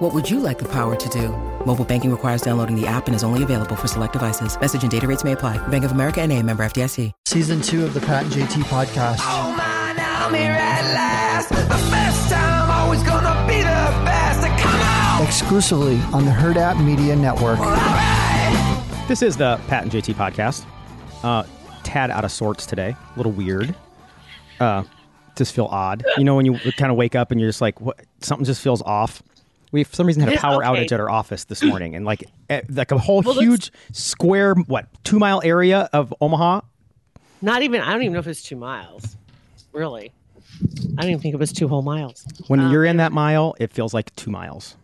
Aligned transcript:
What 0.00 0.14
would 0.14 0.30
you 0.30 0.40
like 0.40 0.58
the 0.58 0.64
power 0.64 0.96
to 0.96 1.08
do? 1.10 1.28
Mobile 1.66 1.84
banking 1.84 2.10
requires 2.10 2.40
downloading 2.40 2.74
the 2.74 2.86
app 2.86 3.06
and 3.06 3.14
is 3.14 3.22
only 3.22 3.42
available 3.42 3.76
for 3.76 3.86
select 3.86 4.14
devices. 4.14 4.58
Message 4.58 4.80
and 4.80 4.90
data 4.90 5.06
rates 5.06 5.24
may 5.24 5.32
apply. 5.32 5.58
Bank 5.68 5.84
of 5.84 5.92
America 5.92 6.22
and 6.22 6.32
a 6.32 6.42
member 6.42 6.62
FDIC. 6.62 7.12
Season 7.26 7.60
two 7.60 7.84
of 7.84 7.92
the 7.92 8.00
Pat 8.00 8.22
and 8.22 8.32
JT 8.32 8.62
podcast. 8.62 9.18
Oh 9.20 9.54
man, 9.54 9.96
I'm 10.00 10.32
here 10.32 10.52
at 10.52 10.94
last. 10.94 11.50
The 11.50 11.90
best 11.90 12.30
time, 12.30 12.70
always 12.70 13.02
gonna 13.02 13.46
be 13.46 13.58
the 13.58 13.92
best. 14.06 14.40
Come 14.62 14.80
on! 14.80 15.26
Exclusively 15.26 15.98
on 16.14 16.24
the 16.24 16.30
Hurrdat 16.30 16.82
Media 16.82 17.14
Network. 17.14 17.58
This 19.06 19.20
is 19.20 19.36
the 19.36 19.60
Pat 19.68 19.82
and 19.82 19.92
JT 19.92 20.14
podcast. 20.14 20.64
Uh, 21.22 21.42
tad 21.82 22.10
out 22.10 22.24
of 22.24 22.32
sorts 22.32 22.64
today. 22.64 22.96
A 22.96 23.18
little 23.18 23.32
weird. 23.32 23.74
Uh, 24.60 24.84
just 25.36 25.54
feel 25.54 25.66
odd. 25.66 26.06
You 26.16 26.24
know 26.24 26.36
when 26.36 26.46
you 26.46 26.58
kind 26.78 26.90
of 26.90 26.96
wake 26.96 27.14
up 27.14 27.30
and 27.32 27.38
you're 27.38 27.50
just 27.50 27.60
like, 27.60 27.82
what? 27.82 28.00
Something 28.20 28.46
just 28.46 28.62
feels 28.62 28.80
off. 28.80 29.22
We 29.72 29.84
for 29.84 29.94
some 29.94 30.06
reason 30.06 30.22
had 30.22 30.32
a 30.34 30.36
power 30.38 30.64
okay. 30.64 30.84
outage 30.84 30.92
at 30.92 31.00
our 31.00 31.10
office 31.10 31.44
this 31.44 31.62
morning, 31.62 31.94
and 31.94 32.04
like 32.04 32.24
like 32.70 32.90
a 32.90 32.98
whole 32.98 33.22
Well, 33.22 33.38
huge 33.40 33.70
square 33.92 34.54
what 34.54 34.86
two 35.04 35.18
mile 35.18 35.40
area 35.44 35.88
of 35.92 36.12
Omaha. 36.20 36.62
Not 37.42 37.62
even. 37.62 37.80
I 37.80 37.92
don't 37.92 38.02
even 38.02 38.12
know 38.14 38.18
if 38.18 38.26
it's 38.26 38.42
two 38.42 38.56
miles. 38.56 39.16
Really, 39.72 40.12
I 40.98 41.02
don't 41.02 41.10
even 41.10 41.20
think 41.20 41.34
it 41.34 41.38
was 41.38 41.52
two 41.52 41.68
whole 41.68 41.82
miles. 41.82 42.26
When 42.48 42.60
Um, 42.60 42.72
you're 42.72 42.84
in 42.84 42.96
that 42.96 43.12
mile, 43.12 43.54
it 43.60 43.72
feels 43.72 43.94
like 43.94 44.14
two 44.16 44.30
miles. 44.30 44.76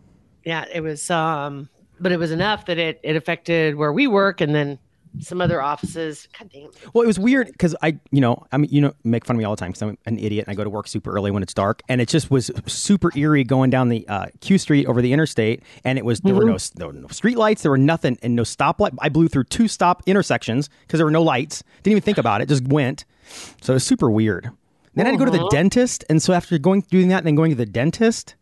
Yeah, 0.45 0.65
it 0.73 0.81
was. 0.81 1.09
Um, 1.11 1.69
but 1.99 2.11
it 2.11 2.17
was 2.17 2.31
enough 2.31 2.65
that 2.67 2.77
it 2.77 2.99
it 3.03 3.15
affected 3.15 3.75
where 3.75 3.91
we 3.91 4.07
work, 4.07 4.39
and 4.39 4.55
then 4.55 4.79
some 5.19 5.41
other 5.41 5.61
offices. 5.61 6.27
God 6.37 6.49
damn. 6.53 6.69
Well, 6.93 7.03
it 7.03 7.07
was 7.07 7.17
weird 7.19 7.47
because 7.47 7.75
I, 7.81 7.99
you 8.11 8.21
know, 8.21 8.45
I 8.51 8.57
mean, 8.57 8.69
you 8.71 8.81
know, 8.81 8.93
make 9.03 9.25
fun 9.25 9.35
of 9.35 9.39
me 9.39 9.45
all 9.45 9.55
the 9.55 9.59
time 9.59 9.71
because 9.71 9.81
I'm 9.81 9.97
an 10.05 10.19
idiot 10.19 10.45
and 10.47 10.51
I 10.51 10.55
go 10.55 10.63
to 10.63 10.69
work 10.69 10.87
super 10.87 11.11
early 11.11 11.31
when 11.31 11.43
it's 11.43 11.53
dark, 11.53 11.81
and 11.89 11.99
it 12.01 12.07
just 12.07 12.29
was 12.31 12.51
super 12.65 13.11
eerie 13.17 13.43
going 13.43 13.69
down 13.69 13.89
the 13.89 14.07
uh, 14.07 14.27
Q 14.41 14.57
Street 14.57 14.85
over 14.87 15.01
the 15.01 15.13
interstate, 15.13 15.63
and 15.83 15.97
it 15.97 16.05
was 16.05 16.19
there 16.21 16.35
were 16.35 16.45
no 16.45 16.57
no, 16.77 16.91
no 16.91 17.07
street 17.07 17.37
lights, 17.37 17.61
there 17.63 17.71
were 17.71 17.77
nothing, 17.77 18.17
and 18.21 18.35
no 18.35 18.43
stoplight. 18.43 18.95
I 18.99 19.09
blew 19.09 19.27
through 19.27 19.45
two 19.45 19.67
stop 19.67 20.03
intersections 20.05 20.69
because 20.81 20.97
there 20.99 21.05
were 21.05 21.11
no 21.11 21.23
lights. 21.23 21.63
Didn't 21.83 21.91
even 21.93 22.03
think 22.03 22.17
about 22.17 22.41
it, 22.41 22.49
just 22.49 22.67
went. 22.67 23.05
So 23.61 23.73
it 23.73 23.75
was 23.75 23.83
super 23.85 24.09
weird. 24.09 24.49
Then 24.95 25.05
I 25.05 25.09
had 25.11 25.19
to 25.19 25.25
go 25.25 25.31
to 25.31 25.37
the 25.37 25.47
dentist, 25.49 26.03
and 26.09 26.21
so 26.23 26.33
after 26.33 26.57
going 26.57 26.81
doing 26.89 27.09
that, 27.09 27.17
and 27.19 27.27
then 27.27 27.35
going 27.35 27.51
to 27.51 27.55
the 27.57 27.65
dentist, 27.67 28.35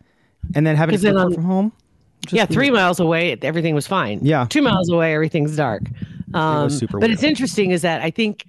and 0.56 0.66
then 0.66 0.76
having 0.76 0.98
to 0.98 1.12
work 1.14 1.26
on- 1.26 1.34
from 1.34 1.44
home. 1.44 1.72
just 2.22 2.34
Yeah, 2.34 2.44
weird. 2.44 2.52
three 2.53 2.72
miles 2.72 3.00
away, 3.00 3.38
everything 3.42 3.76
was 3.76 3.88
fine. 3.88 4.20
Yeah. 4.22 4.46
two 4.50 4.62
miles 4.62 4.90
away, 4.90 5.14
everything's 5.14 5.56
dark. 5.58 5.81
Um, 6.34 6.70
super 6.70 7.00
but 7.00 7.12
it's 7.12 7.23
interesting 7.23 7.72
is 7.72 7.81
that 7.84 8.02
I 8.02 8.09
think 8.12 8.45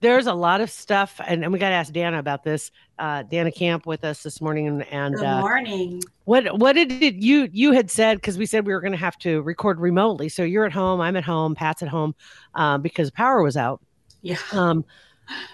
there's 0.00 0.26
a 0.26 0.34
lot 0.34 0.60
of 0.60 0.70
stuff, 0.70 1.20
and, 1.26 1.42
and 1.42 1.52
we 1.52 1.58
got 1.58 1.70
to 1.70 1.74
ask 1.74 1.92
Dana 1.92 2.18
about 2.18 2.44
this. 2.44 2.70
Uh, 2.98 3.22
Dana 3.24 3.50
Camp 3.50 3.84
with 3.86 4.04
us 4.04 4.22
this 4.22 4.40
morning, 4.40 4.68
and, 4.68 4.86
and 4.92 5.16
Good 5.16 5.24
uh, 5.24 5.40
morning. 5.40 6.02
What 6.24 6.58
what 6.58 6.74
did 6.74 6.92
it, 7.02 7.16
you 7.16 7.48
you 7.52 7.72
had 7.72 7.90
said 7.90 8.18
because 8.18 8.38
we 8.38 8.46
said 8.46 8.66
we 8.66 8.72
were 8.72 8.80
going 8.80 8.92
to 8.92 8.98
have 8.98 9.18
to 9.18 9.42
record 9.42 9.80
remotely. 9.80 10.28
So 10.28 10.42
you're 10.44 10.64
at 10.64 10.72
home, 10.72 11.00
I'm 11.00 11.16
at 11.16 11.24
home, 11.24 11.54
Pat's 11.54 11.82
at 11.82 11.88
home 11.88 12.14
uh, 12.54 12.78
because 12.78 13.10
power 13.10 13.42
was 13.42 13.56
out 13.56 13.80
Yeah. 14.22 14.36
um, 14.52 14.84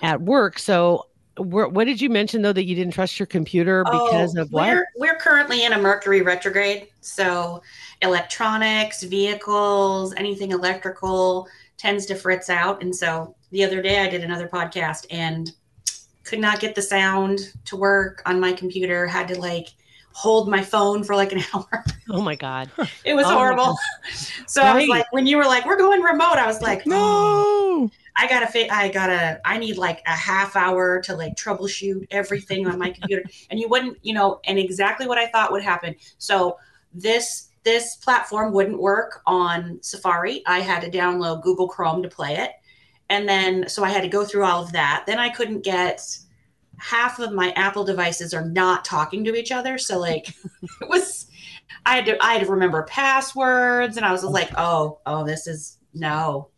at 0.02 0.20
work. 0.20 0.58
So 0.58 1.06
wh- 1.06 1.13
what 1.36 1.84
did 1.84 2.00
you 2.00 2.08
mention 2.10 2.42
though 2.42 2.52
that 2.52 2.64
you 2.64 2.74
didn't 2.74 2.92
trust 2.94 3.18
your 3.18 3.26
computer 3.26 3.82
oh, 3.86 4.06
because 4.06 4.36
Oh, 4.36 4.42
of 4.42 4.52
what? 4.52 4.68
We're, 4.68 4.86
we're 4.96 5.16
currently 5.16 5.64
in 5.64 5.72
a 5.72 5.78
Mercury 5.78 6.22
retrograde. 6.22 6.88
So 7.00 7.62
electronics, 8.02 9.02
vehicles, 9.02 10.14
anything 10.16 10.52
electrical 10.52 11.48
tends 11.76 12.06
to 12.06 12.14
fritz 12.14 12.48
out. 12.50 12.82
And 12.82 12.94
so 12.94 13.34
the 13.50 13.64
other 13.64 13.82
day 13.82 14.00
I 14.00 14.08
did 14.08 14.22
another 14.22 14.48
podcast 14.48 15.06
and 15.10 15.50
could 16.22 16.38
not 16.38 16.60
get 16.60 16.74
the 16.74 16.82
sound 16.82 17.52
to 17.66 17.76
work 17.76 18.22
on 18.26 18.38
my 18.40 18.52
computer. 18.52 19.06
Had 19.06 19.28
to 19.28 19.38
like 19.40 19.68
hold 20.12 20.48
my 20.48 20.62
phone 20.62 21.02
for 21.02 21.16
like 21.16 21.32
an 21.32 21.42
hour. 21.54 21.84
Oh 22.10 22.22
my 22.22 22.36
god! 22.36 22.70
It 23.04 23.14
was 23.14 23.26
Oh 23.26 23.30
horrible. 23.30 23.76
So 24.46 24.62
I 24.62 24.74
was 24.76 24.86
like, 24.88 25.10
when 25.12 25.26
you 25.26 25.36
were 25.36 25.44
like, 25.46 25.66
we're 25.66 25.76
going 25.76 26.00
remote, 26.00 26.36
I 26.36 26.46
was 26.46 26.62
like, 26.62 26.82
oh, 26.86 27.88
No. 27.90 27.90
I 28.16 28.28
gotta 28.28 28.46
fit. 28.46 28.70
I 28.70 28.88
gotta. 28.88 29.40
I 29.44 29.58
need 29.58 29.76
like 29.76 30.00
a 30.06 30.12
half 30.12 30.54
hour 30.54 31.00
to 31.02 31.16
like 31.16 31.34
troubleshoot 31.34 32.06
everything 32.10 32.66
on 32.66 32.78
my 32.78 32.90
computer, 32.90 33.24
and 33.50 33.58
you 33.58 33.68
wouldn't, 33.68 33.98
you 34.02 34.14
know, 34.14 34.40
and 34.44 34.58
exactly 34.58 35.06
what 35.06 35.18
I 35.18 35.26
thought 35.26 35.50
would 35.52 35.62
happen. 35.62 35.96
So 36.18 36.56
this 36.92 37.50
this 37.64 37.96
platform 37.96 38.52
wouldn't 38.52 38.80
work 38.80 39.22
on 39.26 39.78
Safari. 39.82 40.42
I 40.46 40.60
had 40.60 40.80
to 40.82 40.90
download 40.90 41.42
Google 41.42 41.68
Chrome 41.68 42.02
to 42.02 42.08
play 42.08 42.36
it, 42.36 42.52
and 43.08 43.28
then 43.28 43.68
so 43.68 43.82
I 43.82 43.90
had 43.90 44.02
to 44.02 44.08
go 44.08 44.24
through 44.24 44.44
all 44.44 44.62
of 44.62 44.72
that. 44.72 45.04
Then 45.06 45.18
I 45.18 45.28
couldn't 45.30 45.64
get 45.64 46.00
half 46.78 47.18
of 47.18 47.32
my 47.32 47.50
Apple 47.52 47.84
devices 47.84 48.32
are 48.32 48.44
not 48.44 48.84
talking 48.84 49.24
to 49.24 49.34
each 49.34 49.50
other. 49.50 49.76
So 49.76 49.98
like 49.98 50.28
it 50.80 50.88
was. 50.88 51.26
I 51.86 51.96
had 51.96 52.06
to 52.06 52.24
I 52.24 52.34
had 52.34 52.44
to 52.44 52.50
remember 52.50 52.84
passwords, 52.84 53.96
and 53.96 54.06
I 54.06 54.12
was 54.12 54.22
like, 54.22 54.50
oh, 54.56 55.00
oh, 55.04 55.24
this 55.24 55.46
is 55.46 55.78
no. 55.92 56.50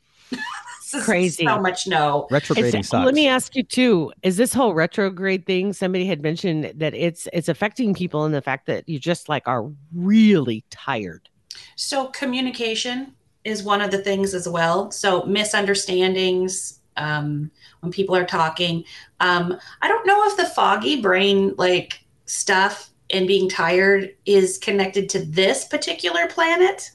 This 0.86 0.94
is 0.94 1.04
Crazy. 1.04 1.44
So 1.44 1.58
much 1.58 1.88
no. 1.88 2.28
Retrograding 2.30 2.68
It's- 2.68 2.88
sucks. 2.90 3.04
let 3.04 3.14
me 3.14 3.26
ask 3.26 3.56
you 3.56 3.64
too: 3.64 4.12
Is 4.22 4.36
this 4.36 4.54
whole 4.54 4.72
retrograde 4.72 5.44
thing? 5.44 5.72
Somebody 5.72 6.06
had 6.06 6.22
mentioned 6.22 6.72
that 6.76 6.94
it's 6.94 7.26
it's 7.32 7.48
affecting 7.48 7.92
people 7.92 8.24
in 8.24 8.30
the 8.30 8.40
fact 8.40 8.66
that 8.66 8.88
you 8.88 9.00
just 9.00 9.28
like 9.28 9.48
are 9.48 9.68
really 9.92 10.64
tired. 10.70 11.28
So 11.74 12.06
communication 12.08 13.14
is 13.42 13.64
one 13.64 13.80
of 13.80 13.90
the 13.90 13.98
things 13.98 14.32
as 14.32 14.48
well. 14.48 14.92
So 14.92 15.24
misunderstandings 15.24 16.78
um, 16.96 17.50
when 17.80 17.90
people 17.90 18.14
are 18.14 18.24
talking. 18.24 18.84
Um, 19.18 19.58
I 19.82 19.88
don't 19.88 20.06
know 20.06 20.24
if 20.28 20.36
the 20.36 20.46
foggy 20.46 21.00
brain 21.00 21.52
like 21.58 22.00
stuff 22.26 22.90
and 23.10 23.26
being 23.26 23.48
tired 23.48 24.14
is 24.24 24.56
connected 24.56 25.08
to 25.10 25.24
this 25.24 25.64
particular 25.64 26.28
planet. 26.28 26.92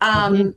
Um, 0.00 0.56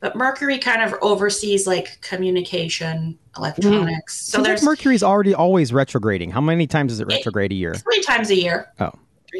But 0.00 0.14
Mercury 0.14 0.58
kind 0.58 0.82
of 0.82 0.94
oversees 1.00 1.66
like 1.66 1.98
communication, 2.02 3.18
electronics. 3.36 4.20
So 4.20 4.36
Seems 4.36 4.42
like 4.42 4.44
there's 4.50 4.62
Mercury's 4.62 5.02
already 5.02 5.34
always 5.34 5.72
retrograding. 5.72 6.30
How 6.30 6.40
many 6.40 6.66
times 6.66 6.92
is 6.92 7.00
it 7.00 7.06
retrograde 7.06 7.50
a 7.52 7.54
year? 7.54 7.74
three 7.74 8.02
times 8.02 8.30
a 8.30 8.36
year. 8.36 8.70
Oh, 8.80 8.92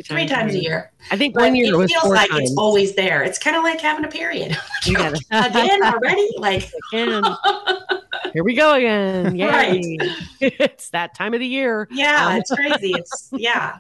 Three 0.09 0.27
times 0.27 0.53
a 0.55 0.59
year. 0.63 0.93
I 1.11 1.17
think 1.17 1.33
But 1.35 1.43
one 1.45 1.55
year 1.55 1.67
it 1.67 1.73
it 1.73 1.77
was 1.77 1.91
feels 1.91 2.03
four 2.05 2.15
like 2.17 2.29
times. 2.31 2.51
it's 2.51 2.59
always 2.59 2.95
there. 2.97 3.23
It's 3.23 3.39
kind 3.39 3.57
of 3.57 3.63
like 3.63 3.81
having 3.81 4.05
a 4.05 4.09
period. 4.09 4.55
You 4.85 4.97
Again 5.31 5.83
already? 5.85 6.29
Like 6.39 6.71
Again. 6.93 7.23
Here 8.35 8.45
we 8.45 8.55
go 8.55 8.75
again. 8.75 9.35
Yay. 9.37 9.47
Right. 9.47 9.85
it's 10.41 10.91
that 10.91 11.15
time 11.15 11.33
of 11.33 11.41
the 11.41 11.47
year. 11.47 11.89
Yeah, 11.91 12.27
Um, 12.29 12.37
it's 12.37 12.51
crazy. 12.51 12.93
It's 12.95 13.29
yeah. 13.33 13.79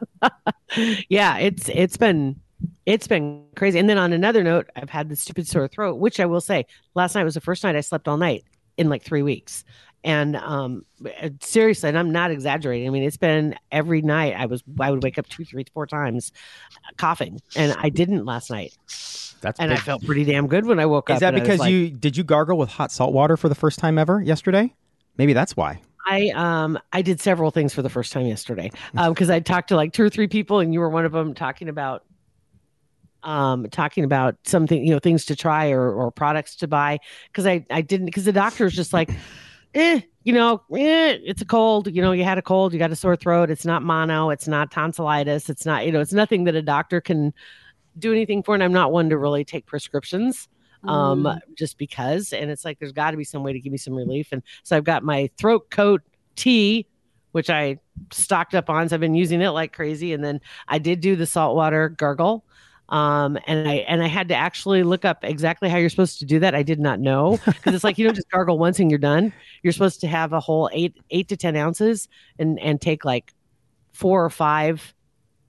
yeah, 1.08 1.36
it's 1.38 1.68
it's 1.68 1.96
been 1.98 2.40
it's 2.86 3.08
been 3.08 3.44
crazy. 3.56 3.78
And 3.78 3.90
then 3.90 3.98
on 3.98 4.12
another 4.12 4.42
note, 4.44 4.70
I've 4.76 4.88
had 4.90 5.08
the 5.08 5.16
stupid 5.16 5.46
sore 5.48 5.66
throat, 5.66 5.98
which 5.98 6.20
I 6.20 6.26
will 6.26 6.40
say, 6.40 6.66
last 6.94 7.16
night 7.16 7.24
was 7.24 7.34
the 7.34 7.40
first 7.40 7.64
night 7.64 7.74
I 7.74 7.80
slept 7.80 8.06
all 8.08 8.16
night 8.16 8.44
in 8.76 8.88
like 8.88 9.02
three 9.02 9.22
weeks. 9.22 9.64
And 10.04 10.36
um 10.36 10.86
seriously, 11.40 11.88
and 11.88 11.98
I'm 11.98 12.12
not 12.12 12.30
exaggerating. 12.30 12.86
I 12.86 12.90
mean, 12.90 13.02
it's 13.02 13.16
been 13.16 13.56
every 13.72 14.02
night 14.02 14.34
I 14.38 14.46
was 14.46 14.62
I 14.78 14.92
would 14.92 15.02
wake 15.02 15.18
up 15.18 15.26
two, 15.26 15.44
three, 15.44 15.64
four 15.74 15.84
times 15.86 16.30
coughing. 16.96 17.40
And 17.56 17.74
I 17.76 17.88
didn't 17.88 18.24
last 18.24 18.48
night. 18.48 18.76
that's 19.40 19.58
And 19.58 19.72
I 19.72 19.76
felt 19.76 20.04
pretty 20.04 20.24
damn 20.24 20.46
good 20.46 20.64
when 20.64 20.78
I 20.78 20.86
woke 20.86 21.10
up. 21.10 21.16
Is 21.16 21.20
that 21.20 21.34
and 21.34 21.38
I 21.38 21.40
was 21.40 21.48
because 21.48 21.60
like- 21.60 21.72
you 21.72 21.90
did 21.90 22.16
you 22.16 22.22
gargle 22.22 22.56
with 22.56 22.68
hot 22.68 22.92
salt 22.92 23.12
water 23.12 23.36
for 23.36 23.48
the 23.48 23.56
first 23.56 23.80
time 23.80 23.98
ever 23.98 24.22
yesterday? 24.22 24.72
Maybe 25.16 25.32
that's 25.32 25.56
why. 25.56 25.80
I 26.08 26.28
um 26.36 26.78
I 26.92 27.02
did 27.02 27.20
several 27.20 27.50
things 27.50 27.74
for 27.74 27.82
the 27.82 27.90
first 27.90 28.12
time 28.12 28.26
yesterday 28.26 28.70
um 28.96 29.12
because 29.12 29.28
I 29.28 29.40
talked 29.40 29.70
to 29.70 29.76
like 29.76 29.92
two 29.92 30.04
or 30.04 30.08
three 30.10 30.28
people 30.28 30.60
and 30.60 30.72
you 30.72 30.78
were 30.78 30.88
one 30.90 31.04
of 31.04 31.10
them 31.10 31.34
talking 31.34 31.68
about 31.68 32.04
um 33.26 33.68
talking 33.70 34.04
about 34.04 34.36
something 34.44 34.82
you 34.86 34.92
know 34.92 34.98
things 35.00 35.26
to 35.26 35.36
try 35.36 35.70
or 35.70 35.92
or 35.92 36.10
products 36.10 36.56
to 36.56 36.68
buy 36.68 36.98
because 37.26 37.46
I 37.46 37.66
I 37.70 37.82
didn't 37.82 38.06
because 38.06 38.24
the 38.24 38.32
doctor 38.32 38.64
was 38.64 38.74
just 38.74 38.94
like 38.94 39.10
eh 39.74 40.00
you 40.24 40.32
know 40.32 40.62
eh, 40.74 41.18
it's 41.24 41.42
a 41.42 41.44
cold 41.44 41.88
you 41.88 42.00
know 42.00 42.12
you 42.12 42.24
had 42.24 42.38
a 42.38 42.42
cold 42.42 42.72
you 42.72 42.78
got 42.78 42.92
a 42.92 42.96
sore 42.96 43.16
throat 43.16 43.50
it's 43.50 43.66
not 43.66 43.82
mono 43.82 44.30
it's 44.30 44.48
not 44.48 44.70
tonsillitis 44.70 45.50
it's 45.50 45.66
not 45.66 45.84
you 45.84 45.92
know 45.92 46.00
it's 46.00 46.14
nothing 46.14 46.44
that 46.44 46.54
a 46.54 46.62
doctor 46.62 47.00
can 47.00 47.34
do 47.98 48.12
anything 48.12 48.42
for 48.42 48.54
and 48.54 48.62
I'm 48.62 48.72
not 48.72 48.92
one 48.92 49.10
to 49.10 49.18
really 49.18 49.44
take 49.44 49.66
prescriptions 49.66 50.48
um 50.84 51.24
Mm. 51.24 51.38
just 51.56 51.78
because 51.78 52.32
and 52.32 52.50
it's 52.50 52.64
like 52.64 52.78
there's 52.78 52.92
got 52.92 53.10
to 53.10 53.16
be 53.16 53.24
some 53.24 53.42
way 53.42 53.52
to 53.52 53.60
give 53.60 53.72
me 53.72 53.78
some 53.78 53.94
relief 53.94 54.28
and 54.32 54.42
so 54.62 54.76
i've 54.76 54.84
got 54.84 55.02
my 55.02 55.28
throat 55.38 55.68
coat 55.70 56.02
tea 56.36 56.86
which 57.32 57.50
i 57.50 57.78
stocked 58.12 58.54
up 58.54 58.70
on 58.70 58.88
so 58.88 58.94
i've 58.94 59.00
been 59.00 59.14
using 59.14 59.40
it 59.42 59.50
like 59.50 59.72
crazy 59.72 60.12
and 60.12 60.22
then 60.22 60.40
i 60.68 60.78
did 60.78 61.00
do 61.00 61.16
the 61.16 61.26
saltwater 61.26 61.88
gargle 61.88 62.45
Um, 62.88 63.36
and 63.46 63.68
I 63.68 63.74
and 63.88 64.02
I 64.02 64.06
had 64.06 64.28
to 64.28 64.34
actually 64.36 64.82
look 64.84 65.04
up 65.04 65.24
exactly 65.24 65.68
how 65.68 65.76
you're 65.76 65.88
supposed 65.90 66.18
to 66.20 66.24
do 66.24 66.38
that. 66.38 66.54
I 66.54 66.62
did 66.62 66.78
not 66.78 67.00
know 67.00 67.38
because 67.44 67.74
it's 67.74 67.82
like 67.84 67.98
you 67.98 68.04
don't 68.06 68.14
just 68.14 68.30
gargle 68.30 68.58
once 68.58 68.78
and 68.78 68.90
you're 68.90 68.98
done. 68.98 69.32
You're 69.62 69.72
supposed 69.72 70.00
to 70.02 70.06
have 70.06 70.32
a 70.32 70.38
whole 70.40 70.70
eight 70.72 70.96
eight 71.10 71.28
to 71.28 71.36
ten 71.36 71.56
ounces 71.56 72.08
and 72.38 72.60
and 72.60 72.80
take 72.80 73.04
like 73.04 73.32
four 73.92 74.24
or 74.24 74.30
five 74.30 74.94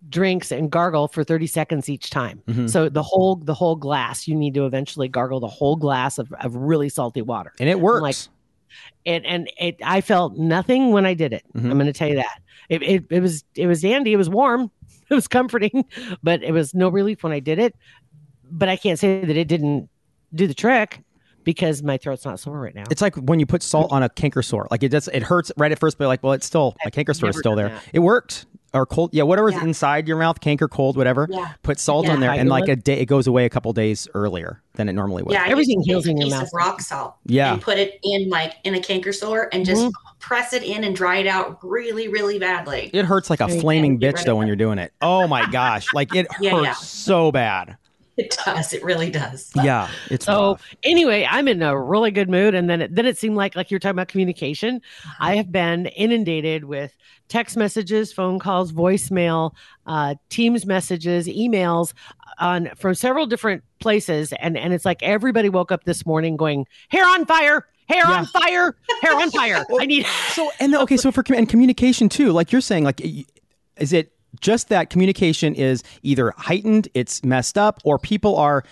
drinks 0.10 0.52
and 0.52 0.72
gargle 0.72 1.08
for 1.08 1.24
30 1.24 1.48
seconds 1.48 1.90
each 1.90 2.10
time. 2.12 2.42
Mhm. 2.48 2.70
So 2.70 2.88
the 2.88 3.04
whole 3.04 3.36
the 3.36 3.54
whole 3.54 3.76
glass, 3.76 4.28
you 4.28 4.36
need 4.36 4.54
to 4.54 4.66
eventually 4.66 5.08
gargle 5.08 5.40
the 5.40 5.48
whole 5.48 5.76
glass 5.76 6.18
of, 6.18 6.32
of 6.42 6.56
really 6.56 6.88
salty 6.90 7.22
water. 7.22 7.52
and 7.60 7.68
it 7.70 7.80
works. 7.80 8.02
like, 8.02 8.16
And 9.06 9.26
and 9.26 9.50
it 9.60 9.78
I 9.84 10.02
felt 10.02 10.38
nothing 10.38 10.92
when 10.92 11.06
I 11.06 11.14
did 11.14 11.34
it. 11.34 11.44
Mhm. 11.56 11.72
I'm 11.72 11.78
gonna 11.78 11.94
tell 11.94 12.10
you 12.10 12.16
that. 12.16 12.42
It, 12.70 12.82
it 12.84 13.06
it 13.10 13.20
was 13.22 13.44
it 13.56 13.68
was 13.68 13.82
dandy, 13.82 14.14
it 14.14 14.18
was 14.18 14.30
warm, 14.30 14.72
it 15.10 15.14
was 15.16 15.28
comforting, 15.28 15.86
but 16.24 16.44
it 16.44 16.52
was 16.52 16.74
no 16.74 16.90
relief 16.90 17.24
when 17.24 17.32
I 17.34 17.40
did 17.40 17.60
it. 17.60 17.76
But 18.50 18.70
I 18.70 18.76
can't 18.78 18.98
say 19.00 19.24
that 19.26 19.38
it 19.38 19.48
didn't 19.48 19.90
do 20.34 20.48
the 20.48 20.54
trick 20.54 21.02
because 21.44 21.82
my 21.82 21.98
throat's 21.98 22.26
not 22.26 22.40
sore 22.40 22.60
right 22.60 22.76
now. 22.76 22.84
It's 22.92 23.02
like 23.02 23.16
when 23.16 23.40
you 23.40 23.46
put 23.46 23.64
salt 23.64 23.92
on 23.92 24.04
a 24.04 24.10
canker 24.10 24.42
sore. 24.42 24.68
Like 24.70 24.84
it 24.84 24.90
does, 24.90 25.08
it 25.08 25.24
hurts 25.24 25.50
right 25.58 25.72
at 25.72 25.80
first, 25.80 25.98
but 25.98 26.08
like, 26.08 26.22
well, 26.22 26.34
it's 26.34 26.46
still 26.46 26.76
my 26.84 26.92
canker 26.92 27.14
sore 27.14 27.30
is 27.30 27.38
still 27.38 27.56
there. 27.56 27.70
that. 27.70 27.84
It 27.94 28.00
worked. 28.00 28.46
Or 28.74 28.86
cold, 28.86 29.12
yeah, 29.14 29.24
whatever's 29.24 29.54
Yeah. 29.56 29.64
inside 29.64 30.08
your 30.08 30.18
mouth, 30.18 30.42
canker, 30.42 30.68
cold, 30.68 30.98
whatever. 30.98 31.28
Yeah. 31.32 31.52
Put 31.64 31.80
salt 31.80 32.06
Yeah. 32.06 32.12
on 32.14 32.20
there, 32.20 32.32
How 32.32 32.38
and 32.38 32.50
like 32.50 32.64
look. 32.68 32.70
a 32.70 32.76
day, 32.76 33.00
it 33.00 33.06
goes 33.06 33.26
away 33.26 33.46
a 33.46 33.50
couple 33.50 33.72
days 33.72 34.08
earlier 34.14 34.62
than 34.76 34.90
it 34.90 34.94
normally 34.94 35.24
would. 35.24 35.32
Yeah, 35.34 35.46
Everything 35.48 35.82
heals 35.82 36.06
in 36.06 36.18
your 36.18 36.30
mouth. 36.30 36.44
Of 36.44 36.50
rock 36.54 36.82
salt. 36.82 37.16
Yeah. 37.26 37.54
And 37.54 37.62
put 37.62 37.78
it 37.78 37.98
in 38.04 38.30
like 38.30 38.56
in 38.66 38.76
a 38.76 38.80
canker 38.82 39.14
sore 39.14 39.50
and 39.54 39.66
just 39.66 39.82
Mm-hmm. 39.82 40.18
press 40.20 40.52
it 40.54 40.64
in 40.64 40.84
and 40.84 40.96
dry 40.96 41.18
it 41.18 41.28
out 41.28 41.58
really, 41.64 42.08
really 42.10 42.40
badly. 42.40 42.90
It 42.94 43.06
hurts 43.06 43.30
like 43.30 43.40
a 43.40 43.48
flaming 43.48 44.00
bitch 44.00 44.24
though 44.26 44.36
when 44.36 44.48
you're 44.48 44.56
doing 44.58 44.80
it. 44.80 44.92
Oh 45.02 45.28
my 45.28 45.46
gosh, 45.50 45.88
like 45.94 46.14
it 46.14 46.28
Yeah, 46.42 46.52
hurts 46.52 46.64
yeah. 46.66 46.74
so 46.74 47.32
bad. 47.32 47.78
It 48.18 48.36
does. 48.46 48.74
It 48.74 48.84
really 48.84 49.12
does. 49.12 49.52
Yeah, 49.56 49.90
it's 50.10 50.26
So 50.26 50.52
rough. 50.54 50.76
anyway, 50.84 51.28
I'm 51.30 51.48
in 51.48 51.62
a 51.62 51.80
really 51.80 52.10
good 52.12 52.30
mood, 52.30 52.56
and 52.56 52.68
then 52.70 52.82
it, 52.82 52.96
then 52.96 53.06
it 53.06 53.18
seemed 53.18 53.36
like 53.36 53.56
like 53.56 53.70
you're 53.70 53.80
talking 53.80 53.92
about 53.96 54.08
communication. 54.08 54.82
I 55.20 55.36
have 55.36 55.52
been 55.52 55.86
inundated 55.88 56.64
with 56.64 56.96
text 57.28 57.56
messages, 57.58 58.12
phone 58.12 58.40
calls, 58.40 58.72
voicemail, 58.72 59.52
uh, 59.86 60.16
Teams 60.30 60.66
messages, 60.66 61.28
emails 61.28 61.94
on 62.40 62.70
from 62.76 62.96
several 62.96 63.26
different 63.28 63.64
places, 63.80 64.34
and 64.40 64.58
and 64.58 64.74
it's 64.74 64.86
like 64.86 65.04
everybody 65.04 65.50
woke 65.50 65.72
up 65.72 65.84
this 65.84 66.06
morning 66.06 66.38
going 66.38 66.66
hair 66.90 67.06
on 67.06 67.26
fire, 67.26 67.68
hair 67.88 68.04
Yeah. 68.08 68.14
on 68.18 68.26
fire, 68.26 68.76
hair 69.04 69.14
on 69.14 69.30
fire. 69.30 69.64
I 69.80 69.86
need 69.86 70.06
So 70.30 70.50
and 70.60 70.74
the- 70.74 70.82
okay, 70.82 70.98
so 70.98 71.12
for 71.12 71.22
com- 71.22 71.38
and 71.38 71.48
communication 71.48 72.10
too, 72.10 72.32
like 72.32 72.52
you're 72.52 72.62
saying, 72.62 72.84
like 72.84 73.00
is 73.78 73.94
it 73.94 74.12
just 74.42 74.70
that 74.70 74.90
communication 74.90 75.56
is 75.56 75.84
either 76.04 76.34
heightened, 76.38 76.88
it's 76.94 77.24
messed 77.24 77.58
up, 77.58 77.82
or 77.84 77.98
people 77.98 78.36
are 78.38 78.64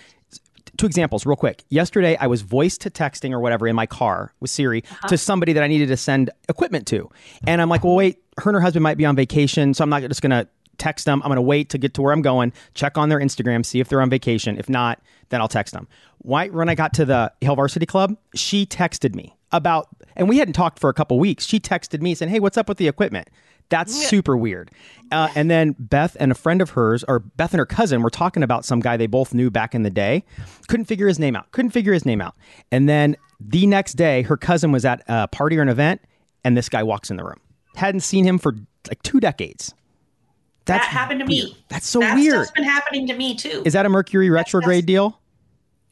two 0.78 0.86
examples 0.86 1.26
real 1.26 1.36
quick. 1.36 1.64
Yesterday 1.70 2.18
I 2.18 2.28
was 2.28 2.42
voice 2.42 2.78
to 2.80 2.90
texting 2.90 3.32
or 3.32 3.40
whatever 3.40 3.68
in 3.68 3.76
my 3.76 3.86
car 3.86 4.34
with 4.40 4.52
Siri 4.52 4.84
uh-huh. 4.90 5.08
to 5.08 5.18
somebody 5.18 5.54
that 5.54 5.64
I 5.64 5.68
needed 5.68 5.88
to 5.88 5.98
send 5.98 6.30
equipment 6.50 6.88
to. 6.88 7.10
And 7.48 7.62
I'm 7.62 7.70
like, 7.70 7.84
well 7.84 7.96
wait, 7.96 8.22
her 8.38 8.50
and 8.50 8.56
her 8.56 8.62
husband 8.62 8.84
might 8.84 8.98
be 8.98 9.06
on 9.06 9.16
vacation, 9.16 9.74
so 9.74 9.84
I'm 9.84 9.90
not 9.90 10.02
just 10.04 10.22
gonna 10.22 10.48
text 10.78 11.06
them. 11.06 11.22
I'm 11.24 11.30
gonna 11.30 11.42
wait 11.42 11.70
to 11.70 11.78
get 11.78 11.94
to 11.96 12.02
where 12.02 12.12
I'm 12.12 12.22
going, 12.22 12.52
check 12.74 12.98
on 12.98 13.10
their 13.10 13.20
Instagram, 13.20 13.66
see 13.66 13.80
if 13.80 13.88
they're 13.88 14.02
on 14.02 14.10
vacation. 14.10 14.58
If 14.58 14.70
not, 14.70 15.02
then 15.30 15.42
I'll 15.42 15.48
text 15.48 15.74
them. 15.74 15.88
Why 16.20 16.50
when 16.50 16.70
I 16.70 16.76
got 16.76 16.94
to 16.96 17.06
the 17.06 17.32
Hill 17.42 17.56
Varsity 17.56 17.86
Club, 17.86 18.18
she 18.34 18.66
texted 18.66 19.16
me 19.16 19.35
about 19.52 19.88
and 20.16 20.30
we 20.30 20.38
hadn't 20.38 20.54
talked 20.54 20.80
for 20.80 20.90
a 20.90 20.94
couple 20.94 21.20
weeks. 21.20 21.46
She 21.46 21.60
texted 21.60 22.02
me 22.02 22.16
saying, 22.16 22.32
Hey, 22.32 22.40
what's 22.40 22.58
up 22.58 22.70
with 22.70 22.78
the 22.78 22.88
equipment? 22.88 23.30
That's 23.70 23.94
super 23.96 24.38
weird. 24.38 24.70
Uh, 25.12 25.30
and 25.36 25.50
then 25.50 25.76
Beth 25.80 26.16
and 26.20 26.32
a 26.32 26.36
friend 26.36 26.62
of 26.62 26.72
hers, 26.72 27.04
or 27.08 27.20
Beth 27.20 27.52
and 27.52 27.60
her 27.60 27.66
cousin, 27.66 28.04
were 28.04 28.12
talking 28.12 28.44
about 28.44 28.64
some 28.64 28.80
guy 28.80 28.96
they 28.96 29.08
both 29.08 29.34
knew 29.34 29.50
back 29.50 29.74
in 29.74 29.82
the 29.82 29.90
day. 29.90 30.24
Couldn't 30.68 30.86
figure 30.86 31.08
his 31.08 31.18
name 31.18 31.36
out. 31.36 31.52
Couldn't 31.52 31.72
figure 31.72 31.92
his 31.92 32.06
name 32.06 32.22
out. 32.22 32.36
And 32.72 32.88
then 32.88 33.16
the 33.40 33.66
next 33.66 33.94
day, 33.94 34.22
her 34.22 34.38
cousin 34.38 34.72
was 34.72 34.86
at 34.86 35.02
a 35.08 35.28
party 35.28 35.58
or 35.58 35.64
an 35.64 35.70
event, 35.70 36.02
and 36.44 36.56
this 36.56 36.70
guy 36.70 36.84
walks 36.84 37.10
in 37.10 37.18
the 37.18 37.24
room. 37.24 37.40
Hadn't 37.76 38.02
seen 38.02 38.24
him 38.24 38.38
for 38.38 38.54
like 38.88 39.02
two 39.02 39.20
decades. 39.20 39.74
that 40.66 40.82
happened 40.82 41.22
to 41.22 41.26
weird. 41.26 41.48
me. 41.48 41.58
That's 41.70 41.88
so 41.88 42.00
weird. 42.00 42.34
stuff's 42.36 42.52
been 42.52 42.64
happening 42.64 43.08
to 43.08 43.16
me 43.16 43.36
too. 43.36 43.64
Is 43.66 43.74
that 43.74 43.86
a 43.88 43.90
Mercury 43.90 44.30
retrograde 44.30 44.86
deal? 44.86 45.20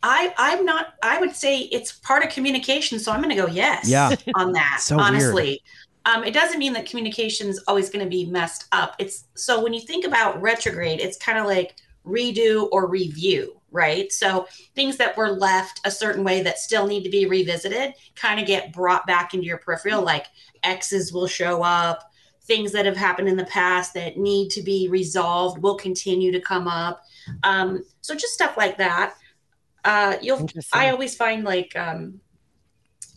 I 0.03 0.33
I'm 0.37 0.65
not. 0.65 0.95
I 1.01 1.19
would 1.19 1.35
say 1.35 1.61
it's 1.71 1.93
part 1.93 2.23
of 2.23 2.29
communication, 2.29 2.99
so 2.99 3.11
I'm 3.11 3.21
going 3.21 3.35
to 3.35 3.41
go 3.41 3.47
yes. 3.47 3.87
Yeah. 3.87 4.15
on 4.35 4.51
that. 4.51 4.79
So 4.81 4.97
weird. 4.97 5.07
honestly, 5.07 5.61
um, 6.05 6.23
it 6.25 6.33
doesn't 6.33 6.59
mean 6.59 6.73
that 6.73 6.85
communication 6.85 7.47
is 7.47 7.63
always 7.67 7.89
going 7.89 8.03
to 8.03 8.09
be 8.09 8.25
messed 8.25 8.65
up. 8.73 8.95
It's 8.99 9.25
so 9.35 9.63
when 9.63 9.73
you 9.73 9.79
think 9.79 10.05
about 10.05 10.41
retrograde, 10.41 10.99
it's 10.99 11.17
kind 11.17 11.39
of 11.39 11.45
like 11.45 11.75
redo 12.05 12.67
or 12.73 12.87
review, 12.87 13.59
right? 13.71 14.11
So 14.11 14.45
things 14.75 14.97
that 14.97 15.15
were 15.15 15.29
left 15.29 15.79
a 15.85 15.91
certain 15.91 16.25
way 16.25 16.43
that 16.43 16.59
still 16.59 16.85
need 16.85 17.03
to 17.03 17.09
be 17.09 17.25
revisited 17.25 17.93
kind 18.15 18.41
of 18.41 18.45
get 18.45 18.73
brought 18.73 19.07
back 19.07 19.33
into 19.33 19.45
your 19.45 19.57
peripheral. 19.57 20.01
Like 20.01 20.25
X's 20.63 21.13
will 21.13 21.27
show 21.27 21.63
up. 21.63 22.11
Things 22.41 22.73
that 22.73 22.85
have 22.85 22.97
happened 22.97 23.29
in 23.29 23.37
the 23.37 23.45
past 23.45 23.93
that 23.93 24.17
need 24.17 24.49
to 24.49 24.61
be 24.61 24.89
resolved 24.89 25.63
will 25.63 25.77
continue 25.77 26.33
to 26.33 26.41
come 26.41 26.67
up. 26.67 27.01
Um, 27.43 27.85
so 28.01 28.13
just 28.15 28.33
stuff 28.33 28.57
like 28.57 28.77
that. 28.79 29.15
Uh, 29.85 30.15
you'll 30.21 30.47
I 30.71 30.89
always 30.89 31.15
find 31.15 31.43
like 31.43 31.75
um, 31.75 32.19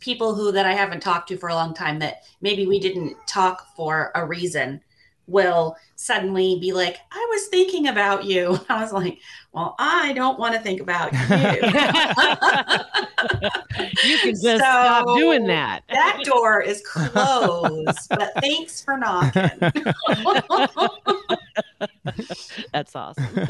people 0.01 0.35
who 0.35 0.53
that 0.53 0.67
I 0.67 0.73
haven't 0.73 1.01
talked 1.01 1.29
to 1.29 1.37
for 1.37 1.49
a 1.49 1.55
long 1.55 1.75
time 1.75 1.99
that 2.01 2.23
maybe 2.41 2.67
we 2.67 2.81
didn't 2.81 3.17
talk 3.27 3.75
for 3.77 4.11
a 4.15 4.27
reason 4.27 4.81
will 5.27 5.77
suddenly 5.97 6.59
be 6.61 6.73
like, 6.73 6.99
I 7.11 7.27
was 7.31 7.49
thinking 7.49 7.89
about 7.89 8.25
you. 8.25 8.59
I 8.69 8.81
was 8.81 8.93
like, 8.93 9.19
well, 9.53 9.75
I 9.79 10.13
don't 10.13 10.39
want 10.39 10.55
to 10.55 10.61
think 10.61 10.81
about 10.81 11.13
you. 11.13 11.19
you 14.05 14.19
can 14.19 14.35
just 14.41 14.59
stop 14.59 15.07
doing 15.17 15.47
that. 15.47 15.83
that 15.89 16.21
door 16.25 16.61
is 16.61 16.83
closed, 16.87 18.09
but 18.11 18.33
thanks 18.41 18.83
for 18.83 18.97
knocking. 18.97 19.51
That's 22.73 22.95
awesome. 22.95 23.25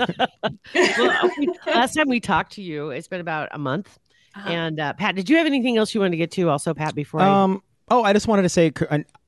well, 0.98 1.30
last 1.66 1.94
time 1.94 2.08
we 2.08 2.20
talked 2.20 2.52
to 2.52 2.62
you, 2.62 2.90
it's 2.90 3.08
been 3.08 3.20
about 3.20 3.48
a 3.52 3.58
month. 3.58 3.98
Uh-huh. 4.34 4.50
And 4.50 4.80
uh, 4.80 4.92
Pat, 4.94 5.16
did 5.16 5.30
you 5.30 5.36
have 5.38 5.46
anything 5.46 5.76
else 5.76 5.94
you 5.94 6.00
wanted 6.00 6.10
to 6.12 6.16
get 6.18 6.30
to? 6.32 6.48
Also, 6.50 6.74
Pat, 6.74 6.94
before 6.94 7.20
I 7.20 7.30
Um. 7.30 7.62
Oh, 7.88 8.02
I 8.02 8.12
just 8.12 8.26
wanted 8.26 8.42
to 8.42 8.48
say, 8.48 8.72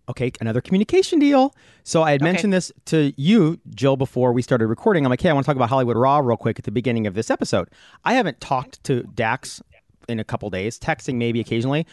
okay, 0.08 0.32
another 0.40 0.60
communication 0.60 1.20
deal. 1.20 1.54
So 1.84 2.02
I 2.02 2.10
had 2.10 2.20
Okay. 2.22 2.32
mentioned 2.32 2.52
this 2.52 2.72
to 2.86 3.12
you, 3.16 3.60
Jill, 3.72 3.96
before 3.96 4.32
we 4.32 4.42
started 4.42 4.66
recording. 4.66 5.06
I'm 5.06 5.10
like, 5.10 5.20
hey, 5.20 5.30
I 5.30 5.32
want 5.32 5.44
to 5.44 5.48
talk 5.48 5.54
about 5.54 5.68
Hollywood 5.68 5.96
Raw 5.96 6.18
real 6.18 6.36
quick 6.36 6.58
at 6.58 6.64
the 6.64 6.72
beginning 6.72 7.06
of 7.06 7.14
this 7.14 7.30
episode. 7.30 7.68
I 8.04 8.14
haven't 8.14 8.40
talked 8.40 8.82
to 8.84 9.04
Dax 9.14 9.62
in 10.08 10.18
a 10.18 10.24
couple 10.24 10.50
days, 10.50 10.76
texting 10.76 11.14
maybe 11.16 11.38
occasionally. 11.38 11.86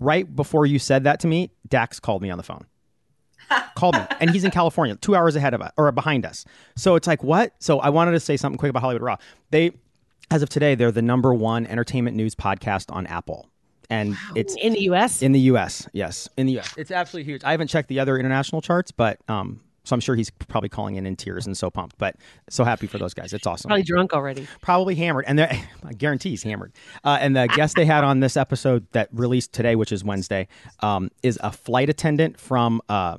Right 0.00 0.34
before 0.34 0.66
you 0.66 0.78
said 0.80 1.04
that 1.04 1.20
to 1.20 1.28
me, 1.28 1.52
Dax 1.68 2.00
called 2.00 2.22
me 2.22 2.30
on 2.30 2.38
the 2.38 2.42
phone. 2.42 2.66
Called 3.74 3.96
me, 3.96 4.02
and 4.20 4.30
he's 4.30 4.44
in 4.44 4.50
California, 4.50 4.96
two 4.96 5.14
hours 5.14 5.36
ahead 5.36 5.54
of 5.54 5.60
us 5.60 5.72
or 5.76 5.90
behind 5.92 6.26
us. 6.26 6.44
So 6.76 6.94
it's 6.96 7.06
like, 7.06 7.22
what? 7.22 7.52
So 7.58 7.80
I 7.80 7.90
wanted 7.90 8.12
to 8.12 8.20
say 8.20 8.36
something 8.36 8.58
quick 8.58 8.70
about 8.70 8.80
Hollywood 8.80 9.02
Raw. 9.02 9.16
They, 9.50 9.72
as 10.30 10.42
of 10.42 10.48
today, 10.48 10.74
they're 10.74 10.92
the 10.92 11.02
number 11.02 11.34
one 11.34 11.66
entertainment 11.66 12.16
news 12.16 12.34
podcast 12.34 12.94
on 12.94 13.06
Apple, 13.06 13.48
and 13.88 14.16
it's 14.34 14.54
in 14.56 14.72
the 14.72 14.82
U.S. 14.82 15.22
in 15.22 15.32
the 15.32 15.40
U.S., 15.40 15.88
yes, 15.92 16.28
in 16.36 16.46
the 16.46 16.52
U.S., 16.54 16.74
it's 16.76 16.90
absolutely 16.90 17.30
huge. 17.30 17.42
I 17.44 17.50
haven't 17.50 17.68
checked 17.68 17.88
the 17.88 18.00
other 18.00 18.18
international 18.18 18.62
charts, 18.62 18.92
but 18.92 19.18
um, 19.28 19.60
so 19.84 19.94
I'm 19.94 20.00
sure 20.00 20.14
he's 20.14 20.30
probably 20.30 20.68
calling 20.68 20.96
in 20.96 21.06
in 21.06 21.16
tears 21.16 21.46
and 21.46 21.56
so 21.56 21.70
pumped. 21.70 21.96
But 21.98 22.16
so 22.48 22.64
happy 22.64 22.86
for 22.86 22.98
those 22.98 23.14
guys. 23.14 23.32
It's 23.32 23.46
awesome. 23.46 23.68
probably 23.68 23.82
drunk 23.82 24.12
already. 24.12 24.46
Probably 24.60 24.94
hammered, 24.94 25.24
and 25.26 25.38
they're 25.38 25.50
I 25.84 25.92
guarantee 25.92 26.30
he's 26.30 26.42
hammered. 26.42 26.72
Uh, 27.02 27.18
and 27.20 27.34
the 27.34 27.46
guest 27.56 27.76
they 27.76 27.86
had 27.86 28.04
on 28.04 28.20
this 28.20 28.36
episode 28.36 28.86
that 28.92 29.08
released 29.12 29.52
today, 29.52 29.76
which 29.76 29.92
is 29.92 30.04
Wednesday, 30.04 30.48
um, 30.80 31.10
is 31.22 31.38
a 31.42 31.52
flight 31.52 31.88
attendant 31.88 32.38
from. 32.38 32.80
Uh, 32.88 33.18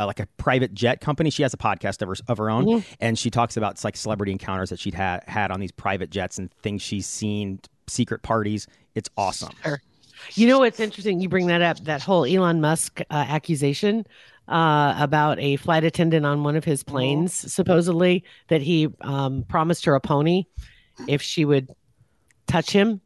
uh, 0.00 0.06
like 0.06 0.18
a 0.18 0.26
private 0.38 0.72
jet 0.74 1.00
company. 1.00 1.30
She 1.30 1.42
has 1.42 1.52
a 1.54 1.58
podcast 1.58 2.00
of 2.02 2.08
her, 2.08 2.14
of 2.26 2.38
her 2.38 2.50
own, 2.50 2.82
and 3.00 3.18
she 3.18 3.30
talks 3.30 3.56
about 3.56 3.82
like 3.84 3.96
celebrity 3.96 4.32
encounters 4.32 4.70
that 4.70 4.80
she'd 4.80 4.94
had 4.94 5.22
had 5.28 5.50
on 5.50 5.60
these 5.60 5.72
private 5.72 6.10
jets 6.10 6.38
and 6.38 6.50
things 6.62 6.80
she's 6.82 7.06
seen, 7.06 7.60
secret 7.86 8.22
parties. 8.22 8.66
It's 8.94 9.10
awesome. 9.16 9.50
You 10.34 10.48
know 10.48 10.58
what's 10.60 10.80
interesting? 10.80 11.20
You 11.20 11.28
bring 11.28 11.46
that 11.48 11.62
up. 11.62 11.78
That 11.84 12.02
whole 12.02 12.24
Elon 12.24 12.60
Musk 12.60 13.00
uh, 13.00 13.04
accusation 13.10 14.06
uh, 14.48 14.94
about 14.98 15.38
a 15.38 15.56
flight 15.56 15.84
attendant 15.84 16.26
on 16.26 16.42
one 16.42 16.56
of 16.56 16.64
his 16.64 16.82
planes, 16.82 17.32
supposedly 17.32 18.24
that 18.48 18.60
he 18.62 18.88
um, 19.02 19.44
promised 19.48 19.84
her 19.84 19.94
a 19.94 20.00
pony 20.00 20.44
if 21.06 21.22
she 21.22 21.44
would 21.44 21.70
touch 22.46 22.70
him. 22.70 23.00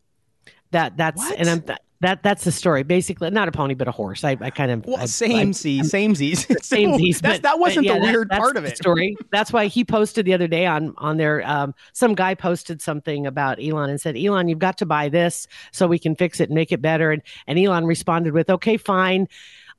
That 0.70 0.96
that's 0.96 1.18
What? 1.18 1.38
and 1.38 1.48
I'm 1.48 1.60
th- 1.62 1.78
that 2.04 2.22
that's 2.22 2.44
the 2.44 2.52
story. 2.52 2.82
Basically, 2.82 3.30
not 3.30 3.48
a 3.48 3.52
pony, 3.52 3.74
but 3.74 3.88
a 3.88 3.90
horse. 3.90 4.24
I, 4.24 4.36
I 4.40 4.50
kind 4.50 4.70
of 4.70 4.84
Well, 4.86 5.06
same 5.06 5.52
see, 5.52 5.82
same 5.82 6.14
Z's. 6.14 6.46
same 6.66 6.96
piece. 6.98 7.20
That 7.24 7.58
wasn't 7.58 7.86
yeah, 7.86 7.94
the 7.94 8.00
that- 8.00 8.12
weird 8.12 8.30
part 8.30 8.56
of 8.56 8.64
it. 8.64 8.76
Story. 8.76 9.16
That's 9.32 9.52
why 9.52 9.66
he 9.66 9.84
posted 9.84 10.24
the 10.26 10.34
other 10.34 10.46
day 10.46 10.66
on 10.66 10.94
on 10.98 11.16
there. 11.16 11.42
Um, 11.48 11.74
some 11.92 12.14
guy 12.14 12.34
posted 12.34 12.80
something 12.80 13.26
about 13.26 13.58
Elon 13.62 13.90
and 13.90 14.00
said, 14.00 14.16
"Elon, 14.16 14.48
you've 14.48 14.58
got 14.58 14.78
to 14.78 14.86
buy 14.86 15.08
this 15.08 15.46
so 15.72 15.86
we 15.86 15.98
can 15.98 16.14
fix 16.14 16.40
it 16.40 16.44
and 16.50 16.54
make 16.54 16.70
it 16.72 16.80
better." 16.82 17.10
And 17.10 17.22
and 17.46 17.58
Elon 17.58 17.86
responded 17.86 18.32
with, 18.34 18.50
"Okay, 18.50 18.76
fine." 18.76 19.26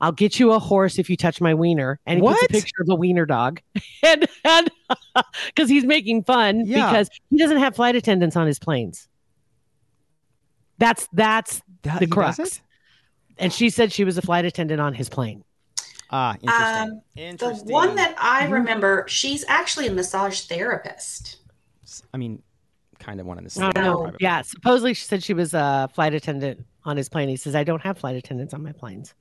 I'll 0.00 0.12
get 0.12 0.38
you 0.38 0.52
a 0.52 0.58
horse 0.58 0.98
if 0.98 1.08
you 1.08 1.16
touch 1.16 1.40
my 1.40 1.54
wiener. 1.54 1.98
And 2.04 2.20
he 2.20 2.26
a 2.28 2.48
picture 2.48 2.82
of 2.82 2.88
a 2.90 2.94
wiener 2.94 3.24
dog. 3.24 3.62
and 4.02 4.28
because 5.46 5.70
he's 5.70 5.84
making 5.84 6.24
fun 6.24 6.66
Yeah. 6.66 6.90
because 6.90 7.08
he 7.30 7.38
doesn't 7.38 7.56
have 7.56 7.74
flight 7.74 7.96
attendants 7.96 8.36
on 8.36 8.46
his 8.46 8.58
planes. 8.58 9.08
That's 10.78 11.08
that's 11.14 11.62
That- 11.86 12.00
the 12.00 12.06
he 12.06 12.10
crux. 12.10 12.36
doesn't? 12.36 12.60
And 13.38 13.52
she 13.52 13.68
said 13.70 13.92
she 13.92 14.04
was 14.04 14.16
a 14.16 14.22
flight 14.22 14.44
attendant 14.44 14.80
on 14.80 14.94
his 14.94 15.08
plane. 15.08 15.44
Ah, 16.10 16.36
interesting. 16.40 17.02
Um, 17.18 17.36
the 17.66 17.72
one 17.72 17.96
that 17.96 18.14
I 18.18 18.46
remember, 18.46 19.04
she's 19.08 19.44
actually 19.48 19.88
a 19.88 19.92
massage 19.92 20.42
therapist. 20.42 21.38
I 22.14 22.16
mean, 22.16 22.42
kind 22.98 23.20
of 23.20 23.26
one 23.26 23.38
in 23.38 23.44
the 23.44 23.48
I 23.48 23.50
same. 23.52 23.70
don't 23.72 23.84
know. 23.84 24.02
private- 24.02 24.20
Yeah, 24.20 24.42
supposedly 24.42 24.94
she 24.94 25.04
said 25.04 25.22
she 25.22 25.34
was 25.34 25.52
a 25.52 25.90
flight 25.94 26.14
attendant 26.14 26.64
on 26.84 26.96
his 26.96 27.08
plane. 27.08 27.28
He 27.28 27.36
says, 27.36 27.54
I 27.54 27.64
don't 27.64 27.82
have 27.82 27.98
flight 27.98 28.16
attendants 28.16 28.54
on 28.54 28.62
my 28.62 28.72
planes 28.72 29.14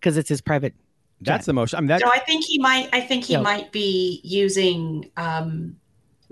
because 0.00 0.16
it's 0.16 0.28
his 0.28 0.40
private. 0.40 0.74
That's 1.20 1.46
the 1.46 1.52
motion. 1.52 1.76
I 1.76 1.80
mean, 1.80 1.88
that. 1.88 2.00
So 2.00 2.10
I 2.10 2.18
think 2.20 2.44
he 2.44 2.58
might. 2.58 2.88
I 2.92 3.00
think 3.00 3.24
he 3.24 3.34
Yeah. 3.34 3.40
might 3.40 3.70
be 3.72 4.20
using, 4.24 5.10
um, 5.16 5.76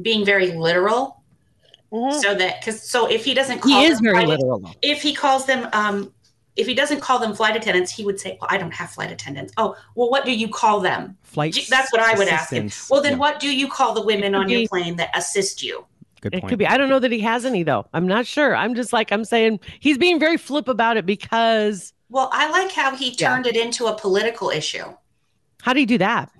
being 0.02 0.24
very 0.24 0.52
literal, 0.52 1.22
so 2.20 2.34
that 2.34 2.60
because 2.60 2.82
so 2.82 3.06
if 3.10 3.24
he 3.24 3.34
doesn't, 3.34 3.60
call 3.60 3.70
He 3.80 3.84
is 3.86 3.98
them 3.98 4.04
very 4.04 4.16
flight- 4.24 4.28
literal. 4.28 4.58
though. 4.60 4.72
If 4.82 5.02
he 5.02 5.14
calls 5.14 5.46
them, 5.46 5.68
um, 5.72 6.12
if 6.56 6.66
he 6.66 6.74
doesn't 6.74 7.00
call 7.00 7.18
them 7.18 7.34
flight 7.34 7.56
attendants, 7.56 7.90
he 7.92 8.04
would 8.04 8.18
say, 8.20 8.38
"Well, 8.40 8.48
I 8.50 8.58
don't 8.58 8.72
have 8.74 8.90
flight 8.90 9.10
attendants." 9.12 9.52
Oh, 9.56 9.76
well, 9.94 10.10
what 10.10 10.24
do 10.24 10.32
you 10.32 10.48
call 10.48 10.80
them? 10.80 11.16
Flight. 11.22 11.58
That's 11.68 11.92
what 11.92 12.00
I 12.00 12.16
would 12.18 12.28
ask 12.28 12.50
him. 12.52 12.70
Well, 12.90 13.02
then 13.02 13.12
Yeah, 13.12 13.18
what 13.18 13.40
do 13.40 13.54
you 13.54 13.68
call 13.68 13.94
the 13.94 14.02
women 14.02 14.34
on 14.34 14.44
could 14.46 14.52
your 14.52 14.68
plane 14.68 14.96
that 14.96 15.10
assist 15.16 15.62
you? 15.62 15.84
Good 16.20 16.34
It 16.34 16.40
point. 16.40 16.48
could 16.50 16.58
be. 16.58 16.66
I 16.66 16.76
don't 16.78 16.88
know 16.88 16.98
that 17.00 17.12
he 17.12 17.20
has 17.20 17.44
any 17.44 17.62
though. 17.64 17.86
I'm 17.92 18.06
not 18.08 18.26
sure. 18.26 18.56
I'm 18.56 18.74
just 18.74 18.92
like 18.92 19.12
I'm 19.12 19.24
saying 19.24 19.60
he's 19.80 19.98
being 19.98 20.18
very 20.18 20.36
flip 20.36 20.68
about 20.68 20.96
it 20.96 21.04
because 21.06 21.92
Well, 22.08 22.30
I 22.32 22.48
like 22.50 22.72
how 22.72 22.94
he 22.96 23.10
Yeah. 23.10 23.28
turned 23.30 23.46
it 23.46 23.56
into 23.56 23.86
a 23.86 23.94
political 23.96 24.50
issue. 24.50 24.84
how 25.62 25.72
do 25.72 25.80
you 25.80 25.86
do 25.86 25.98
that? 25.98 26.30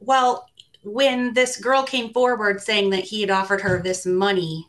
Well, 0.00 0.46
when 0.84 1.32
this 1.34 1.56
girl 1.56 1.84
came 1.84 2.12
forward 2.12 2.60
saying 2.60 2.90
that 2.90 3.04
he 3.04 3.20
had 3.20 3.30
offered 3.30 3.60
her 3.60 3.80
this 3.80 4.04
money 4.04 4.68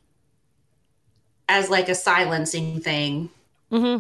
as 1.50 1.70
like 1.70 1.90
a 1.90 1.96
silencing 1.96 2.80
thing, 2.82 3.30
hmm 3.72 3.98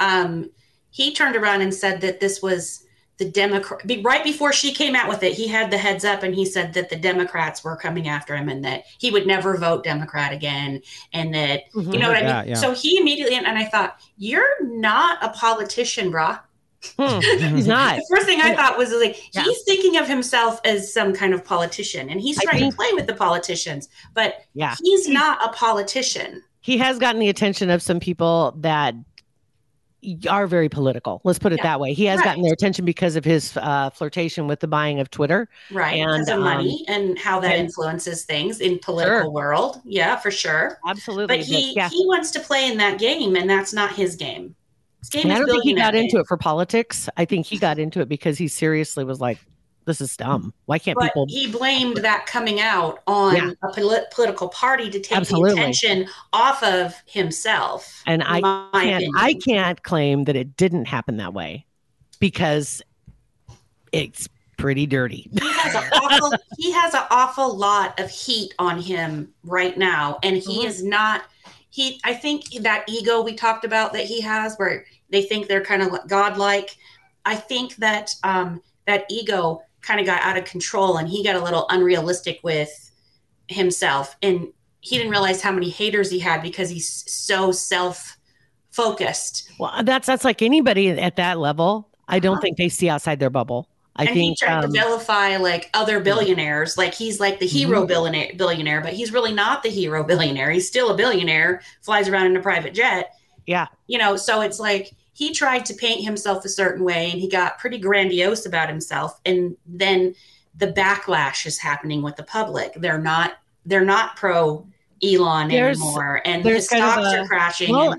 um, 0.00 0.50
he 0.90 1.12
turned 1.14 1.36
around 1.36 1.60
and 1.62 1.72
said 1.72 2.00
that 2.00 2.20
this 2.20 2.42
was 2.42 2.84
the 3.18 3.24
Democrat. 3.30 3.86
Be, 3.86 4.02
right 4.02 4.24
before 4.24 4.52
she 4.52 4.72
came 4.74 4.96
out 4.96 5.08
with 5.08 5.22
it, 5.22 5.32
he 5.34 5.46
had 5.46 5.70
the 5.70 5.78
heads 5.78 6.04
up 6.04 6.22
and 6.24 6.34
he 6.34 6.44
said 6.44 6.74
that 6.74 6.90
the 6.90 6.96
Democrats 6.96 7.62
were 7.62 7.76
coming 7.76 8.08
after 8.08 8.34
him 8.36 8.48
and 8.48 8.64
that 8.64 8.82
he 8.98 9.12
would 9.12 9.24
never 9.26 9.56
vote 9.56 9.84
Democrat 9.84 10.32
again, 10.32 10.82
and 11.12 11.32
that 11.32 11.62
you 11.74 11.98
know 11.98 12.08
what 12.08 12.16
I 12.18 12.20
mean. 12.20 12.28
Yeah, 12.28 12.44
yeah. 12.44 12.54
So 12.54 12.72
he 12.74 12.98
immediately 12.98 13.36
and 13.36 13.46
I 13.46 13.64
thought, 13.66 14.00
you're 14.18 14.62
not 14.64 15.18
a 15.22 15.28
politician, 15.30 16.10
brah. 16.12 16.40
Hmm. 16.98 17.20
He's 17.54 17.66
not. 17.68 17.96
The 17.96 18.06
first 18.10 18.26
thing 18.26 18.40
I 18.42 18.54
thought 18.54 18.76
was 18.76 18.92
like 18.92 19.16
Yeah. 19.34 19.44
he's 19.44 19.62
thinking 19.62 19.96
of 19.96 20.06
himself 20.06 20.60
as 20.64 20.92
some 20.92 21.14
kind 21.14 21.32
of 21.32 21.44
politician, 21.44 22.10
and 22.10 22.20
he's 22.20 22.38
trying 22.42 22.58
think- 22.58 22.72
to 22.72 22.76
play 22.76 22.90
with 22.92 23.06
the 23.06 23.14
politicians, 23.14 23.88
but 24.12 24.44
Yeah. 24.54 24.74
he's 24.82 25.08
not 25.08 25.42
a 25.42 25.52
politician. 25.56 26.42
He 26.64 26.78
has 26.78 26.98
gotten 26.98 27.20
the 27.20 27.28
attention 27.28 27.68
of 27.68 27.82
some 27.82 28.00
people 28.00 28.54
that 28.60 28.94
are 30.30 30.46
very 30.46 30.70
political. 30.70 31.20
Let's 31.22 31.38
put 31.38 31.52
it 31.52 31.58
Yeah. 31.58 31.64
that 31.64 31.80
way. 31.80 31.92
He 31.92 32.06
has 32.06 32.22
gotten 32.22 32.42
their 32.42 32.54
attention 32.54 32.86
because 32.86 33.16
of 33.16 33.24
his 33.24 33.54
uh, 33.58 33.90
flirtation 33.90 34.46
with 34.46 34.60
the 34.60 34.66
buying 34.66 34.98
of 34.98 35.10
Twitter. 35.10 35.46
Right, 35.70 35.96
And, 36.00 36.10
because 36.10 36.28
of 36.30 36.36
um, 36.38 36.44
money 36.44 36.82
and 36.88 37.18
how 37.18 37.38
that 37.40 37.52
and- 37.52 37.66
influences 37.66 38.24
things 38.24 38.60
in 38.60 38.78
political 38.78 39.24
Sure. 39.24 39.30
world. 39.30 39.82
Yeah, 39.84 40.16
for 40.16 40.30
sure. 40.30 40.78
Absolutely. 40.86 41.36
But 41.36 41.44
he 41.44 41.74
yeah. 41.76 41.90
he 41.90 42.02
wants 42.06 42.30
to 42.30 42.40
play 42.40 42.66
in 42.70 42.78
that 42.78 42.98
game, 42.98 43.36
and 43.36 43.48
that's 43.48 43.74
not 43.74 43.94
his 43.94 44.16
game. 44.16 44.54
His 45.00 45.10
game 45.10 45.30
I 45.30 45.38
don't 45.38 45.50
think 45.50 45.64
he 45.64 45.74
got 45.74 45.94
into 45.94 46.18
it 46.18 46.26
for 46.26 46.38
politics. 46.38 47.10
I 47.18 47.26
think 47.26 47.44
he 47.44 47.58
got 47.58 47.78
into 47.78 48.00
it 48.00 48.08
because 48.08 48.38
he 48.38 48.48
seriously 48.48 49.04
was 49.04 49.20
like, 49.20 49.38
"This 49.86 50.00
is 50.00 50.16
dumb. 50.16 50.52
Why 50.66 50.78
can't 50.78 50.96
But 50.98 51.04
people?" 51.06 51.26
he 51.28 51.50
blamed 51.50 51.98
that 51.98 52.26
coming 52.26 52.60
out 52.60 53.00
on 53.06 53.34
Yeah. 53.36 53.50
a 53.62 53.72
polit- 53.72 54.10
political 54.10 54.48
party 54.48 54.90
to 54.90 55.00
take 55.00 55.16
Absolutely. 55.18 55.54
the 55.54 55.60
attention 55.60 56.08
off 56.32 56.62
of 56.62 56.94
himself. 57.06 58.02
And 58.06 58.22
I 58.22 58.40
can't, 58.40 58.74
opinion. 58.74 59.12
I 59.16 59.34
can't 59.34 59.82
claim 59.82 60.24
that 60.24 60.36
it 60.36 60.56
didn't 60.56 60.86
happen 60.86 61.16
that 61.18 61.34
way 61.34 61.66
because 62.20 62.82
it's 63.92 64.28
pretty 64.56 64.86
dirty. 64.86 65.28
he 65.32 65.48
has 65.52 65.74
an 65.74 65.82
awful 65.92 66.32
he 66.58 66.70
has 66.72 66.94
an 66.94 67.02
awful 67.10 67.56
lot 67.56 67.98
of 67.98 68.08
heat 68.10 68.54
on 68.58 68.80
him 68.80 69.32
right 69.42 69.76
now 69.76 70.18
and 70.22 70.36
he 70.36 70.62
Mhm. 70.62 70.66
is 70.66 70.82
not 70.84 71.22
he 71.70 72.00
i 72.04 72.14
think 72.14 72.44
that 72.60 72.84
ego 72.88 73.20
we 73.20 73.34
talked 73.34 73.64
about 73.64 73.92
that 73.92 74.04
he 74.04 74.20
has 74.20 74.54
where 74.56 74.86
they 75.10 75.22
think 75.22 75.48
they're 75.48 75.64
kind 75.64 75.82
of 75.82 75.90
godlike 76.06 76.76
i 77.24 77.34
think 77.34 77.74
that 77.76 78.14
um 78.22 78.62
that 78.86 79.04
ego 79.10 79.60
kind 79.84 80.00
of 80.00 80.06
got 80.06 80.22
out 80.22 80.36
of 80.38 80.44
control 80.44 80.96
and 80.96 81.08
he 81.08 81.22
got 81.24 81.36
a 81.36 81.40
little 81.42 81.66
unrealistic 81.70 82.40
with 82.42 82.90
himself 83.48 84.16
and 84.22 84.48
he 84.80 84.96
didn't 84.96 85.10
realize 85.10 85.42
how 85.42 85.52
many 85.52 85.70
haters 85.70 86.10
he 86.10 86.18
had 86.18 86.42
because 86.42 86.70
he's 86.70 87.04
so 87.10 87.52
self 87.52 88.16
focused 88.72 89.50
Well, 89.58 89.82
that's 89.84 90.06
that's 90.06 90.24
like 90.24 90.42
anybody 90.42 90.90
at 90.90 91.16
that 91.16 91.38
level. 91.38 91.88
I 92.08 92.18
don't 92.18 92.38
Uh-huh. 92.38 92.40
think 92.40 92.56
they 92.58 92.68
see 92.68 92.88
outside 92.88 93.20
their 93.20 93.30
bubble. 93.30 93.68
I 93.96 94.06
and 94.06 94.16
he 94.18 94.34
think 94.34 94.38
tried 94.38 94.58
um, 94.58 94.62
to 94.62 94.68
vilify 94.68 95.36
like 95.36 95.70
other 95.72 96.00
billionaires, 96.00 96.76
like 96.76 96.94
he's 96.94 97.20
like 97.20 97.38
the 97.38 97.46
hero 97.46 97.86
billionaire, 97.86 98.32
billionaire, 98.36 98.80
but 98.80 98.92
he's 98.92 99.12
really 99.12 99.32
not 99.32 99.62
the 99.62 99.68
hero 99.70 100.02
billionaire. 100.02 100.50
He's 100.50 100.66
still 100.66 100.90
a 100.90 100.96
billionaire, 100.96 101.62
flies 101.82 102.08
around 102.08 102.26
in 102.26 102.36
a 102.36 102.42
private 102.42 102.74
jet. 102.74 103.14
Yeah. 103.46 103.68
You 103.86 103.98
know, 103.98 104.16
so 104.16 104.40
it's 104.40 104.58
like 104.58 104.92
he 105.14 105.32
tried 105.32 105.64
to 105.66 105.74
paint 105.74 106.04
himself 106.04 106.44
a 106.44 106.48
certain 106.48 106.84
way 106.84 107.10
and 107.10 107.20
he 107.20 107.28
got 107.28 107.58
pretty 107.58 107.78
grandiose 107.78 108.44
about 108.46 108.68
himself. 108.68 109.20
And 109.24 109.56
then 109.64 110.14
the 110.56 110.68
backlash 110.68 111.46
is 111.46 111.58
happening 111.58 112.02
with 112.02 112.16
the 112.16 112.24
public. 112.24 112.74
They're 112.76 113.00
not 113.00 113.34
they're 113.64 113.84
not 113.84 114.16
pro 114.16 114.66
Elon 115.02 115.48
There's- 115.48 115.80
anymore. 115.80 116.20
And 116.24 116.44
his 116.44 116.66
stocks 116.66 117.14
a, 117.14 117.20
are 117.20 117.26
crashing. 117.26 117.72
well, 117.72 117.94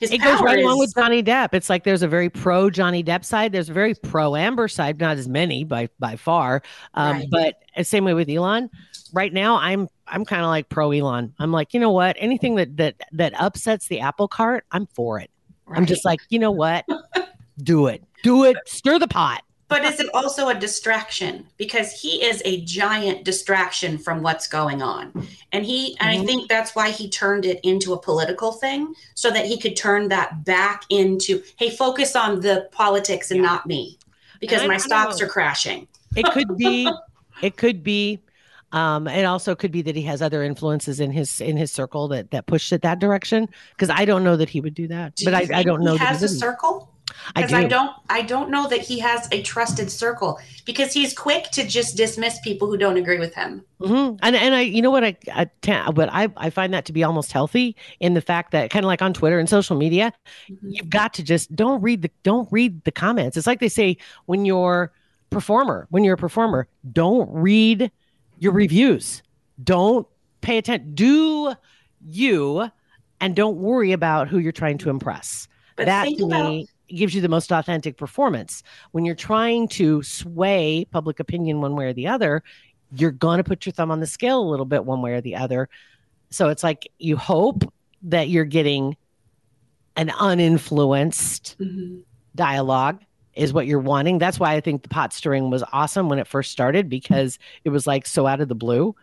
it 0.00 0.18
goes 0.18 0.40
right 0.42 0.58
along 0.62 0.78
with 0.78 0.94
Johnny 0.94 1.22
Depp. 1.22 1.54
It's 1.54 1.70
like 1.70 1.84
there's 1.84 2.02
a 2.02 2.08
very 2.08 2.28
pro 2.28 2.68
Johnny 2.68 3.02
Depp 3.02 3.24
side. 3.24 3.52
There's 3.52 3.70
a 3.70 3.72
very 3.72 3.94
pro 3.94 4.36
Amber 4.36 4.68
side, 4.68 5.00
not 5.00 5.16
as 5.16 5.28
many 5.28 5.64
by 5.64 5.88
by 5.98 6.16
far. 6.16 6.62
Um, 6.94 7.18
Right. 7.18 7.54
But 7.76 7.86
same 7.86 8.04
way 8.04 8.12
with 8.12 8.28
Elon. 8.28 8.68
Right 9.12 9.32
now, 9.32 9.56
I'm 9.56 9.88
I'm 10.06 10.24
kind 10.24 10.42
of 10.42 10.48
like 10.48 10.68
pro 10.68 10.90
Elon. 10.90 11.32
I'm 11.38 11.52
like, 11.52 11.72
you 11.72 11.80
know 11.80 11.92
what? 11.92 12.16
Anything 12.18 12.56
that 12.56 12.76
that 12.76 12.96
that 13.12 13.32
upsets 13.40 13.88
the 13.88 14.00
apple 14.00 14.28
cart, 14.28 14.64
I'm 14.72 14.86
for 14.88 15.20
it. 15.20 15.30
I'm 15.68 15.86
just 15.86 16.04
like, 16.04 16.20
you 16.28 16.38
know 16.38 16.50
what? 16.50 16.84
Do 17.62 17.86
it. 17.86 18.02
Do 18.22 18.44
it. 18.44 18.56
Stir 18.66 18.98
the 18.98 19.08
pot. 19.08 19.42
But 19.68 19.84
is 19.84 19.98
it 19.98 20.08
also 20.14 20.48
a 20.48 20.54
distraction? 20.54 21.46
Because 21.56 21.92
he 21.92 22.22
is 22.22 22.42
a 22.44 22.60
giant 22.64 23.24
distraction 23.24 23.96
from 23.98 24.22
what's 24.22 24.46
going 24.46 24.82
on. 24.82 25.26
And 25.52 25.64
he 25.64 25.96
and 26.00 26.16
Mhm. 26.16 26.22
I 26.22 26.26
think 26.26 26.48
that's 26.48 26.74
why 26.76 26.90
he 26.90 27.08
turned 27.08 27.44
it 27.46 27.60
into 27.62 27.92
a 27.92 27.98
political 27.98 28.52
thing 28.52 28.94
so 29.14 29.30
that 29.30 29.46
he 29.46 29.58
could 29.58 29.74
turn 29.76 30.08
that 30.08 30.44
back 30.44 30.84
into, 30.90 31.42
hey, 31.56 31.70
focus 31.70 32.14
on 32.14 32.40
the 32.40 32.68
politics 32.72 33.30
and 33.30 33.40
not 33.40 33.66
me. 33.66 33.98
Because 34.40 34.60
And 34.60 34.68
my 34.68 34.76
stocks 34.76 35.18
know. 35.18 35.26
are 35.26 35.28
crashing. 35.28 35.88
It 36.14 36.26
could 36.26 36.56
be. 36.56 36.90
it 37.42 37.56
could 37.56 37.82
be. 37.82 38.20
Um, 38.74 39.06
it 39.08 39.24
also 39.24 39.54
could 39.54 39.72
be 39.72 39.82
that 39.82 39.96
he 39.96 40.02
has 40.02 40.22
other 40.22 40.42
influences 40.42 41.00
in 41.00 41.10
his 41.12 41.40
in 41.40 41.56
his 41.56 41.72
circle 41.72 42.08
that 42.08 42.30
that 42.32 42.46
push 42.46 42.72
it 42.72 42.82
that 42.82 42.98
direction. 42.98 43.48
Because 43.76 43.90
I 43.90 44.04
don't 44.04 44.24
know 44.24 44.36
that 44.36 44.50
he 44.50 44.60
would 44.60 44.74
do 44.74 44.88
that. 44.88 45.14
Do 45.16 45.24
but 45.26 45.34
I, 45.34 45.48
I 45.52 45.62
don't 45.62 45.84
know 45.84 45.98
that. 45.98 46.00
he 46.00 46.04
has 46.06 46.20
he 46.20 46.26
a 46.26 46.28
circle. 46.28 46.90
I 47.36 47.42
Because 47.42 47.50
do. 47.50 47.56
I, 47.56 47.64
don't 47.64 47.92
I 48.08 48.22
don't 48.22 48.50
know 48.50 48.68
that 48.68 48.80
he 48.80 48.98
has 49.00 49.28
a 49.32 49.42
trusted 49.42 49.90
circle 49.90 50.38
because 50.64 50.92
he's 50.92 51.14
quick 51.14 51.50
to 51.52 51.66
just 51.66 51.96
dismiss 51.96 52.40
people 52.40 52.68
who 52.68 52.76
don't 52.76 52.96
agree 52.96 53.18
with 53.18 53.34
him. 53.34 53.64
hmm 53.80 54.14
And 54.22 54.36
and 54.36 54.54
I, 54.54 54.60
you 54.60 54.80
know 54.82 54.90
what 54.90 55.04
I, 55.04 55.16
I 55.32 55.90
but 55.90 56.08
I 56.12 56.28
I 56.36 56.50
find 56.50 56.72
that 56.74 56.84
to 56.86 56.92
be 56.92 57.02
almost 57.04 57.32
healthy 57.32 57.76
in 58.00 58.14
the 58.14 58.20
fact 58.20 58.52
that 58.52 58.70
kind 58.70 58.84
of 58.84 58.86
like 58.86 59.02
on 59.02 59.12
Twitter 59.12 59.38
and 59.38 59.48
social 59.48 59.76
media, 59.76 60.12
Mm-hmm. 60.50 60.70
you've 60.70 60.90
got 60.90 61.14
to 61.14 61.22
just 61.22 61.54
don't 61.54 61.82
read 61.82 62.02
the 62.02 62.10
don't 62.22 62.48
read 62.52 62.84
the 62.84 62.92
comments. 62.92 63.36
It's 63.36 63.46
like 63.46 63.60
they 63.60 63.68
say 63.68 63.96
when 64.26 64.44
you're 64.44 64.92
performer, 65.30 65.86
when 65.90 66.04
you're 66.04 66.14
a 66.14 66.18
performer, 66.18 66.68
don't 66.92 67.28
read 67.32 67.90
your 68.38 68.52
reviews. 68.52 69.22
Don't 69.62 70.06
pay 70.40 70.58
attention. 70.58 70.94
Do 70.94 71.54
you, 72.06 72.68
and 73.20 73.34
don't 73.36 73.56
worry 73.56 73.92
about 73.92 74.28
who 74.28 74.38
you're 74.38 74.52
trying 74.52 74.78
to 74.78 74.90
impress. 74.90 75.48
But 75.76 75.86
that 75.86 76.08
to 76.08 76.24
about 76.24 76.48
me 76.48 76.68
gives 76.88 77.14
you 77.14 77.20
the 77.20 77.28
most 77.28 77.50
authentic 77.50 77.96
performance. 77.96 78.62
When 78.92 79.04
you're 79.04 79.14
trying 79.14 79.68
to 79.68 80.02
sway 80.02 80.86
public 80.90 81.18
opinion 81.18 81.60
one 81.60 81.74
way 81.76 81.86
or 81.86 81.92
the 81.92 82.06
other, 82.06 82.42
you're 82.92 83.10
going 83.10 83.38
to 83.38 83.44
put 83.44 83.66
your 83.66 83.72
thumb 83.72 83.90
on 83.90 84.00
the 84.00 84.06
scale 84.06 84.40
a 84.40 84.48
little 84.48 84.66
bit 84.66 84.84
one 84.84 85.02
way 85.02 85.14
or 85.14 85.20
the 85.20 85.36
other. 85.36 85.68
So 86.30 86.48
it's 86.48 86.62
like 86.62 86.90
you 86.98 87.16
hope 87.16 87.64
that 88.02 88.28
you're 88.28 88.44
getting 88.44 88.96
an 89.96 90.08
uninfluenced 90.08 91.56
Mhm. 91.56 92.02
dialogue 92.34 93.00
is 93.36 93.52
what 93.52 93.66
you're 93.66 93.80
wanting. 93.80 94.18
That's 94.18 94.38
why 94.38 94.54
I 94.54 94.60
think 94.60 94.82
the 94.82 94.88
pot 94.88 95.12
stirring 95.12 95.50
was 95.50 95.64
awesome 95.72 96.08
when 96.08 96.18
it 96.18 96.26
first 96.26 96.50
started 96.52 96.88
because 96.88 97.38
it 97.64 97.70
was 97.70 97.86
like 97.86 98.06
so 98.06 98.26
out 98.26 98.40
of 98.40 98.48
the 98.48 98.54
blue 98.54 98.94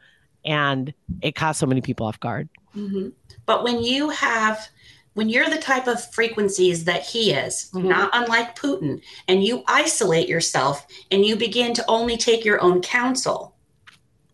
and 0.46 0.94
it 1.22 1.36
caught 1.36 1.56
so 1.56 1.66
many 1.66 1.82
people 1.82 2.06
off 2.08 2.20
guard. 2.20 2.50
hmm 2.74 3.10
But 3.46 3.64
when 3.64 3.84
you 3.84 4.10
have 4.10 4.68
when 5.14 5.28
you're 5.28 5.50
the 5.50 5.58
type 5.58 5.88
of 5.88 6.02
frequencies 6.14 6.86
that 6.86 7.04
he 7.04 7.32
is, 7.34 7.70
not 7.74 8.10
unlike 8.14 8.58
Putin, 8.58 9.02
and 9.28 9.44
you 9.44 9.62
isolate 9.68 10.30
yourself 10.30 10.88
and 11.12 11.26
you 11.26 11.36
begin 11.36 11.74
to 11.74 11.84
only 11.90 12.16
take 12.16 12.46
your 12.46 12.62
own 12.62 12.82
counsel, 12.82 13.56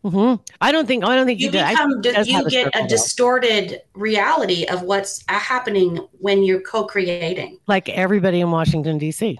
hmm 0.03 0.35
I 0.61 0.71
don't 0.71 0.85
think. 0.87 1.03
I 1.03 1.15
don't 1.15 1.25
think 1.25 1.39
you 1.39 1.49
did. 1.49 1.67
Become 1.67 2.01
think 2.03 2.27
you 2.27 2.49
get 2.49 2.67
a 2.75 2.81
though. 2.81 2.87
distorted 2.87 3.81
reality 3.95 4.65
of 4.65 4.83
what's 4.83 5.23
uh, 5.27 5.33
happening 5.39 5.97
when 6.19 6.43
you're 6.43 6.61
co-creating. 6.61 7.57
like 7.67 7.89
everybody 7.89 8.39
in 8.39 8.51
Washington 8.51 8.97
D.C. 8.97 9.39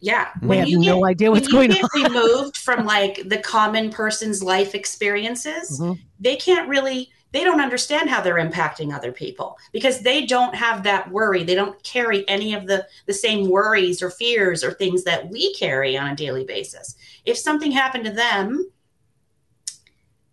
Yeah, 0.00 0.28
They 0.40 0.58
have 0.58 0.68
no 0.70 1.04
idea 1.04 1.30
what's 1.30 1.48
going 1.48 1.70
you 1.70 1.76
get 1.76 2.10
removed 2.10 2.56
from 2.56 2.86
like 2.86 3.28
the 3.28 3.38
common 3.38 3.90
person's 3.90 4.42
life 4.42 4.74
experiences, 4.74 5.78
Mhm. 5.78 5.98
they 6.18 6.36
can't 6.36 6.68
really. 6.68 7.10
They 7.32 7.44
don't 7.44 7.60
understand 7.60 8.10
how 8.10 8.20
they're 8.20 8.44
impacting 8.44 8.92
other 8.92 9.12
people 9.12 9.56
because 9.72 10.00
they 10.00 10.26
don't 10.26 10.52
have 10.52 10.82
that 10.82 11.12
worry. 11.12 11.44
They 11.44 11.54
don't 11.54 11.80
carry 11.84 12.28
any 12.28 12.54
of 12.54 12.66
the 12.66 12.88
the 13.06 13.12
same 13.12 13.48
worries 13.48 14.02
or 14.02 14.10
fears 14.10 14.64
or 14.64 14.72
things 14.72 15.04
that 15.04 15.28
we 15.28 15.54
carry 15.54 15.96
on 15.96 16.08
a 16.10 16.16
daily 16.16 16.44
basis. 16.44 16.96
If 17.24 17.38
something 17.38 17.70
happened 17.70 18.04
to 18.06 18.10
them, 18.10 18.72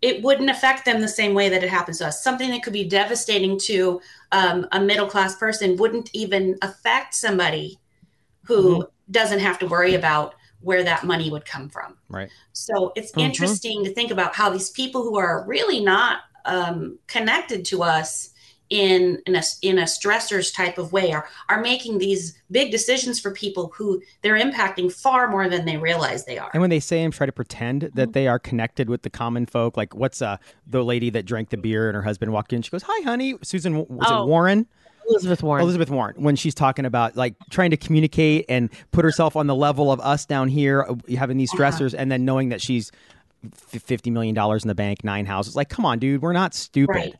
it 0.02 0.24
wouldn't 0.24 0.50
affect 0.50 0.86
them 0.86 1.02
the 1.02 1.08
same 1.08 1.34
way 1.34 1.50
that 1.50 1.64
it 1.64 1.70
happens 1.70 2.00
to 2.00 2.08
us. 2.08 2.24
Something 2.24 2.50
that 2.52 2.64
could 2.64 2.74
be 2.74 2.84
devastating 2.88 3.60
to 3.60 4.00
um, 4.32 4.66
a 4.72 4.80
middle 4.80 5.08
class 5.08 5.36
person 5.36 5.76
wouldn't 5.78 6.10
even 6.14 6.58
affect 6.62 7.14
somebody 7.14 7.80
who 8.44 8.88
doesn't 9.12 9.40
have 9.40 9.58
to 9.60 9.68
worry 9.68 9.96
about 9.96 10.36
where 10.62 10.84
that 10.84 11.04
money 11.04 11.30
would 11.30 11.46
come 11.46 11.70
from. 11.70 11.98
Right. 12.10 12.30
So 12.54 12.92
it's 12.96 13.12
Mhm. 13.12 13.22
interesting 13.24 13.84
to 13.84 13.94
think 13.94 14.12
about 14.12 14.36
how 14.36 14.50
these 14.50 14.70
people 14.72 15.04
who 15.04 15.18
are 15.18 15.44
really 15.48 15.80
not 15.84 16.22
um, 16.46 16.98
connected 17.08 17.66
to 17.66 17.84
us 17.84 18.30
in 18.70 19.22
in 19.26 19.36
a 19.36 19.42
in 19.62 19.78
a 19.80 19.84
stressors 19.84 20.54
type 20.54 20.78
of 20.78 20.92
way 20.92 21.12
are 21.14 21.26
are 21.48 21.62
making 21.62 21.98
these 22.00 22.38
big 22.52 22.70
decisions 22.72 23.18
for 23.20 23.32
people 23.32 23.72
who 23.76 24.02
they're 24.22 24.38
impacting 24.40 24.92
far 24.92 25.30
more 25.30 25.48
than 25.48 25.64
they 25.66 25.78
realize 25.78 26.26
they 26.26 26.38
are. 26.38 26.50
And 26.54 26.60
when 26.62 26.70
they 26.70 26.80
say 26.82 27.02
and 27.04 27.14
try 27.14 27.26
to 27.26 27.32
pretend 27.32 27.92
that 27.96 28.12
they 28.14 28.28
are 28.28 28.40
connected 28.40 28.90
with 28.90 29.04
the 29.04 29.10
common 29.10 29.46
folk, 29.46 29.78
like 29.78 29.94
what's 29.96 30.22
uh 30.22 30.36
the 30.66 30.84
lady 30.84 31.10
that 31.12 31.26
drank 31.26 31.50
the 31.50 31.58
beer 31.58 31.88
and 31.90 31.96
her 31.96 32.02
husband 32.02 32.32
walked 32.34 32.52
in, 32.52 32.62
she 32.62 32.70
goes, 32.72 32.84
"Hi, 32.84 33.04
honey." 33.04 33.36
Susan 33.42 33.76
was 33.88 34.08
Oh. 34.10 34.24
it 34.24 34.28
Warren? 34.28 34.68
Elizabeth 35.10 35.42
Warren. 35.44 35.64
Elizabeth 35.64 35.90
Warren, 35.90 36.16
when 36.18 36.36
she's 36.36 36.54
talking 36.56 36.86
about 36.86 37.16
like 37.16 37.36
trying 37.50 37.72
to 37.72 37.78
communicate 37.78 38.46
and 38.50 38.70
put 38.92 39.06
herself 39.06 39.36
on 39.36 39.48
the 39.48 39.56
level 39.56 39.92
of 39.92 40.00
us 40.02 40.26
down 40.26 40.48
here, 40.50 40.86
uh, 40.88 40.96
having 41.18 41.38
these 41.38 41.52
stressors, 41.52 41.94
and 41.98 42.12
then 42.12 42.26
knowing 42.26 42.50
that 42.50 42.62
she's 42.62 42.92
fifty 43.54 44.10
million 44.12 44.36
dollars 44.36 44.64
in 44.64 44.68
the 44.68 44.76
bank, 44.76 45.04
nine 45.04 45.26
houses. 45.26 45.56
Like, 45.56 45.70
come 45.70 45.86
on, 45.86 46.00
dude, 46.00 46.22
we're 46.22 46.34
not 46.34 46.54
stupid. 46.54 46.90
Right. 46.96 47.14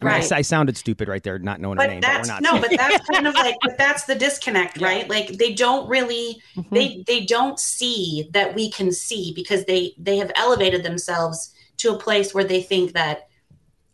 I, 0.00 0.04
mean, 0.04 0.12
I 0.12 0.16
Right. 0.16 0.24
s- 0.24 0.32
I 0.32 0.42
sounded 0.42 0.76
stupid 0.76 1.06
right 1.08 1.22
there, 1.22 1.38
not 1.38 1.60
knowing 1.60 1.78
her 1.78 1.84
but 1.84 1.90
name, 1.90 2.00
but 2.00 2.08
we're 2.08 2.14
that's 2.14 2.28
not. 2.28 2.42
no 2.42 2.60
but 2.60 2.70
that's 2.76 3.06
kind 3.08 3.26
of 3.26 3.34
like 3.34 3.54
but 3.62 3.78
that's 3.78 4.04
the 4.04 4.14
disconnect 4.16 4.80
right 4.80 5.08
like 5.08 5.28
they 5.38 5.52
don't 5.54 5.88
really 5.88 6.42
Mm-hmm. 6.56 6.74
they 6.74 7.04
they 7.06 7.24
don't 7.24 7.60
see 7.60 8.28
that 8.32 8.54
we 8.56 8.68
can 8.70 8.90
see 8.90 9.32
because 9.36 9.64
they 9.66 9.94
they 9.98 10.16
have 10.16 10.32
elevated 10.34 10.82
themselves 10.82 11.54
to 11.76 11.92
a 11.94 11.98
place 11.98 12.34
where 12.34 12.42
they 12.44 12.60
think 12.62 12.94
that 12.94 13.28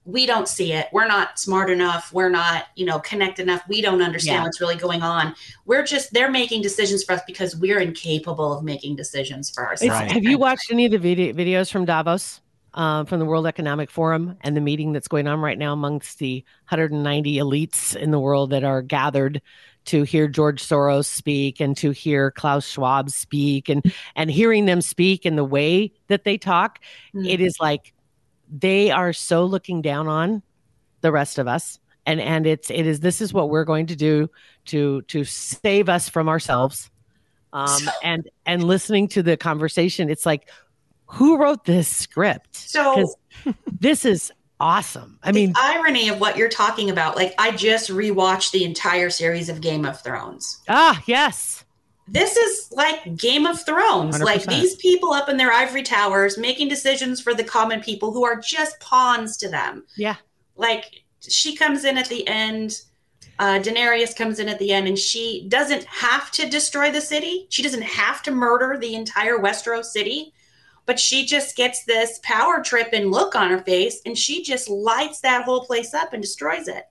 we 0.09 0.25
don't 0.25 0.49
see 0.49 0.73
it. 0.73 0.89
We're 0.91 1.07
not 1.07 1.39
smart 1.39 1.69
enough. 1.69 2.11
We're 2.15 2.31
not 2.31 2.69
you 2.77 2.87
know 2.87 2.99
connect 2.99 3.39
enough. 3.39 3.63
We 3.69 3.83
don't 3.83 4.01
understand 4.01 4.37
Yeah. 4.37 4.43
what's 4.45 4.59
really 4.61 4.77
going 4.77 5.03
on. 5.03 5.35
We're 5.67 5.85
just 5.85 6.15
they're 6.15 6.31
making 6.31 6.63
decisions 6.63 7.05
for 7.05 7.13
us 7.13 7.21
because 7.27 7.55
we're 7.55 7.79
incapable 7.81 8.57
of 8.57 8.65
making 8.65 8.97
decisions 8.97 9.51
for 9.51 9.65
It's- 9.75 9.83
ourselves 9.91 10.13
Have 10.15 10.25
you 10.25 10.39
watched 10.39 10.71
any 10.73 10.87
of 10.87 10.93
the 10.93 10.99
video, 10.99 11.35
videos 11.35 11.71
from 11.71 11.85
Davos, 11.85 12.41
um, 12.73 13.05
from 13.05 13.19
the 13.19 13.27
World 13.27 13.47
Economic 13.47 13.91
Forum, 13.91 14.37
and 14.41 14.57
the 14.57 14.63
meeting 14.63 14.93
that's 14.95 15.09
going 15.09 15.27
on 15.27 15.41
right 15.41 15.59
now 15.59 15.75
amongst 15.75 16.19
the 16.21 16.43
190 16.71 17.37
elites 17.37 17.95
in 17.95 18.11
the 18.11 18.19
world 18.21 18.49
that 18.51 18.65
are 18.65 18.81
gathered 18.81 19.43
to 19.87 20.05
hear 20.05 20.27
George 20.27 20.63
Soros 20.63 21.05
speak 21.07 21.61
and 21.61 21.77
to 21.79 21.91
hear 21.91 22.31
Klaus 22.31 22.67
Schwab 22.67 23.11
speak 23.11 23.69
and 23.69 23.83
and 24.17 24.31
hearing 24.31 24.65
them 24.65 24.81
speak 24.81 25.27
and 25.27 25.37
the 25.37 25.45
way 25.45 25.93
that 26.09 26.25
they 26.25 26.39
talk, 26.39 26.79
Mm. 27.15 27.29
it 27.29 27.41
is 27.43 27.57
like 27.61 27.93
they 28.51 28.91
are 28.91 29.13
so 29.13 29.45
looking 29.45 29.83
down 29.83 30.09
on 30.09 30.43
the 31.01 31.13
rest 31.13 31.39
of 31.39 31.49
us. 31.49 31.79
And 32.07 32.21
and 32.21 32.47
it's 32.47 32.71
it 32.71 32.87
is 32.87 33.01
this 33.01 33.21
is 33.21 33.35
what 33.35 33.51
we're 33.51 33.65
going 33.65 33.87
to 33.89 33.97
do 33.97 34.31
to 34.67 35.03
to 35.03 35.25
save 35.25 35.89
us 35.89 36.09
from 36.09 36.29
ourselves. 36.29 36.91
Um, 37.53 37.91
and 38.03 38.29
and 38.47 38.65
listening 38.65 39.09
to 39.09 39.23
the 39.23 39.37
conversation 39.37 40.11
it's 40.11 40.27
like 40.27 40.49
who 41.07 41.39
wrote 41.39 41.65
this 41.65 41.89
script? 41.89 42.57
So- 42.57 43.15
this 43.81 44.05
is 44.05 44.33
awesome. 44.61 45.19
I 45.23 45.33
mean 45.33 45.53
the 45.53 45.61
irony 45.61 46.09
of 46.09 46.21
what 46.21 46.37
you're 46.37 46.49
talking 46.49 46.91
about 46.91 47.17
like 47.17 47.35
i 47.39 47.51
just 47.53 47.91
rewatched 47.91 48.51
the 48.53 48.65
entire 48.65 49.11
series 49.11 49.49
of 49.49 49.61
game 49.61 49.85
of 49.85 50.01
thrones. 50.03 50.61
Ah 50.69 51.03
yes 51.07 51.65
this 52.11 52.37
is 52.37 52.71
like 52.73 53.17
Game 53.17 53.47
of 53.47 53.61
Thrones. 53.65 54.21
Like 54.21 54.43
100%. 54.43 54.47
these 54.49 54.77
people 54.77 55.13
up 55.13 55.29
in 55.29 55.37
their 55.37 55.53
ivory 55.53 55.83
towers 55.83 56.39
making 56.39 56.69
decisions 56.69 57.21
for 57.21 57.35
the 57.35 57.45
common 57.45 57.81
people 57.81 58.13
who 58.13 58.25
are 58.25 58.37
just 58.41 58.79
pawns 58.81 59.37
to 59.39 59.49
them. 59.49 59.85
yeah 59.97 60.17
Like 60.57 60.85
she 61.21 61.55
comes 61.57 61.85
in 61.85 61.99
at 61.99 62.09
the 62.09 62.27
end, 62.27 62.81
uh, 63.39 63.59
Daenerys 63.61 64.17
comes 64.17 64.39
in 64.39 64.49
at 64.49 64.59
the 64.59 64.73
end, 64.73 64.89
and 64.89 64.99
she 64.99 65.47
doesn't 65.49 65.85
have 65.85 66.31
to 66.33 66.49
destroy 66.49 66.91
the 66.91 67.01
city. 67.01 67.47
She 67.51 67.63
doesn't 67.63 67.83
have 67.83 68.23
to 68.25 68.31
murder 68.31 68.79
the 68.79 68.95
entire 68.95 69.39
Westeros 69.39 69.87
city, 69.87 70.33
but 70.87 70.99
she 70.99 71.27
just 71.27 71.57
gets 71.57 71.85
this 71.85 72.19
power 72.23 72.63
trip 72.63 72.89
and 72.93 73.11
look 73.11 73.35
on 73.37 73.51
her 73.51 73.61
face, 73.63 74.01
and 74.07 74.17
she 74.17 74.43
just 74.43 74.69
lights 74.69 75.21
that 75.21 75.45
whole 75.45 75.65
place 75.67 75.93
up 75.95 76.13
and 76.13 76.23
destroys 76.23 76.67
it. 76.69 76.85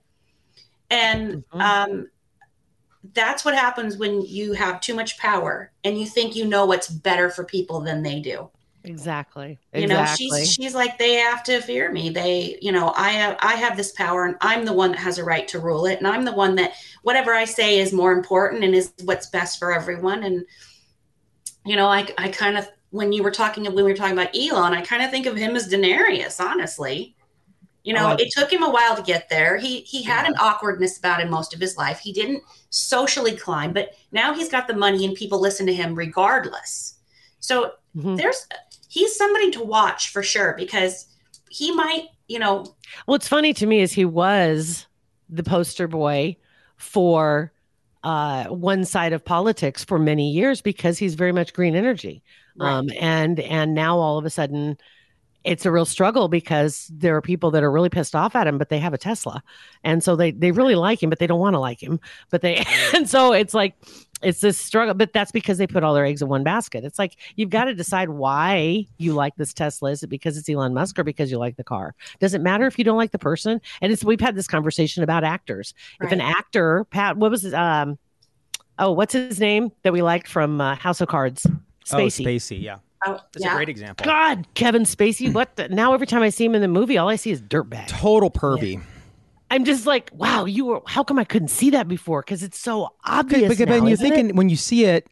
And 0.90 1.44
Mhm. 1.52 1.60
um, 1.60 2.08
that's 3.14 3.44
what 3.44 3.54
happens 3.54 3.96
when 3.96 4.22
you 4.22 4.52
have 4.52 4.80
too 4.80 4.94
much 4.94 5.18
power 5.18 5.70
and 5.84 5.98
you 5.98 6.06
think 6.06 6.36
you 6.36 6.44
know 6.44 6.66
what's 6.66 6.88
better 6.88 7.30
for 7.30 7.44
people 7.44 7.80
than 7.80 8.02
they 8.02 8.20
do. 8.20 8.50
Exactly. 8.84 9.58
You 9.74 9.86
know 9.86 10.00
exactly. 10.00 10.40
she's 10.44 10.52
she's 10.52 10.74
like 10.74 10.98
they 10.98 11.14
have 11.14 11.42
to 11.44 11.60
fear 11.60 11.90
me. 11.92 12.10
They 12.10 12.58
you 12.62 12.72
know 12.72 12.92
i 12.96 13.10
have 13.10 13.36
i 13.40 13.54
have 13.54 13.76
this 13.76 13.92
power 13.92 14.24
and 14.24 14.36
i'm 14.40 14.64
the 14.64 14.72
one 14.72 14.92
that 14.92 14.98
has 14.98 15.18
a 15.18 15.24
right 15.24 15.46
to 15.48 15.58
rule 15.58 15.86
it. 15.86 15.98
And 15.98 16.06
i'm 16.06 16.24
the 16.24 16.32
one 16.32 16.54
that 16.56 16.74
whatever 17.02 17.34
i 17.34 17.44
say 17.44 17.78
is 17.78 17.92
more 17.92 18.12
important 18.12 18.64
and 18.64 18.74
is 18.74 18.92
what's 19.04 19.28
best 19.28 19.58
for 19.58 19.72
everyone. 19.72 20.22
And 20.24 20.44
you 21.68 21.76
know 21.76 21.86
i 21.86 22.06
i 22.16 22.28
kind 22.28 22.56
of 22.56 22.68
when 22.90 23.12
you 23.12 23.22
were 23.22 23.30
talking 23.30 23.64
when 23.64 23.74
we 23.74 23.82
were 23.82 23.94
talking 23.94 24.18
about 24.18 24.34
elon 24.34 24.72
i 24.72 24.80
kind 24.80 25.02
of 25.02 25.10
think 25.10 25.26
of 25.26 25.36
him 25.36 25.54
as 25.54 25.68
daenerys 25.68 26.40
honestly 26.40 27.14
you 27.88 27.94
know 27.94 28.14
it 28.18 28.28
took 28.30 28.52
him 28.52 28.62
a 28.62 28.70
while 28.70 28.94
to 28.96 29.02
get 29.02 29.28
there. 29.28 29.56
He 29.56 29.80
he 29.80 30.02
had 30.02 30.26
an 30.26 30.34
awkwardness 30.38 30.98
about 30.98 31.20
him 31.22 31.30
most 31.30 31.54
of 31.54 31.60
his 31.60 31.76
life. 31.76 31.98
He 32.00 32.12
didn't 32.12 32.42
socially 32.70 33.34
climb 33.34 33.72
but 33.72 33.86
now 34.12 34.34
he's 34.34 34.50
got 34.50 34.68
the 34.68 34.74
money 34.74 35.04
and 35.06 35.14
people 35.14 35.40
listen 35.40 35.66
to 35.66 35.72
him 35.74 35.94
regardless. 35.94 36.98
So 37.40 37.72
Mhm. 37.96 38.16
there's 38.18 38.46
he's 38.88 39.16
somebody 39.16 39.50
to 39.52 39.62
watch 39.64 40.10
for 40.10 40.22
sure 40.22 40.54
because 40.58 41.06
he 41.48 41.72
might 41.72 42.04
you 42.26 42.38
know 42.38 42.54
what's 43.06 43.26
funny 43.26 43.52
to 43.54 43.66
me 43.66 43.80
is 43.80 43.92
he 43.92 44.04
was 44.04 44.86
the 45.30 45.42
poster 45.42 45.88
boy 45.88 46.36
for 46.76 47.52
uh, 48.04 48.44
one 48.44 48.84
side 48.84 49.12
of 49.12 49.24
politics 49.24 49.82
for 49.84 49.98
many 49.98 50.30
years 50.30 50.60
because 50.60 50.98
he's 50.98 51.14
very 51.14 51.32
much 51.32 51.52
green 51.52 51.74
energy. 51.74 52.22
Right. 52.56 52.72
um, 52.72 52.88
and 53.00 53.40
and 53.40 53.74
now 53.74 53.98
all 53.98 54.18
of 54.18 54.24
a 54.24 54.30
sudden 54.30 54.76
it's 55.44 55.64
a 55.64 55.70
real 55.70 55.84
struggle 55.84 56.28
because 56.28 56.90
there 56.92 57.16
are 57.16 57.22
people 57.22 57.50
that 57.52 57.62
are 57.62 57.70
really 57.70 57.88
pissed 57.88 58.14
off 58.14 58.34
at 58.34 58.46
him 58.46 58.58
but 58.58 58.68
they 58.68 58.78
have 58.78 58.92
a 58.92 58.98
tesla. 58.98 59.42
And 59.84 60.02
so 60.02 60.16
they 60.16 60.32
they 60.32 60.50
really 60.50 60.74
like 60.74 61.02
him 61.02 61.10
but 61.10 61.18
they 61.18 61.26
don't 61.26 61.40
want 61.40 61.54
to 61.54 61.60
like 61.60 61.82
him. 61.82 62.00
But 62.30 62.42
they 62.42 62.64
and 62.94 63.08
so 63.08 63.32
it's 63.32 63.54
like 63.54 63.74
it's 64.20 64.40
this 64.40 64.58
struggle 64.58 64.94
but 64.94 65.12
that's 65.12 65.30
because 65.30 65.58
they 65.58 65.66
put 65.66 65.84
all 65.84 65.94
their 65.94 66.04
eggs 66.04 66.22
in 66.22 66.28
one 66.28 66.42
basket. 66.42 66.84
It's 66.84 66.98
like 66.98 67.16
you've 67.36 67.50
got 67.50 67.64
to 67.64 67.74
decide 67.74 68.10
why 68.10 68.86
you 68.98 69.12
like 69.12 69.36
this 69.36 69.54
tesla. 69.54 69.92
Is 69.92 70.02
it 70.02 70.08
because 70.08 70.36
it's 70.36 70.48
elon 70.48 70.74
musk 70.74 70.98
or 70.98 71.04
because 71.04 71.30
you 71.30 71.38
like 71.38 71.56
the 71.56 71.64
car? 71.64 71.94
Does 72.20 72.34
it 72.34 72.40
matter 72.40 72.66
if 72.66 72.78
you 72.78 72.84
don't 72.84 72.98
like 72.98 73.12
the 73.12 73.18
person? 73.18 73.60
And 73.80 73.92
it's 73.92 74.04
we've 74.04 74.20
had 74.20 74.34
this 74.34 74.48
conversation 74.48 75.02
about 75.02 75.24
actors. 75.24 75.72
If 76.00 76.12
an 76.12 76.20
actor 76.20 76.84
pat 76.90 77.16
what 77.16 77.30
was 77.30 77.42
his 77.42 77.54
um 77.54 77.98
oh 78.78 78.92
what's 78.92 79.12
his 79.12 79.38
name 79.38 79.70
that 79.82 79.92
we 79.92 80.02
liked 80.02 80.26
from 80.26 80.60
uh, 80.60 80.74
house 80.74 81.00
of 81.00 81.08
cards? 81.08 81.46
Spacey. 81.84 82.26
Oh, 82.26 82.28
Spacey, 82.28 82.62
yeah. 82.62 82.78
Oh, 83.06 83.20
That's 83.32 83.44
yeah. 83.44 83.52
a 83.52 83.56
great 83.56 83.68
example. 83.68 84.04
God, 84.04 84.46
Kevin 84.54 84.82
Spacey. 84.82 85.32
What 85.38 85.56
the, 85.56 85.68
now? 85.68 85.94
Every 85.94 86.06
time 86.06 86.22
I 86.22 86.30
see 86.30 86.44
him 86.44 86.54
in 86.54 86.62
the 86.62 86.68
movie, 86.68 86.98
all 86.98 87.08
I 87.08 87.16
see 87.16 87.30
is 87.30 87.40
dirtbag. 87.40 87.88
Total 87.88 88.30
pervy. 88.30 88.80
I'm 89.50 89.64
just 89.64 89.86
like, 89.86 90.10
wow, 90.12 90.44
you 90.44 90.64
were. 90.66 90.82
How 90.86 91.04
come 91.04 91.18
I 91.18 91.24
couldn't 91.24 91.48
see 91.48 91.70
that 91.70 91.86
before? 91.86 92.22
Because 92.22 92.42
it's 92.42 92.58
so 92.58 92.94
obvious. 93.04 93.48
Because 93.48 93.60
now, 93.60 93.74
when 93.74 93.84
you're 93.84 93.92
isn't 93.92 94.06
it? 94.06 94.14
thinking 94.14 94.36
when 94.36 94.48
you 94.48 94.56
see 94.56 94.84
it 94.84 95.08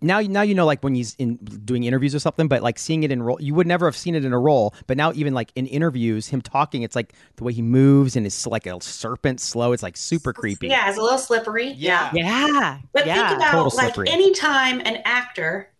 now, 0.00 0.20
now 0.20 0.42
you 0.42 0.54
know 0.54 0.66
like 0.66 0.82
when 0.82 0.94
he's 0.94 1.14
in 1.16 1.36
doing 1.36 1.84
interviews 1.84 2.14
or 2.14 2.18
something, 2.18 2.48
but 2.48 2.62
like 2.62 2.78
seeing 2.78 3.02
it 3.02 3.12
in 3.12 3.22
role, 3.22 3.40
you 3.40 3.54
would 3.54 3.66
never 3.66 3.86
have 3.86 3.96
seen 3.96 4.14
it 4.14 4.24
in 4.24 4.32
a 4.32 4.38
role. 4.38 4.74
But 4.86 4.96
now 4.96 5.12
even 5.14 5.34
like 5.34 5.52
in 5.54 5.66
interviews, 5.66 6.28
him 6.28 6.40
talking, 6.40 6.82
it's 6.82 6.96
like 6.96 7.14
the 7.36 7.44
way 7.44 7.52
he 7.52 7.62
moves 7.62 8.16
and 8.16 8.26
it's 8.26 8.46
like 8.46 8.66
a 8.66 8.80
serpent 8.80 9.40
slow. 9.40 9.72
It's 9.72 9.82
like 9.82 9.96
super 9.96 10.32
creepy. 10.32 10.68
yeah 10.68 10.88
it's 10.88 10.98
a 10.98 11.02
little 11.02 11.18
slippery 11.18 11.72
yeah, 11.72 12.10
yeah, 12.12 12.78
but 12.92 13.06
yeah. 13.06 13.28
think 13.28 13.40
about 13.40 13.52
Total 13.52 13.76
like 13.76 13.94
slippery. 13.94 14.08
anytime 14.08 14.80
an 14.80 15.02
actor 15.04 15.70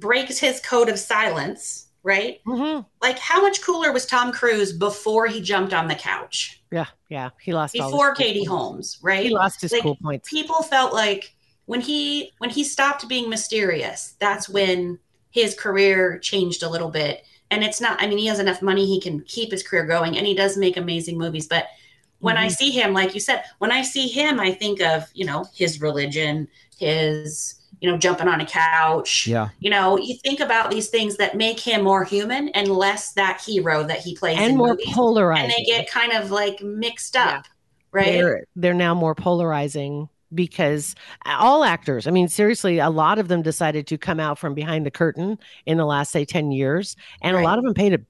breaks 0.00 0.38
his 0.38 0.60
code 0.60 0.88
of 0.88 0.98
silence 0.98 1.84
right? 2.04 2.38
Mhm. 2.46 2.86
Like, 3.02 3.18
how 3.18 3.42
much 3.42 3.60
cooler 3.60 3.92
was 3.92 4.06
Tom 4.06 4.32
Cruise 4.32 4.72
before 4.72 5.26
he 5.26 5.42
jumped 5.42 5.74
on 5.74 5.88
the 5.88 5.94
couch? 5.96 6.62
Yeah, 6.70 6.86
yeah. 7.10 7.30
He 7.40 7.52
lost 7.52 7.78
all 7.78 7.90
his 7.90 7.92
Before 7.92 8.14
cool 8.14 8.24
Katie 8.24 8.38
points. 8.46 8.48
Holmes, 8.50 8.98
right? 9.02 9.24
He 9.26 9.30
lost 9.30 9.60
his 9.60 9.72
Like, 9.72 9.82
cool 9.82 9.96
points. 9.96 10.28
people 10.30 10.62
felt 10.62 10.94
like 10.94 11.34
when 11.66 11.80
he 11.82 12.32
when 12.38 12.50
he 12.50 12.64
stopped 12.64 13.06
being 13.08 13.28
mysterious 13.28 14.14
that's 14.20 14.48
when 14.48 14.98
his 15.30 15.54
career 15.54 16.18
changed 16.20 16.62
a 16.62 16.68
little 16.70 16.88
bit 16.88 17.24
and 17.50 17.62
it's 17.62 17.80
not 17.80 18.00
i 18.00 18.06
mean 18.06 18.16
he 18.16 18.26
has 18.26 18.38
enough 18.38 18.62
money 18.62 18.86
he 18.86 18.98
can 19.00 19.20
keep 19.24 19.50
his 19.50 19.62
career 19.62 19.84
going 19.84 20.16
and 20.16 20.26
he 20.26 20.34
does 20.34 20.56
make 20.56 20.78
amazing 20.78 21.18
movies 21.18 21.46
but 21.46 21.66
when 22.20 22.38
i 22.38 22.46
Mhm. 22.46 22.52
see 22.52 22.70
him 22.70 22.94
like 22.94 23.12
you 23.12 23.20
said 23.20 23.44
when 23.58 23.70
i 23.70 23.82
see 23.82 24.08
him 24.08 24.40
i 24.40 24.50
think 24.50 24.80
of 24.80 25.04
you 25.12 25.26
know 25.26 25.44
his 25.54 25.80
religion 25.82 26.48
his 26.78 27.56
you 27.80 27.90
know 27.90 27.96
jumping 27.96 28.28
on 28.28 28.40
a 28.40 28.46
couch. 28.46 29.26
Yeah. 29.26 29.48
you 29.60 29.70
know 29.70 29.98
you 29.98 30.16
think 30.16 30.40
about 30.40 30.70
these 30.70 30.88
things 30.88 31.16
that 31.16 31.36
make 31.36 31.60
him 31.60 31.84
more 31.84 32.04
human 32.04 32.48
and 32.50 32.68
less 32.68 33.12
that 33.12 33.40
hero 33.40 33.82
that 33.84 34.00
he 34.00 34.16
plays 34.16 34.38
and 34.38 34.52
in 34.52 34.56
more 34.56 34.70
movies. 34.70 34.86
Polarizing. 34.92 35.44
and 35.44 35.52
they 35.52 35.64
get 35.64 35.90
kind 35.90 36.12
of 36.12 36.30
like 36.30 36.62
mixed 36.62 37.16
up 37.16 37.46
right? 37.92 38.12
They're 38.12 38.44
they're 38.56 38.74
now 38.74 38.94
more 38.94 39.14
polarizing 39.14 40.08
because 40.34 40.94
all 41.24 41.64
actors, 41.64 42.06
I 42.06 42.10
mean, 42.10 42.28
seriously, 42.28 42.78
a 42.78 42.90
lot 42.90 43.18
of 43.18 43.28
them 43.28 43.42
decided 43.42 43.86
to 43.88 43.98
come 43.98 44.20
out 44.20 44.38
from 44.38 44.54
behind 44.54 44.84
the 44.84 44.90
curtain 44.90 45.38
in 45.66 45.78
the 45.78 45.86
last 45.86 46.12
say 46.12 46.24
ten 46.24 46.50
years, 46.50 46.96
and 47.22 47.36
a 47.36 47.42
lot 47.42 47.58
of 47.58 47.64
them 47.64 47.74
paid 47.74 47.94
a 47.94 48.00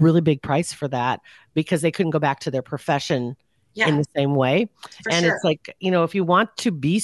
really 0.00 0.20
big 0.20 0.42
price 0.42 0.72
for 0.72 0.88
that 0.88 1.20
because 1.54 1.82
they 1.82 1.90
couldn't 1.90 2.10
go 2.10 2.18
back 2.18 2.40
to 2.40 2.50
their 2.50 2.62
profession 2.62 3.36
yeah. 3.74 3.88
in 3.88 3.98
the 3.98 4.04
same 4.16 4.34
way. 4.34 4.68
for 5.02 5.12
and 5.12 5.24
sure. 5.24 5.34
it's 5.34 5.44
like 5.44 5.74
you 5.80 5.90
know, 5.90 6.04
if 6.04 6.14
you 6.14 6.24
want 6.24 6.56
to 6.58 6.70
be 6.70 6.98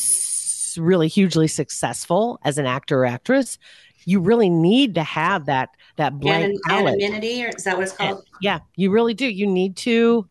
really 0.78 1.08
hugely 1.08 1.48
successful 1.48 2.38
as 2.44 2.58
an 2.58 2.66
actor 2.66 3.00
or 3.02 3.06
actress, 3.06 3.58
you 4.04 4.20
really 4.20 4.48
need 4.50 4.94
to 4.96 5.02
have 5.02 5.46
that 5.46 5.70
that 5.96 6.18
blank 6.18 6.58
palette. 6.66 6.94
anonymity 7.00 7.44
or 7.44 7.48
is 7.50 7.64
that 7.64 7.76
what 7.76 7.84
it's 7.84 7.92
called 7.92 8.24
Yeah, 8.40 8.60
you 8.76 8.90
really 8.90 9.14
do. 9.14 9.26
You 9.26 9.46
need 9.46 9.76
to 9.78 10.28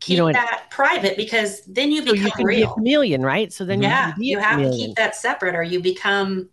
keep 0.00 0.18
know, 0.18 0.26
and- 0.28 0.36
that 0.36 0.66
private 0.70 1.16
because 1.16 1.62
then 1.66 1.90
you 1.90 2.02
so 2.04 2.12
become 2.12 2.26
you 2.26 2.30
can 2.32 2.46
be 2.46 2.54
a 2.54 2.58
real. 2.58 2.74
chameleon, 2.74 3.22
right? 3.22 3.52
So 3.52 3.64
then 3.64 3.82
yeah, 3.82 4.12
you 4.18 4.36
you 4.36 4.38
have 4.38 4.60
to 4.62 4.70
keep 4.70 4.94
that 4.96 5.16
separate, 5.16 5.54
or 5.56 5.62
you 5.62 5.80
become, 5.82 6.48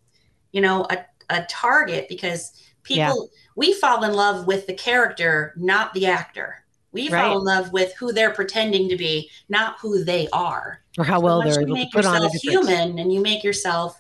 you 0.52 0.62
know, 0.62 0.88
a, 0.90 1.06
a 1.30 1.46
target 1.48 2.08
because 2.10 2.54
people 2.84 3.30
Yeah. 3.32 3.40
we 3.56 3.74
fall 3.74 4.04
in 4.04 4.14
love 4.14 4.48
with 4.48 4.66
the 4.68 4.74
character, 4.74 5.54
not 5.58 5.94
the 5.94 6.08
actor. 6.08 6.64
We 6.92 7.10
Right. 7.10 7.22
fall 7.22 7.38
in 7.40 7.44
love 7.46 7.72
with 7.74 7.94
who 7.96 8.12
they're 8.14 8.32
pretending 8.34 8.88
to 8.90 8.96
be, 8.96 9.30
not 9.50 9.76
who 9.80 10.04
they 10.04 10.28
are. 10.34 10.82
Or 10.98 11.04
how 11.04 11.20
So 11.20 11.26
well 11.26 11.40
once 11.40 11.56
they're 11.56 11.62
you 11.62 11.68
able 11.68 11.76
to 11.78 11.82
make 11.84 11.92
put 11.92 12.06
on 12.06 12.18
a 12.18 12.20
yourself 12.26 12.42
human 12.42 13.00
and 13.00 13.14
you 13.14 13.22
make 13.22 13.44
yourself, 13.44 13.98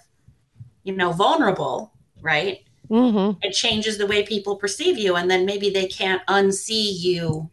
you 0.83 0.95
know, 0.95 1.11
vulnerable, 1.11 1.93
right? 2.21 2.59
hmm 2.89 3.31
it 3.41 3.51
changes 3.53 3.97
the 3.97 4.05
way 4.05 4.21
people 4.23 4.55
perceive 4.57 4.97
you 4.97 5.15
and 5.15 5.29
then 5.29 5.43
maybe 5.45 5.71
they 5.71 5.87
can't 5.87 6.21
unsee 6.27 6.93
you 6.99 7.49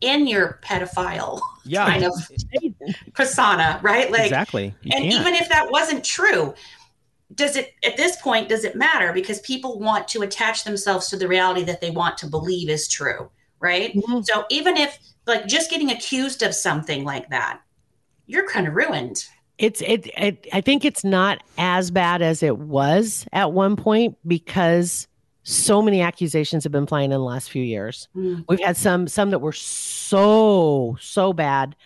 in 0.00 0.26
your 0.28 0.60
pedophile 0.64 1.40
Yeah. 1.64 1.86
kind 1.86 2.04
of 2.04 2.12
persona 3.14 3.80
right 3.82 4.10
like 4.12 4.22
exactly. 4.22 4.72
You 4.82 4.92
and 4.94 5.04
can't. 5.04 5.14
even 5.20 5.34
if 5.34 5.48
that 5.48 5.70
wasn't 5.70 6.04
true 6.04 6.54
does 7.34 7.56
it 7.56 7.72
at 7.84 7.96
this 7.96 8.16
point 8.22 8.48
does 8.48 8.64
it 8.64 8.76
matter 8.76 9.12
because 9.12 9.40
people 9.40 9.80
want 9.80 10.06
to 10.08 10.22
attach 10.22 10.62
themselves 10.62 11.08
to 11.08 11.16
the 11.16 11.26
reality 11.26 11.64
that 11.64 11.80
they 11.80 11.90
want 11.90 12.16
to 12.18 12.26
believe 12.28 12.68
is 12.70 12.86
true 12.88 13.28
right 13.58 13.94
Mhm. 13.96 14.24
so 14.24 14.44
even 14.48 14.76
if 14.76 14.96
like 15.26 15.46
just 15.46 15.70
getting 15.70 15.90
accused 15.90 16.42
of 16.44 16.54
something 16.54 17.02
like 17.04 17.28
that 17.30 17.60
you're 18.26 18.48
kind 18.48 18.66
of 18.66 18.74
ruined 18.74 19.26
It's 19.58 19.80
it, 19.80 20.06
it. 20.18 20.46
I 20.52 20.60
think 20.60 20.84
it's 20.84 21.04
not 21.04 21.42
as 21.56 21.90
bad 21.90 22.22
as 22.22 22.42
it 22.42 22.58
was 22.58 23.26
at 23.32 23.52
one 23.52 23.76
point 23.76 24.16
because 24.26 25.08
so 25.44 25.80
many 25.80 26.00
accusations 26.00 26.64
have 26.64 26.72
been 26.72 26.86
flying 26.86 27.12
in 27.12 27.18
the 27.18 27.18
last 27.20 27.50
few 27.50 27.62
years. 27.62 28.08
Mm. 28.16 28.44
We've 28.48 28.60
had 28.60 28.76
some 28.76 29.08
some 29.08 29.30
that 29.30 29.38
were 29.38 29.52
so 29.52 30.96
so 31.00 31.32
bad 31.32 31.76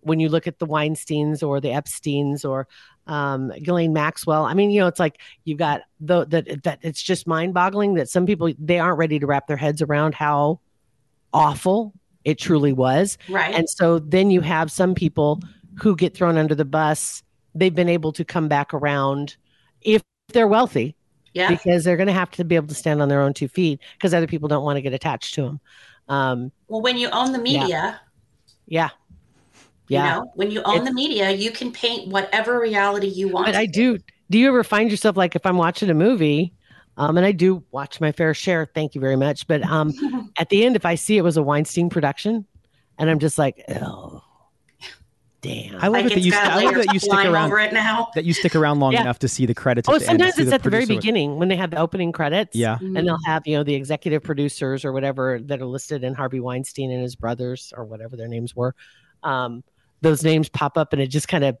when 0.00 0.18
you 0.18 0.28
look 0.30 0.46
at 0.46 0.58
the 0.58 0.66
Weinstein's 0.66 1.42
or 1.42 1.60
the 1.60 1.70
Epstein's 1.70 2.44
or 2.44 2.66
um, 3.06 3.52
Ghislaine 3.62 3.92
Maxwell. 3.92 4.44
I 4.44 4.54
mean, 4.54 4.70
you 4.70 4.80
know, 4.80 4.86
it's 4.86 4.98
like 4.98 5.20
you've 5.44 5.58
got 5.58 5.82
the 6.00 6.24
that 6.26 6.62
that 6.64 6.78
it's 6.82 7.02
just 7.02 7.26
mind 7.26 7.54
boggling 7.54 7.94
that 7.94 8.08
some 8.08 8.26
people 8.26 8.50
they 8.58 8.78
aren't 8.78 8.98
ready 8.98 9.18
to 9.18 9.26
wrap 9.26 9.46
their 9.46 9.56
heads 9.56 9.82
around 9.82 10.14
how 10.14 10.60
awful 11.32 11.92
it 12.24 12.38
truly 12.38 12.72
was. 12.72 13.18
right 13.28 13.54
And 13.54 13.68
so 13.68 13.98
then 13.98 14.30
you 14.30 14.40
have 14.40 14.70
some 14.70 14.94
people 14.94 15.40
who 15.82 15.96
get 15.96 16.14
thrown 16.14 16.36
under 16.36 16.54
the 16.54 16.64
bus. 16.64 17.22
They've 17.54 17.74
been 17.74 17.88
able 17.88 18.12
to 18.12 18.24
come 18.24 18.48
back 18.48 18.72
around 18.72 19.36
if 19.82 20.02
they're 20.32 20.48
wealthy 20.48 20.94
yeah 21.32 21.48
because 21.48 21.84
they're 21.84 21.96
going 21.96 22.06
to 22.06 22.12
have 22.12 22.30
to 22.30 22.44
be 22.44 22.56
able 22.56 22.66
to 22.66 22.74
stand 22.74 23.00
on 23.00 23.08
their 23.08 23.20
own 23.20 23.32
two 23.32 23.48
feet 23.48 23.80
because 23.94 24.12
other 24.12 24.26
people 24.26 24.48
don't 24.48 24.64
want 24.64 24.76
to 24.76 24.82
get 24.82 24.92
attached 24.92 25.34
to 25.34 25.42
them. 25.42 25.60
Um, 26.08 26.52
well 26.68 26.80
when 26.80 26.96
you 26.96 27.08
own 27.10 27.32
the 27.32 27.38
media 27.38 28.00
yeah. 28.70 28.90
Yeah. 29.88 30.14
You 30.14 30.20
know, 30.20 30.32
when 30.36 30.50
you 30.52 30.62
own 30.62 30.84
the 30.84 30.92
media, 30.92 31.32
you 31.32 31.50
can 31.50 31.72
paint 31.72 32.08
whatever 32.08 32.60
reality 32.60 33.08
you 33.08 33.28
want. 33.28 33.46
But 33.46 33.56
I 33.56 33.66
do. 33.66 33.98
Do 34.30 34.38
you 34.38 34.46
ever 34.46 34.62
find 34.62 34.88
yourself 34.88 35.16
like 35.16 35.34
if 35.34 35.44
I'm 35.44 35.56
watching 35.56 35.90
a 35.90 35.94
movie, 35.94 36.54
um, 36.96 37.16
and 37.16 37.26
I 37.26 37.32
do 37.32 37.64
watch 37.72 38.00
my 38.00 38.12
fair 38.12 38.32
share. 38.32 38.70
Thank 38.72 38.94
you 38.94 39.00
very 39.00 39.16
much. 39.16 39.48
But 39.48 39.64
um, 39.64 39.92
at 40.38 40.48
the 40.48 40.64
end, 40.64 40.76
if 40.76 40.86
I 40.86 40.94
see 40.94 41.18
it 41.18 41.22
was 41.22 41.36
a 41.36 41.42
Weinstein 41.42 41.90
production, 41.90 42.46
and 42.98 43.10
I'm 43.10 43.18
just 43.18 43.36
like, 43.36 43.64
oh, 43.68 44.22
damn. 45.42 45.76
I 45.76 45.88
love 45.88 45.92
like 45.92 46.06
it 46.06 46.14
that 46.14 46.20
you. 46.20 46.30
got 46.30 46.46
a 46.46 46.50
I 46.52 46.64
love 46.64 46.74
that 46.74 46.92
you 46.92 47.00
stick 47.00 47.12
around. 47.26 47.46
over 47.46 47.58
it 47.60 47.72
now. 47.72 48.10
That 48.14 48.24
you 48.24 48.32
stick 48.32 48.54
around 48.54 48.80
long 48.80 48.92
Yeah. 48.92 49.02
enough 49.02 49.18
to 49.20 49.28
see 49.28 49.46
the 49.46 49.54
credits. 49.54 49.88
oh, 49.88 49.94
at 49.94 50.00
the 50.00 50.10
end, 50.10 50.18
sometimes 50.20 50.34
see 50.36 50.42
it's 50.42 50.50
the 50.50 50.54
at 50.54 50.62
the 50.62 50.70
very 50.70 50.86
beginning 50.86 51.38
when 51.38 51.48
they 51.48 51.56
have 51.56 51.70
the 51.70 51.78
opening 51.78 52.12
credits. 52.12 52.54
Yeah. 52.56 52.78
and 52.80 52.96
they'll 52.96 53.18
have 53.26 53.46
you 53.46 53.56
know 53.56 53.62
the 53.64 53.74
executive 53.74 54.22
producers 54.22 54.84
or 54.84 54.92
whatever 54.92 55.38
that 55.44 55.60
are 55.60 55.66
listed 55.66 56.04
in 56.04 56.14
Harvey 56.14 56.40
Weinstein 56.40 56.90
and 56.90 57.02
his 57.02 57.16
brothers 57.16 57.72
or 57.76 57.84
whatever 57.84 58.16
their 58.16 58.28
names 58.28 58.54
were. 58.54 58.74
Um, 59.22 59.62
those 60.02 60.22
names 60.24 60.48
pop 60.48 60.78
up 60.78 60.92
and 60.92 61.00
it 61.02 61.08
just 61.08 61.28
kind 61.28 61.44
of 61.44 61.56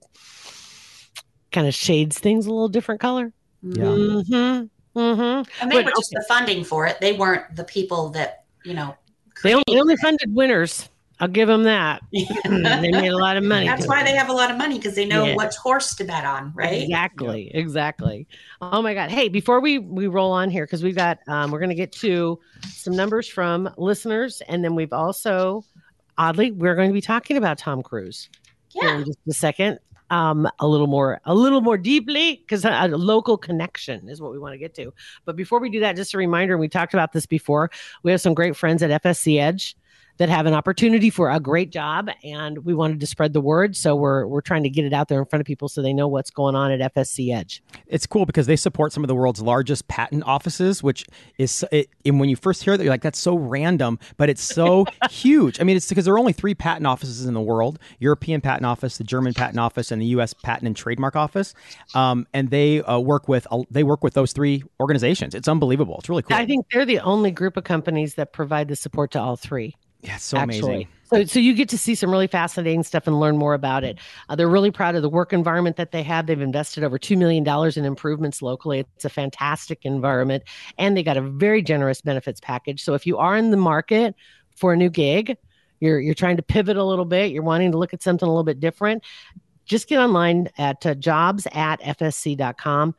kind 1.52 1.66
of 1.66 1.74
shades 1.74 2.18
things 2.18 2.46
a 2.46 2.50
little 2.50 2.68
different 2.68 3.00
color. 3.00 3.32
Yeah. 3.62 3.82
Mm-hmm. 3.84 4.98
Mm-hmm. 4.98 5.50
And 5.62 5.70
they 5.70 5.76
But, 5.76 5.84
were 5.86 5.90
just 5.96 6.10
the 6.10 6.24
funding 6.28 6.64
for 6.64 6.86
it. 6.86 7.00
They 7.00 7.12
weren't 7.12 7.54
the 7.54 7.64
people 7.64 8.08
that, 8.10 8.44
you 8.64 8.74
know, 8.74 8.96
They 9.42 9.52
only, 9.52 9.64
they 9.68 9.80
only 9.80 9.96
funded 9.96 10.34
winners. 10.34 10.88
I'll 11.20 11.28
give 11.28 11.48
them 11.48 11.64
that. 11.64 12.02
they 12.12 12.90
made 12.90 13.08
a 13.08 13.16
lot 13.18 13.36
of 13.36 13.44
money. 13.44 13.66
That's 13.66 13.86
why 13.86 14.02
they 14.02 14.12
have 14.14 14.28
a 14.30 14.32
lot 14.32 14.50
of 14.50 14.56
money 14.56 14.78
because 14.78 14.94
they 14.94 15.04
know 15.04 15.24
Yeah. 15.26 15.34
what's 15.36 15.56
horse 15.56 15.94
to 15.96 16.04
bet 16.04 16.24
on, 16.24 16.52
right? 16.54 16.82
Exactly. 16.82 17.50
Exactly. 17.54 18.26
Oh 18.62 18.80
my 18.82 18.94
God. 18.94 19.10
Hey, 19.10 19.28
before 19.28 19.60
we 19.60 19.78
we 19.78 20.06
roll 20.06 20.32
on 20.32 20.50
here, 20.50 20.64
because 20.64 20.82
we've 20.82 20.96
got 20.96 21.18
um, 21.28 21.50
we're 21.50 21.60
gonna 21.60 21.74
get 21.74 21.92
to 21.92 22.38
some 22.68 22.96
numbers 22.96 23.28
from 23.28 23.68
listeners, 23.76 24.42
and 24.48 24.64
then 24.64 24.74
we've 24.74 24.92
also 24.92 25.64
oddly 26.18 26.52
we're 26.52 26.74
going 26.74 26.88
to 26.90 26.94
be 26.94 27.00
talking 27.00 27.36
about 27.36 27.56
Tom 27.58 27.82
Cruise 27.82 28.28
Yeah. 28.72 28.96
in 28.98 29.04
just 29.04 29.18
a 29.28 29.32
second. 29.32 29.78
Um, 30.10 30.48
a 30.58 30.66
little 30.66 30.88
more, 30.88 31.20
a 31.24 31.32
little 31.36 31.60
more 31.60 31.78
deeply, 31.78 32.38
because 32.42 32.64
a, 32.64 32.70
a 32.70 32.88
local 32.88 33.38
connection 33.38 34.08
is 34.08 34.20
what 34.20 34.32
we 34.32 34.40
want 34.40 34.54
to 34.54 34.58
get 34.58 34.74
to. 34.74 34.92
But 35.24 35.36
before 35.36 35.60
we 35.60 35.70
do 35.70 35.78
that, 35.80 35.94
just 35.94 36.14
a 36.14 36.18
reminder, 36.18 36.54
and 36.54 36.60
we 36.60 36.68
talked 36.68 36.94
about 36.94 37.12
this 37.12 37.26
before. 37.26 37.70
We 38.02 38.10
have 38.10 38.20
some 38.20 38.34
great 38.34 38.56
friends 38.56 38.82
at 38.82 39.02
FSC 39.04 39.38
Edge 39.40 39.76
that 40.20 40.28
have 40.28 40.44
an 40.44 40.52
opportunity 40.52 41.08
for 41.08 41.30
a 41.30 41.40
great 41.40 41.72
job 41.72 42.10
and 42.22 42.58
we 42.66 42.74
wanted 42.74 43.00
to 43.00 43.06
spread 43.06 43.32
the 43.32 43.40
word 43.40 43.74
so 43.74 43.96
we're 43.96 44.26
we're 44.26 44.42
trying 44.42 44.62
to 44.62 44.68
get 44.68 44.84
it 44.84 44.92
out 44.92 45.08
there 45.08 45.18
in 45.18 45.24
front 45.24 45.40
of 45.40 45.46
people 45.46 45.66
so 45.66 45.80
they 45.80 45.94
know 45.94 46.06
what's 46.06 46.30
going 46.30 46.54
on 46.54 46.70
at 46.70 46.94
FSC 46.94 47.34
Edge. 47.34 47.62
It's 47.86 48.06
cool 48.06 48.26
because 48.26 48.46
they 48.46 48.56
support 48.56 48.92
some 48.92 49.02
of 49.02 49.08
the 49.08 49.14
world's 49.14 49.40
largest 49.40 49.88
patent 49.88 50.24
offices, 50.24 50.82
which 50.82 51.06
is, 51.38 51.64
it, 51.72 51.88
and 52.04 52.20
when 52.20 52.28
you 52.28 52.36
first 52.36 52.62
hear 52.62 52.76
that, 52.76 52.84
you're 52.84 52.92
like, 52.92 53.02
that's 53.02 53.18
so 53.18 53.36
random, 53.36 53.98
but 54.16 54.28
it's 54.28 54.42
so 54.42 54.86
huge. 55.10 55.60
I 55.60 55.64
mean, 55.64 55.76
it's 55.76 55.88
because 55.88 56.04
there 56.04 56.14
are 56.14 56.18
only 56.18 56.32
three 56.32 56.54
patent 56.54 56.86
offices 56.86 57.26
in 57.26 57.34
the 57.34 57.40
world 57.40 57.78
European 57.98 58.40
Patent 58.40 58.66
Office, 58.66 58.98
the 58.98 59.04
German 59.04 59.34
Patent 59.34 59.58
Office, 59.58 59.90
and 59.90 60.00
the 60.00 60.06
U.S. 60.06 60.34
Patent 60.34 60.66
and 60.66 60.76
Trademark 60.76 61.16
Office. 61.16 61.54
Um, 61.94 62.26
and 62.34 62.50
they 62.50 62.82
uh, 62.82 62.98
work 62.98 63.28
with 63.28 63.46
they 63.70 63.82
work 63.82 64.04
with 64.04 64.14
those 64.14 64.32
three 64.32 64.62
organizations. 64.78 65.34
It's 65.34 65.48
unbelievable. 65.48 65.96
It's 65.98 66.08
really 66.08 66.22
cool. 66.22 66.36
I 66.36 66.46
think 66.46 66.66
they're 66.70 66.84
the 66.84 67.00
only 67.00 67.30
group 67.30 67.56
of 67.56 67.64
companies 67.64 68.14
that 68.14 68.32
provide 68.32 68.68
the 68.68 68.76
support 68.76 69.12
to 69.12 69.20
all 69.20 69.36
three. 69.36 69.74
Yeah, 70.02 70.16
so 70.16 70.38
actually. 70.38 70.58
amazing. 70.58 70.88
So, 71.04 71.24
so 71.24 71.40
you 71.40 71.54
get 71.54 71.68
to 71.70 71.78
see 71.78 71.94
some 71.96 72.10
really 72.10 72.28
fascinating 72.28 72.84
stuff 72.84 73.06
and 73.06 73.18
learn 73.18 73.36
more 73.36 73.54
about 73.54 73.82
it. 73.82 73.98
Uh, 74.28 74.36
they're 74.36 74.48
really 74.48 74.70
proud 74.70 74.94
of 74.94 75.02
the 75.02 75.08
work 75.08 75.32
environment 75.32 75.76
that 75.76 75.90
they 75.90 76.04
have. 76.04 76.26
They've 76.26 76.40
invested 76.40 76.84
over 76.84 76.98
$2 76.98 77.18
million 77.18 77.46
in 77.76 77.84
improvements 77.84 78.40
locally. 78.42 78.86
It's 78.94 79.04
a 79.04 79.10
fantastic 79.10 79.84
environment, 79.84 80.44
and 80.78 80.96
they 80.96 81.02
got 81.02 81.16
a 81.16 81.20
very 81.20 81.62
generous 81.62 82.00
benefits 82.00 82.40
package. 82.40 82.82
So, 82.82 82.94
if 82.94 83.06
you 83.06 83.18
are 83.18 83.36
in 83.36 83.50
the 83.50 83.56
market 83.56 84.14
for 84.54 84.72
a 84.72 84.76
new 84.76 84.90
gig, 84.90 85.36
you're, 85.80 86.00
you're 86.00 86.14
trying 86.14 86.36
to 86.36 86.42
pivot 86.42 86.76
a 86.76 86.84
little 86.84 87.04
bit, 87.04 87.32
you're 87.32 87.42
wanting 87.42 87.72
to 87.72 87.78
look 87.78 87.92
at 87.92 88.02
something 88.02 88.26
a 88.26 88.30
little 88.30 88.44
bit 88.44 88.60
different, 88.60 89.02
just 89.64 89.88
get 89.88 89.98
online 89.98 90.48
at 90.58 90.84
uh, 90.86 90.94
jobs 90.94 91.46
at 91.52 91.80
fsc.com. 91.80 92.94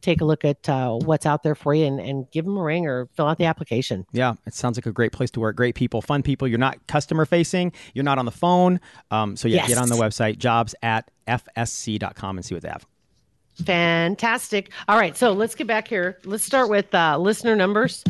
Take 0.00 0.20
a 0.20 0.24
look 0.24 0.44
at 0.44 0.68
uh, 0.68 0.92
what's 0.96 1.26
out 1.26 1.42
there 1.42 1.54
for 1.56 1.74
you 1.74 1.84
and, 1.84 1.98
and 1.98 2.30
give 2.30 2.44
them 2.44 2.56
a 2.56 2.62
ring 2.62 2.86
or 2.86 3.06
fill 3.16 3.26
out 3.26 3.36
the 3.38 3.46
application. 3.46 4.06
Yeah, 4.12 4.34
it 4.46 4.54
sounds 4.54 4.76
like 4.78 4.86
a 4.86 4.92
great 4.92 5.10
place 5.12 5.30
to 5.32 5.40
work. 5.40 5.56
Great 5.56 5.74
people, 5.74 6.00
fun 6.00 6.22
people. 6.22 6.46
You're 6.46 6.58
not 6.58 6.86
customer 6.86 7.24
facing. 7.26 7.72
You're 7.94 8.04
not 8.04 8.18
on 8.18 8.24
the 8.24 8.30
phone. 8.30 8.80
Um, 9.10 9.36
so 9.36 9.48
yeah, 9.48 9.56
Yes. 9.56 9.68
get 9.68 9.78
on 9.78 9.88
the 9.88 9.96
website 9.96 10.38
jobs 10.38 10.74
at 10.82 11.10
fsc.com 11.26 12.38
and 12.38 12.44
see 12.44 12.54
what 12.54 12.62
they 12.62 12.68
have. 12.68 12.86
Fantastic. 13.64 14.70
All 14.88 14.96
right, 14.96 15.16
so 15.16 15.32
let's 15.32 15.54
get 15.54 15.66
back 15.66 15.88
here. 15.88 16.18
Let's 16.24 16.44
start 16.44 16.68
with 16.70 16.94
uh, 16.94 17.18
listener 17.18 17.56
numbers. 17.56 18.04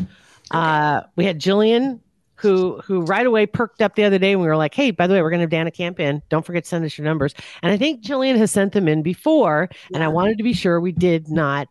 Uh, 0.51 1.01
we 1.15 1.25
had 1.25 1.39
Jillian 1.39 1.99
who 2.35 2.79
who 2.85 3.01
right 3.01 3.25
away 3.25 3.45
perked 3.45 3.81
up 3.81 3.95
the 3.95 4.03
other 4.05 4.17
day 4.17 4.31
and 4.31 4.39
we 4.41 4.47
were 4.47 4.55
like, 4.55 4.73
hey, 4.73 4.91
by 4.91 5.07
the 5.07 5.13
way, 5.13 5.21
we're 5.21 5.29
gonna 5.29 5.41
have 5.43 5.49
Dana 5.49 5.71
Camp 5.71 5.99
in. 5.99 6.21
Don't 6.29 6.45
forget 6.45 6.63
to 6.63 6.69
send 6.69 6.85
us 6.85 6.97
your 6.97 7.03
numbers. 7.05 7.33
And 7.61 7.71
I 7.71 7.77
think 7.77 8.01
Jillian 8.01 8.37
has 8.37 8.51
sent 8.51 8.71
them 8.73 8.87
in 8.87 9.01
before, 9.03 9.69
and 9.93 10.03
I 10.03 10.07
wanted 10.07 10.37
to 10.37 10.43
be 10.43 10.53
sure 10.53 10.79
we 10.79 10.91
did 10.93 11.27
not 11.29 11.67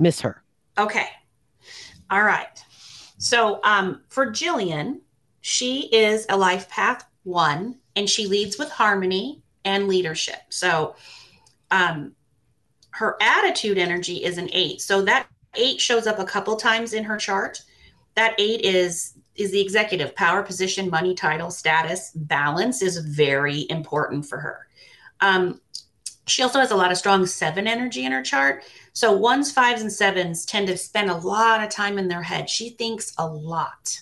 miss 0.00 0.20
her. 0.20 0.42
Okay. 0.78 1.08
All 2.10 2.22
right. 2.22 2.64
So 3.18 3.60
um, 3.64 4.02
for 4.08 4.26
Jillian, 4.26 5.00
she 5.40 5.88
is 5.92 6.26
a 6.28 6.36
life 6.36 6.68
path 6.68 7.04
one, 7.24 7.76
and 7.96 8.08
she 8.08 8.26
leads 8.26 8.58
with 8.58 8.70
harmony 8.70 9.42
and 9.64 9.88
leadership. 9.88 10.40
So 10.50 10.94
um, 11.70 12.14
her 12.90 13.16
attitude 13.20 13.78
energy 13.78 14.24
is 14.24 14.38
an 14.38 14.48
eight. 14.52 14.80
So 14.80 15.02
that 15.02 15.26
eight 15.54 15.80
shows 15.80 16.06
up 16.06 16.18
a 16.18 16.24
couple 16.24 16.56
times 16.56 16.92
in 16.94 17.04
her 17.04 17.16
chart. 17.16 17.62
That 18.14 18.34
eight 18.38 18.62
is 18.62 19.14
is 19.34 19.52
the 19.52 19.60
executive 19.60 20.16
power 20.16 20.42
position, 20.42 20.90
money, 20.90 21.14
title, 21.14 21.50
status, 21.50 22.10
balance 22.12 22.82
is 22.82 22.98
very 22.98 23.66
important 23.70 24.26
for 24.26 24.38
her. 24.38 24.66
Um, 25.20 25.60
she 26.28 26.42
also 26.42 26.60
has 26.60 26.70
a 26.70 26.76
lot 26.76 26.92
of 26.92 26.98
strong 26.98 27.26
seven 27.26 27.66
energy 27.66 28.04
in 28.04 28.12
her 28.12 28.22
chart. 28.22 28.64
So 28.92 29.12
ones, 29.12 29.52
fives, 29.52 29.82
and 29.82 29.92
sevens 29.92 30.44
tend 30.44 30.66
to 30.68 30.76
spend 30.76 31.10
a 31.10 31.16
lot 31.16 31.62
of 31.62 31.70
time 31.70 31.98
in 31.98 32.08
their 32.08 32.22
head. 32.22 32.50
She 32.50 32.70
thinks 32.70 33.14
a 33.18 33.26
lot. 33.26 34.00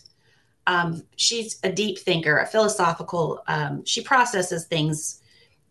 Um, 0.67 1.03
she's 1.17 1.59
a 1.63 1.71
deep 1.71 1.99
thinker, 1.99 2.39
a 2.39 2.47
philosophical. 2.47 3.43
Um, 3.47 3.85
she 3.85 4.03
processes 4.03 4.67
things 4.67 5.23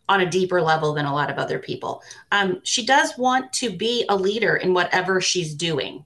on 0.07 0.21
a 0.21 0.29
deeper 0.29 0.61
level 0.61 0.93
than 0.93 1.05
a 1.05 1.13
lot 1.13 1.31
of 1.31 1.37
other 1.37 1.59
people. 1.59 2.01
Um, 2.31 2.61
she 2.63 2.85
does 2.85 3.17
want 3.17 3.51
to 3.53 3.75
be 3.75 4.05
a 4.09 4.15
leader 4.15 4.57
in 4.57 4.73
whatever 4.73 5.19
she's 5.19 5.53
doing. 5.53 6.05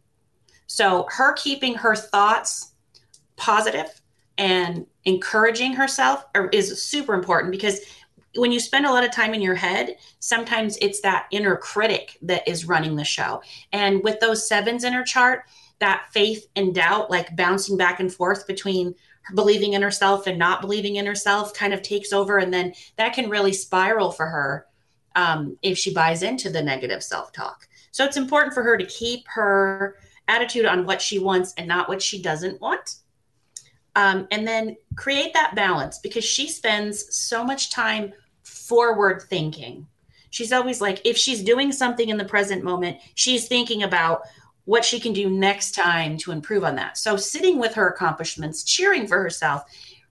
So 0.68 1.06
her 1.10 1.34
keeping 1.34 1.76
her 1.76 1.96
thoughts 1.96 2.74
positive 3.36 4.02
and 4.38 4.86
encouraging 5.04 5.74
herself 5.74 6.26
is 6.54 6.82
super 6.82 7.14
important 7.14 7.52
because 7.52 7.82
when 8.36 8.52
you 8.52 8.60
spend 8.60 8.86
a 8.86 8.92
lot 8.92 9.04
of 9.04 9.12
time 9.12 9.34
in 9.34 9.42
your 9.42 9.56
head, 9.56 9.98
sometimes 10.20 10.78
it's 10.82 11.02
that 11.02 11.28
inner 11.32 11.56
critic 11.56 12.18
that 12.22 12.48
is 12.48 12.66
running 12.66 12.96
the 12.96 13.04
show. 13.04 13.42
And 13.72 14.04
with 14.04 14.20
those 14.20 14.48
sevens 14.48 14.84
in 14.84 14.94
her 14.94 15.04
chart, 15.04 15.44
that 15.80 16.08
faith 16.12 16.48
and 16.56 16.76
doubt, 16.76 17.10
like 17.10 17.36
bouncing 17.36 17.78
back 17.78 18.00
and 18.00 18.14
forth 18.14 18.46
between 18.46 18.94
believing 19.36 19.74
in 19.74 19.82
herself 19.82 20.28
and 20.28 20.38
not 20.38 20.62
believing 20.62 20.98
in 20.98 21.06
herself, 21.06 21.54
kind 21.54 21.74
of 21.74 21.82
takes 21.82 22.14
over. 22.14 22.38
And 22.38 22.54
then 22.54 22.74
that 22.98 23.14
can 23.14 23.30
really 23.30 23.54
spiral 23.54 24.12
for 24.12 24.28
her 24.28 24.66
um, 25.16 25.58
if 25.62 25.78
she 25.78 25.94
buys 25.94 26.24
into 26.24 26.50
the 26.50 26.62
negative 26.62 27.04
self 27.04 27.32
talk. 27.32 27.68
So 27.92 28.06
it's 28.06 28.18
important 28.18 28.54
for 28.54 28.64
her 28.64 28.78
to 28.78 28.86
keep 28.86 29.28
her 29.28 29.98
attitude 30.28 30.66
on 30.66 30.86
what 30.86 31.02
she 31.02 31.18
wants 31.18 31.54
and 31.58 31.68
not 31.68 31.90
what 31.90 32.02
she 32.02 32.22
doesn't 32.22 32.62
want. 32.62 32.98
Um, 33.96 34.28
and 34.32 34.48
then 34.48 34.78
create 34.96 35.34
that 35.34 35.56
balance 35.56 36.00
because 36.00 36.24
she 36.24 36.48
spends 36.48 37.16
so 37.16 37.44
much 37.44 37.72
time 37.72 38.14
forward 38.70 39.24
thinking. 39.24 39.88
She's 40.30 40.54
always 40.54 40.80
like, 40.80 41.02
if 41.04 41.18
she's 41.18 41.44
doing 41.44 41.72
something 41.72 42.08
in 42.08 42.18
the 42.18 42.24
present 42.24 42.64
moment, 42.64 42.98
she's 43.16 43.48
thinking 43.48 43.84
about 43.84 44.22
what 44.66 44.86
she 44.86 45.00
can 45.00 45.12
do 45.12 45.30
next 45.30 45.72
time 45.72 46.18
to 46.20 46.32
improve 46.32 46.64
on 46.64 46.76
that. 46.76 46.98
So, 46.98 47.18
sitting 47.18 47.58
with 47.58 47.74
her 47.74 47.90
accomplishments, 47.90 48.64
cheering 48.64 49.08
for 49.08 49.22
herself, 49.22 49.64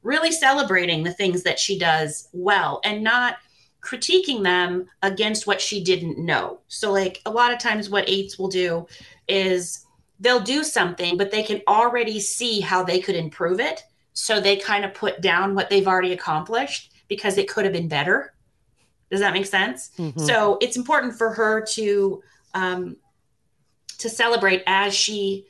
really 0.03 0.33
celebrating 0.33 1.05
the 1.05 1.13
things 1.13 1.45
that 1.45 1.61
she 1.61 1.79
does 1.79 2.29
well, 2.33 2.81
and 2.85 3.05
not 3.05 3.37
critiquing 3.81 4.43
them 4.43 4.89
against 5.03 5.47
what 5.47 5.61
she 5.61 5.85
didn't 5.85 6.19
know. 6.19 6.59
So, 6.67 6.91
like 6.91 7.23
a 7.25 7.31
lot 7.31 7.53
of 7.53 7.61
times, 7.61 7.89
what 7.89 8.09
eights 8.09 8.37
will 8.37 8.49
do 8.49 8.89
is 9.29 9.87
they'll 10.21 10.41
do 10.41 10.65
something, 10.65 11.17
but 11.17 11.31
they 11.31 11.43
can 11.43 11.63
already 11.69 12.19
see 12.21 12.61
how 12.61 12.83
they 12.83 12.99
could 12.99 13.15
improve 13.15 13.61
it. 13.61 13.85
So 14.13 14.41
they 14.41 14.57
kind 14.57 14.85
of 14.85 14.95
put 14.95 15.21
down 15.21 15.55
what 15.55 15.71
they've 15.71 15.87
already 15.87 16.13
accomplished 16.13 16.93
because 17.07 17.39
it 17.39 17.49
could 17.49 17.65
have 17.65 17.73
been 17.73 17.89
better. 17.89 18.35
Does 19.11 19.21
that 19.21 19.33
make 19.33 19.47
sense? 19.47 19.91
Mm-hmm. 19.99 20.21
So 20.21 20.59
it's 20.61 20.77
important 20.77 21.17
for 21.17 21.33
her 21.33 21.65
to 21.73 22.23
um, 22.55 22.97
to 23.99 24.09
celebrate 24.09 24.63
as 24.67 24.95
she 24.95 25.47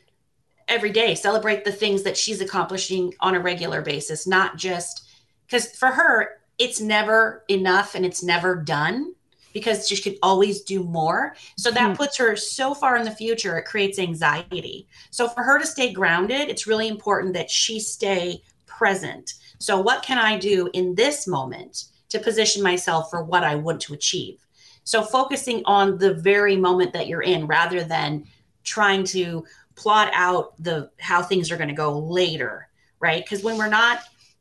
every 0.68 0.90
day 0.90 1.14
celebrate 1.14 1.64
the 1.64 1.73
things 1.73 2.03
that 2.03 2.16
she's 2.16 2.40
accomplishing 2.40 3.14
on 3.21 3.35
a 3.35 3.40
regular 3.40 3.83
basis, 3.83 4.27
not 4.27 4.57
just 4.57 5.09
because 5.47 5.75
for 5.77 5.88
her 5.88 6.38
it's 6.59 6.81
never 6.81 7.44
enough 7.49 7.94
and 7.94 8.05
it's 8.05 8.23
never 8.23 8.57
done 8.57 9.14
because 9.53 9.88
she 9.88 10.01
could 10.01 10.18
always 10.23 10.62
do 10.62 10.83
more. 10.83 11.35
So 11.57 11.71
that 11.71 11.81
mm-hmm. 11.81 11.94
puts 11.94 12.16
her 12.18 12.37
so 12.37 12.75
far 12.75 12.97
in 12.97 13.05
the 13.05 13.11
future, 13.11 13.57
it 13.57 13.64
creates 13.64 13.99
anxiety. 13.99 14.87
So 15.11 15.29
for 15.29 15.42
her 15.42 15.59
to 15.59 15.66
stay 15.66 15.92
grounded, 15.92 16.49
it's 16.49 16.66
really 16.66 16.88
important 16.88 17.35
that 17.35 17.51
she 17.51 17.81
stay 17.81 18.42
present. 18.66 19.35
So, 19.59 19.81
what 19.81 20.03
can 20.03 20.18
I 20.18 20.38
do 20.38 20.71
in 20.73 20.94
this 20.94 21.27
moment 21.27 21.85
to 22.11 22.18
position 22.18 22.62
myself 22.62 23.11
for 23.11 23.23
what 23.23 23.44
I 23.44 23.55
want 23.55 23.81
to 23.83 23.94
achieve? 23.94 24.44
So, 24.85 25.03
focusing 25.03 25.62
on 25.66 25.99
the 25.99 26.14
very 26.14 26.57
moment 26.57 26.92
that 26.94 27.09
you're 27.09 27.23
in 27.23 27.47
rather 27.47 27.85
than 27.85 28.25
trying 28.64 29.05
to 29.05 29.44
plot 29.77 30.11
out 30.12 30.55
the 30.62 30.90
how 30.99 31.23
things 31.23 31.51
are 31.51 31.57
going 31.57 31.68
to 31.68 31.75
go 31.75 31.99
later, 31.99 32.68
right? 33.01 33.25
Because 33.25 33.44
when 33.44 33.57
we're 33.57 33.68
not 33.68 34.01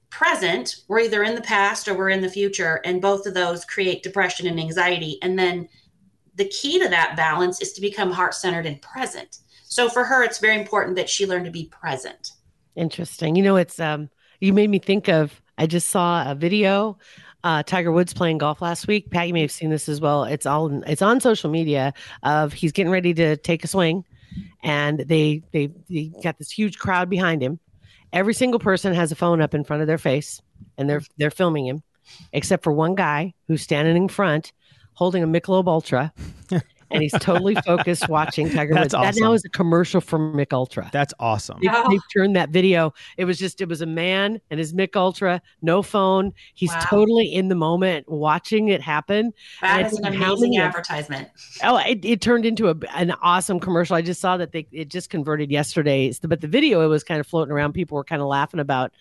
present, 0.10 0.77
we're 0.88 1.01
either 1.01 1.23
in 1.23 1.36
the 1.36 1.41
past 1.41 1.88
or 1.88 1.95
we're 1.95 2.10
in 2.10 2.21
the 2.21 2.30
future. 2.30 2.82
And 2.86 3.01
both 3.01 3.25
of 3.25 3.34
those 3.34 3.65
create 3.65 4.03
depression 4.03 4.47
and 4.47 4.60
anxiety. 4.60 5.19
And 5.21 5.38
then 5.38 5.67
the 6.36 6.47
key 6.49 6.80
to 6.80 6.89
that 6.89 7.15
balance 7.15 7.62
is 7.62 7.73
to 7.73 7.82
become 7.82 8.12
heart 8.12 8.34
centered 8.34 8.65
and 8.65 8.82
present. 8.82 9.39
So 9.63 9.89
for 9.89 10.03
her, 10.06 10.23
it's 10.23 10.39
very 10.39 10.60
important 10.60 10.95
that 10.95 11.10
she 11.10 11.25
learn 11.25 11.43
to 11.43 11.51
be 11.51 11.65
present. 11.65 12.32
Interesting. 12.75 13.36
You 13.36 13.43
know, 13.43 13.58
it's, 13.58 13.80
um, 13.80 14.10
you 14.39 14.53
made 14.53 14.69
me 14.69 14.80
think 14.80 15.10
of, 15.10 15.41
I 15.58 15.67
just 15.67 15.89
saw 15.89 16.30
a 16.30 16.36
video 16.36 16.97
uh, 17.43 17.63
Tiger 17.63 17.91
Woods 17.91 18.13
playing 18.13 18.39
golf 18.39 18.62
last 18.62 18.88
week. 18.88 19.12
Pat, 19.12 19.28
you 19.28 19.34
may 19.34 19.41
have 19.41 19.52
seen 19.52 19.69
this 19.69 19.88
as 19.89 20.02
well. 20.02 20.23
It's 20.23 20.45
all 20.45 20.84
it's 20.84 21.02
on 21.02 21.21
social 21.21 21.50
media 21.50 21.93
of 22.23 22.54
he's 22.54 22.71
getting 22.71 22.91
ready 22.91 23.13
to 23.13 23.38
take 23.38 23.63
a 23.63 23.67
swing, 23.67 24.04
and 24.63 25.00
they 25.00 25.43
they 25.52 25.71
they 25.89 26.12
got 26.23 26.38
this 26.38 26.52
huge 26.52 26.78
crowd 26.78 27.10
behind 27.10 27.41
him, 27.41 27.60
Every 28.13 28.34
single 28.34 28.60
person 28.60 28.93
has 28.93 29.12
a 29.12 29.15
phone 29.15 29.41
up 29.41 29.54
in 29.54 29.63
front 29.63 29.82
of 29.82 29.88
their 29.88 29.97
face 29.97 30.41
and 30.78 30.89
they're 30.89 31.02
they're 31.17 31.32
filming 31.32 31.67
him, 31.67 31.84
except 32.32 32.63
for 32.63 32.71
one 32.71 32.95
guy 32.95 33.34
who's 33.47 33.62
standing 33.62 33.97
in 33.97 34.08
front 34.08 34.54
holding 34.93 35.23
a 35.23 35.28
Michelob 35.28 35.67
Ultra. 35.67 36.13
and 36.91 37.02
he's 37.02 37.13
totally 37.19 37.56
focused 37.65 38.08
watching 38.10 38.50
Tiger 38.50 38.73
Woods. 38.73 38.93
Awesome. 38.93 39.15
That 39.15 39.21
now 39.21 39.34
is 39.34 39.43
a 39.45 39.50
commercial 39.50 40.02
for 40.02 40.17
Mich 40.17 40.52
Ultra. 40.52 40.89
That's 40.91 41.13
awesome. 41.19 41.60
They, 41.62 41.67
have 41.67 42.02
turned 42.13 42.36
that 42.36 42.50
video. 42.50 42.93
It 43.17 43.26
was 43.26 43.38
just 43.38 43.62
it 43.62 43.67
was 43.67 43.82
a 43.82 43.86
man 43.86 44.39
and 44.50 44.60
his 44.60 44.73
Mich 44.73 44.95
Ultra, 44.95 45.41
no 45.62 45.82
phone. 45.82 46.34
He's 46.54 46.71
wow. 46.71 46.80
totally 46.84 47.34
in 47.34 47.50
the 47.50 47.56
moment, 47.56 48.10
watching 48.10 48.69
it 48.69 48.82
happen. 48.82 49.34
That 49.62 49.88
is 49.88 50.00
an 50.00 50.06
amazing 50.06 50.58
advertisement. 50.58 51.30
Oh, 51.63 51.78
it, 51.78 52.04
it 52.04 52.21
turned 52.21 52.45
into 52.45 52.69
a, 52.69 52.76
an 52.95 53.12
awesome 53.21 53.60
commercial. 53.60 53.95
I 53.95 54.02
just 54.02 54.21
saw 54.21 54.38
that 54.38 54.52
they 54.52 54.67
it 54.71 54.89
just 54.89 55.10
converted 55.10 55.52
yesterday, 55.52 56.13
but 56.23 56.41
the 56.41 56.47
video 56.47 56.82
it 56.82 56.88
was 56.88 57.04
kind 57.04 57.19
of 57.19 57.28
floating 57.28 57.52
around. 57.52 57.73
People 57.73 57.95
were 57.95 58.04
kind 58.04 58.21
of 58.21 58.28
laughing 58.28 58.60
about. 58.60 58.93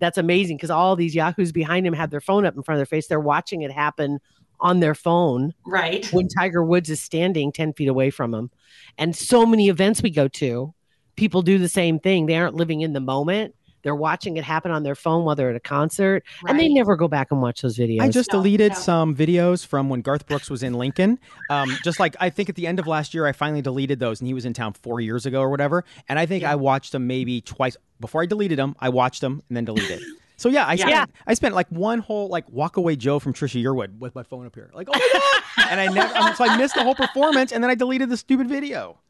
That's 0.00 0.18
amazing 0.18 0.56
because 0.56 0.70
all 0.70 0.96
these 0.96 1.14
yahoos 1.14 1.52
behind 1.52 1.86
him 1.86 1.94
had 1.94 2.10
their 2.10 2.20
phone 2.20 2.44
up 2.44 2.56
in 2.56 2.62
front 2.62 2.76
of 2.76 2.78
their 2.80 2.86
face. 2.86 3.06
They're 3.06 3.20
watching 3.20 3.62
it 3.62 3.70
happen 3.70 4.18
on 4.64 4.80
their 4.80 4.94
phone 4.94 5.54
right 5.66 6.06
when 6.12 6.26
tiger 6.26 6.64
woods 6.64 6.90
is 6.90 7.00
standing 7.00 7.52
10 7.52 7.74
feet 7.74 7.88
away 7.88 8.10
from 8.10 8.32
them. 8.32 8.50
and 8.98 9.14
so 9.14 9.46
many 9.46 9.68
events 9.68 10.02
we 10.02 10.10
go 10.10 10.26
to 10.26 10.74
people 11.16 11.42
do 11.42 11.58
the 11.58 11.68
same 11.68 12.00
thing 12.00 12.26
they 12.26 12.36
aren't 12.36 12.56
living 12.56 12.80
in 12.80 12.94
the 12.94 13.00
moment 13.00 13.54
they're 13.82 13.94
watching 13.94 14.38
it 14.38 14.44
happen 14.44 14.70
on 14.70 14.82
their 14.82 14.94
phone 14.94 15.24
while 15.24 15.36
they're 15.36 15.50
at 15.50 15.56
a 15.56 15.60
concert 15.60 16.24
right. 16.42 16.50
and 16.50 16.58
they 16.58 16.68
never 16.68 16.96
go 16.96 17.06
back 17.06 17.30
and 17.30 17.42
watch 17.42 17.60
those 17.60 17.76
videos 17.76 18.00
i 18.00 18.08
just 18.08 18.32
no, 18.32 18.38
deleted 18.38 18.72
no. 18.72 18.78
some 18.78 19.14
videos 19.14 19.64
from 19.64 19.88
when 19.88 20.00
garth 20.00 20.26
brooks 20.26 20.50
was 20.50 20.62
in 20.62 20.72
lincoln 20.72 21.18
um, 21.50 21.70
just 21.84 22.00
like 22.00 22.16
i 22.18 22.30
think 22.30 22.48
at 22.48 22.56
the 22.56 22.66
end 22.66 22.80
of 22.80 22.86
last 22.86 23.14
year 23.14 23.26
i 23.26 23.32
finally 23.32 23.62
deleted 23.62 24.00
those 24.00 24.20
and 24.20 24.26
he 24.26 24.34
was 24.34 24.44
in 24.44 24.54
town 24.54 24.72
four 24.72 25.00
years 25.00 25.26
ago 25.26 25.40
or 25.40 25.50
whatever 25.50 25.84
and 26.08 26.18
i 26.18 26.26
think 26.26 26.42
yeah. 26.42 26.52
i 26.52 26.54
watched 26.54 26.92
them 26.92 27.06
maybe 27.06 27.42
twice 27.42 27.76
before 28.00 28.22
i 28.22 28.26
deleted 28.26 28.58
them 28.58 28.74
i 28.80 28.88
watched 28.88 29.20
them 29.20 29.42
and 29.48 29.56
then 29.56 29.64
deleted 29.66 30.02
So 30.44 30.50
yeah, 30.50 30.66
I 30.66 30.76
spent 30.76 31.10
I 31.26 31.32
spent 31.32 31.54
like 31.54 31.68
one 31.70 32.00
whole 32.00 32.28
like 32.28 32.46
walk 32.50 32.76
away 32.76 32.96
Joe 32.96 33.18
from 33.18 33.32
Trisha 33.32 33.62
Yearwood 33.64 33.98
with 33.98 34.14
my 34.14 34.22
phone 34.22 34.44
up 34.44 34.54
here. 34.54 34.70
Like, 34.74 34.88
oh 34.90 34.98
my 34.98 35.20
god. 35.56 35.70
and 35.70 35.80
I 35.80 35.86
never 35.86 36.34
so 36.34 36.44
I 36.44 36.58
missed 36.58 36.74
the 36.74 36.82
whole 36.82 36.94
performance 36.94 37.50
and 37.50 37.64
then 37.64 37.70
I 37.70 37.74
deleted 37.74 38.10
the 38.10 38.18
stupid 38.18 38.46
video. 38.46 39.00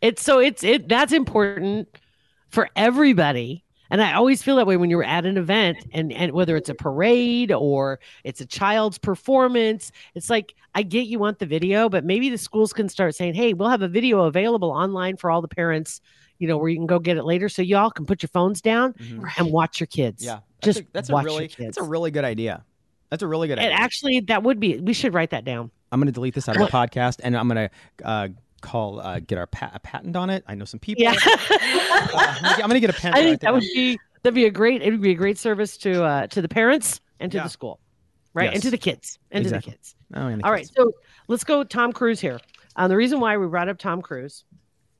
It's 0.00 0.22
so 0.22 0.38
it's 0.38 0.64
it 0.64 0.88
that's 0.88 1.12
important 1.12 1.88
for 2.48 2.70
everybody. 2.74 3.66
And 3.90 4.00
I 4.00 4.14
always 4.14 4.42
feel 4.42 4.56
that 4.56 4.66
way 4.66 4.78
when 4.78 4.88
you're 4.88 5.04
at 5.04 5.26
an 5.26 5.36
event 5.36 5.76
and, 5.92 6.10
and 6.10 6.32
whether 6.32 6.56
it's 6.56 6.70
a 6.70 6.74
parade 6.74 7.52
or 7.52 8.00
it's 8.24 8.40
a 8.40 8.46
child's 8.46 8.96
performance, 8.96 9.92
it's 10.14 10.30
like 10.30 10.54
I 10.74 10.84
get 10.84 11.06
you 11.06 11.18
want 11.18 11.38
the 11.38 11.46
video, 11.46 11.90
but 11.90 12.06
maybe 12.06 12.30
the 12.30 12.38
schools 12.38 12.72
can 12.72 12.88
start 12.88 13.14
saying, 13.14 13.34
Hey, 13.34 13.52
we'll 13.52 13.68
have 13.68 13.82
a 13.82 13.88
video 13.88 14.24
available 14.24 14.70
online 14.70 15.18
for 15.18 15.30
all 15.30 15.42
the 15.42 15.48
parents 15.48 16.00
you 16.38 16.48
know, 16.48 16.58
where 16.58 16.68
you 16.68 16.76
can 16.76 16.86
go 16.86 16.98
get 16.98 17.16
it 17.16 17.24
later. 17.24 17.48
So 17.48 17.62
y'all 17.62 17.90
can 17.90 18.06
put 18.06 18.22
your 18.22 18.28
phones 18.28 18.60
down 18.60 18.94
mm-hmm. 18.94 19.24
and 19.36 19.52
watch 19.52 19.80
your 19.80 19.86
kids. 19.86 20.24
Yeah. 20.24 20.40
That's 20.60 20.78
Just 20.78 20.80
a, 20.80 20.92
that's 20.92 21.10
watch 21.10 21.24
a 21.24 21.26
really 21.26 21.42
your 21.44 21.48
kids. 21.48 21.76
that's 21.76 21.78
a 21.78 21.88
really 21.88 22.10
good 22.10 22.24
idea. 22.24 22.64
That's 23.10 23.22
a 23.22 23.26
really 23.26 23.48
good 23.48 23.58
idea. 23.58 23.70
And 23.70 23.80
actually, 23.80 24.20
that 24.20 24.42
would 24.42 24.60
be. 24.60 24.78
We 24.78 24.92
should 24.92 25.14
write 25.14 25.30
that 25.30 25.44
down. 25.44 25.70
I'm 25.90 26.00
going 26.00 26.06
to 26.06 26.12
delete 26.12 26.34
this 26.34 26.48
out 26.48 26.56
of 26.56 26.62
the 26.62 26.68
podcast, 26.72 27.20
and 27.22 27.36
I'm 27.36 27.48
going 27.48 27.68
to 27.68 28.06
uh, 28.06 28.28
call 28.60 29.00
uh, 29.00 29.20
get 29.20 29.38
our 29.38 29.46
pa- 29.46 29.70
a 29.72 29.78
patent 29.78 30.16
on 30.16 30.30
it. 30.30 30.44
I 30.46 30.54
know 30.54 30.64
some 30.64 30.80
people. 30.80 31.02
Yeah. 31.02 31.12
Uh, 31.12 31.36
I'm, 31.50 32.08
gonna 32.10 32.40
get, 32.42 32.64
I'm 32.64 32.68
gonna 32.68 32.80
get 32.80 32.90
a 32.90 32.92
pen. 33.00 33.14
I 33.14 33.16
think 33.18 33.30
write 33.30 33.40
that 33.40 33.52
would 33.52 33.62
be 33.62 33.98
that'd 34.22 34.34
be 34.34 34.46
a 34.46 34.50
great 34.50 34.82
it 34.82 34.90
would 34.90 35.00
be 35.00 35.12
a 35.12 35.14
great 35.14 35.38
service 35.38 35.76
to 35.78 36.02
uh 36.04 36.26
to 36.28 36.42
the 36.42 36.48
parents 36.48 37.00
and 37.20 37.30
to 37.32 37.38
Yeah. 37.38 37.44
the 37.44 37.48
school. 37.48 37.80
Right? 38.34 38.52
And 38.52 38.62
to 38.62 38.70
the 38.70 38.78
kids. 38.78 39.18
And 39.30 39.44
to 39.44 39.50
the 39.50 39.62
kids. 39.62 39.96
Oh, 40.14 40.26
and 40.26 40.40
the 40.40 40.46
All 40.46 40.52
right. 40.52 40.60
kids. 40.60 40.72
So 40.76 40.92
let's 41.28 41.44
go 41.44 41.64
Tom 41.64 41.92
Cruise 41.92 42.20
here. 42.20 42.38
Um, 42.76 42.88
the 42.88 42.96
reason 42.96 43.18
why 43.18 43.36
we 43.36 43.46
brought 43.46 43.68
up 43.68 43.78
Tom 43.78 44.00
Cruise 44.00 44.44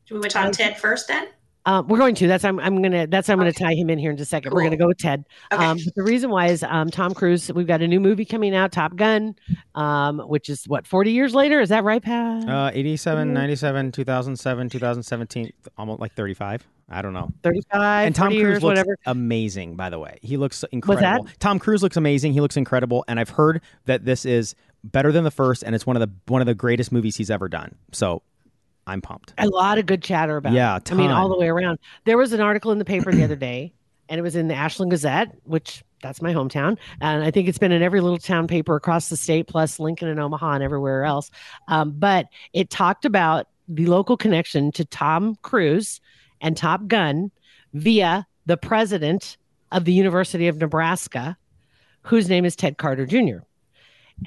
Do 0.08 0.14
we 0.14 0.20
want 0.20 0.30
to 0.30 0.36
talk 0.38 0.52
Ted 0.52 0.78
first 0.78 1.06
then? 1.08 1.28
Um, 1.66 1.86
we're 1.86 1.98
going 1.98 2.14
to. 2.14 2.26
That's 2.26 2.44
I'm. 2.44 2.58
I'm 2.60 2.80
gonna. 2.80 3.06
That's 3.06 3.28
I'm 3.28 3.36
gonna 3.36 3.50
Okay. 3.50 3.62
tie 3.64 3.74
him 3.74 3.90
in 3.90 3.98
here 3.98 4.10
in 4.10 4.16
just 4.16 4.28
a 4.28 4.30
second. 4.30 4.54
We're 4.54 4.62
gonna 4.62 4.78
go 4.78 4.86
with 4.86 4.96
Ted. 4.96 5.24
Okay. 5.52 5.62
Um, 5.62 5.76
but 5.84 5.94
the 5.96 6.02
reason 6.02 6.30
why 6.30 6.46
is 6.46 6.62
um, 6.62 6.88
Tom 6.90 7.12
Cruise. 7.12 7.52
We've 7.52 7.66
got 7.66 7.82
a 7.82 7.88
new 7.88 8.00
movie 8.00 8.24
coming 8.24 8.54
out, 8.54 8.72
Top 8.72 8.96
Gun, 8.96 9.34
um, 9.74 10.20
which 10.20 10.48
is 10.48 10.64
what 10.66 10.86
40 10.86 11.10
years 11.12 11.34
later. 11.34 11.60
Is 11.60 11.68
that 11.68 11.84
right, 11.84 12.02
Pat? 12.02 12.48
Uh, 12.48 12.70
87, 12.72 13.28
Mhm. 13.28 13.32
97, 13.32 13.92
2007, 13.92 14.70
2017, 14.70 15.52
almost 15.76 16.00
like 16.00 16.14
35. 16.14 16.66
I 16.88 17.02
don't 17.02 17.12
know. 17.12 17.30
35, 17.42 18.06
and 18.06 18.14
Tom 18.14 18.28
Cruise 18.28 18.38
years, 18.38 18.54
looks 18.54 18.62
whatever. 18.62 18.96
amazing, 19.04 19.76
by 19.76 19.90
the 19.90 19.98
way. 19.98 20.18
He 20.22 20.38
looks 20.38 20.62
that? 20.62 20.72
incredible. 20.72 21.26
Tom 21.38 21.58
Cruise 21.58 21.82
looks 21.82 21.98
amazing. 21.98 22.32
He 22.32 22.40
looks 22.40 22.56
incredible, 22.56 23.04
and 23.08 23.20
I've 23.20 23.28
heard 23.30 23.60
that 23.84 24.06
this 24.06 24.24
is 24.24 24.54
better 24.84 25.12
than 25.12 25.24
the 25.24 25.30
first, 25.30 25.62
and 25.64 25.74
it's 25.74 25.84
one 25.86 25.96
of 25.96 26.00
the 26.00 26.08
one 26.32 26.40
of 26.40 26.46
the 26.46 26.54
greatest 26.54 26.92
movies 26.92 27.16
he's 27.16 27.30
ever 27.30 27.46
done. 27.46 27.74
So, 27.92 28.22
I'm 28.88 29.00
pumped. 29.00 29.34
A 29.38 29.46
lot 29.48 29.78
of 29.78 29.86
good 29.86 30.02
chatter 30.02 30.36
about. 30.36 30.52
Yeah, 30.52 30.76
it. 30.76 30.90
I 30.90 30.94
mean, 30.94 31.10
all 31.10 31.28
the 31.28 31.38
way 31.38 31.48
around. 31.48 31.78
There 32.04 32.16
was 32.16 32.32
an 32.32 32.40
article 32.40 32.72
in 32.72 32.78
the 32.78 32.84
paper 32.84 33.12
the 33.12 33.22
other 33.22 33.36
day, 33.36 33.72
and 34.08 34.18
it 34.18 34.22
was 34.22 34.34
in 34.34 34.48
the 34.48 34.54
Ashland 34.54 34.90
Gazette, 34.90 35.36
which 35.44 35.84
that's 36.02 36.22
my 36.22 36.32
hometown, 36.32 36.78
and 37.00 37.22
I 37.22 37.30
think 37.30 37.48
it's 37.48 37.58
been 37.58 37.72
in 37.72 37.82
every 37.82 38.00
little 38.00 38.18
town 38.18 38.46
paper 38.46 38.76
across 38.76 39.08
the 39.08 39.16
state, 39.16 39.46
plus 39.48 39.78
Lincoln 39.78 40.08
and 40.08 40.20
Omaha 40.20 40.52
and 40.52 40.62
everywhere 40.62 41.04
else. 41.04 41.30
Um, 41.66 41.92
but 41.96 42.26
it 42.52 42.70
talked 42.70 43.04
about 43.04 43.48
the 43.68 43.86
local 43.86 44.16
connection 44.16 44.72
to 44.72 44.84
Tom 44.84 45.36
Cruise 45.42 46.00
and 46.40 46.56
Top 46.56 46.86
Gun 46.86 47.30
via 47.74 48.26
the 48.46 48.56
president 48.56 49.36
of 49.72 49.84
the 49.84 49.92
University 49.92 50.48
of 50.48 50.56
Nebraska, 50.56 51.36
whose 52.02 52.28
name 52.28 52.44
is 52.44 52.56
Ted 52.56 52.78
Carter 52.78 53.04
Jr. 53.04 53.38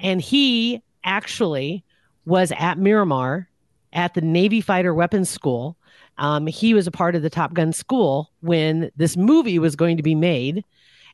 And 0.02 0.22
he 0.22 0.82
actually 1.04 1.84
was 2.26 2.52
at 2.58 2.78
Miramar 2.78 3.50
at 3.94 4.14
the 4.14 4.22
Navy 4.22 4.62
Fighter 4.62 4.94
Weapons 4.94 5.30
School. 5.30 5.78
Um, 6.18 6.48
he 6.48 6.74
was 6.74 6.88
a 6.88 6.92
part 6.92 7.16
of 7.16 7.22
the 7.22 7.30
Top 7.30 7.54
Gun 7.54 7.74
school 7.74 8.32
when 8.42 8.92
this 8.96 9.18
movie 9.18 9.60
was 9.60 9.76
going 9.76 9.98
to 9.98 10.04
be 10.04 10.16
made. 10.16 10.64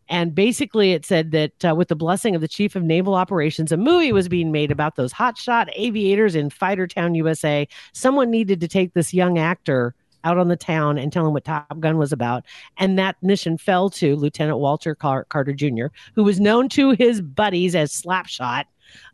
And 0.10 0.34
basically, 0.34 0.94
it 0.94 1.06
said 1.06 1.32
that 1.32 1.66
uh, 1.66 1.76
with 1.76 1.90
the 1.90 1.96
blessing 1.96 2.34
of 2.34 2.42
the 2.42 2.48
chief 2.48 2.76
of 2.76 2.84
naval 2.84 3.14
operations, 3.14 3.72
a 3.72 3.78
movie 3.78 4.14
was 4.14 4.30
being 4.30 4.52
made 4.52 4.72
about 4.72 4.96
those 4.96 5.14
hotshot 5.14 5.70
aviators 5.76 6.36
in 6.36 6.50
Fighter 6.50 6.88
Town, 6.88 7.14
USA. 7.16 7.68
Someone 7.94 8.32
needed 8.32 8.62
to 8.62 8.68
take 8.68 8.94
this 8.94 9.14
young 9.14 9.38
actor 9.38 9.96
out 10.24 10.38
on 10.38 10.48
the 10.48 10.58
town 10.58 10.98
and 10.98 11.12
tell 11.12 11.26
him 11.26 11.34
what 11.34 11.46
Top 11.46 11.80
Gun 11.80 11.98
was 11.98 12.12
about. 12.12 12.46
And 12.78 12.98
that 12.98 13.16
mission 13.22 13.58
fell 13.58 13.90
to 13.92 14.16
Lieutenant 14.16 14.60
Walter 14.60 14.96
Car- 14.96 15.26
Carter 15.26 15.54
Jr., 15.54 15.88
who 16.16 16.24
was 16.24 16.40
known 16.40 16.70
to 16.70 16.92
his 16.92 17.22
buddies 17.22 17.76
as 17.76 17.92
Slapshot, 17.92 18.66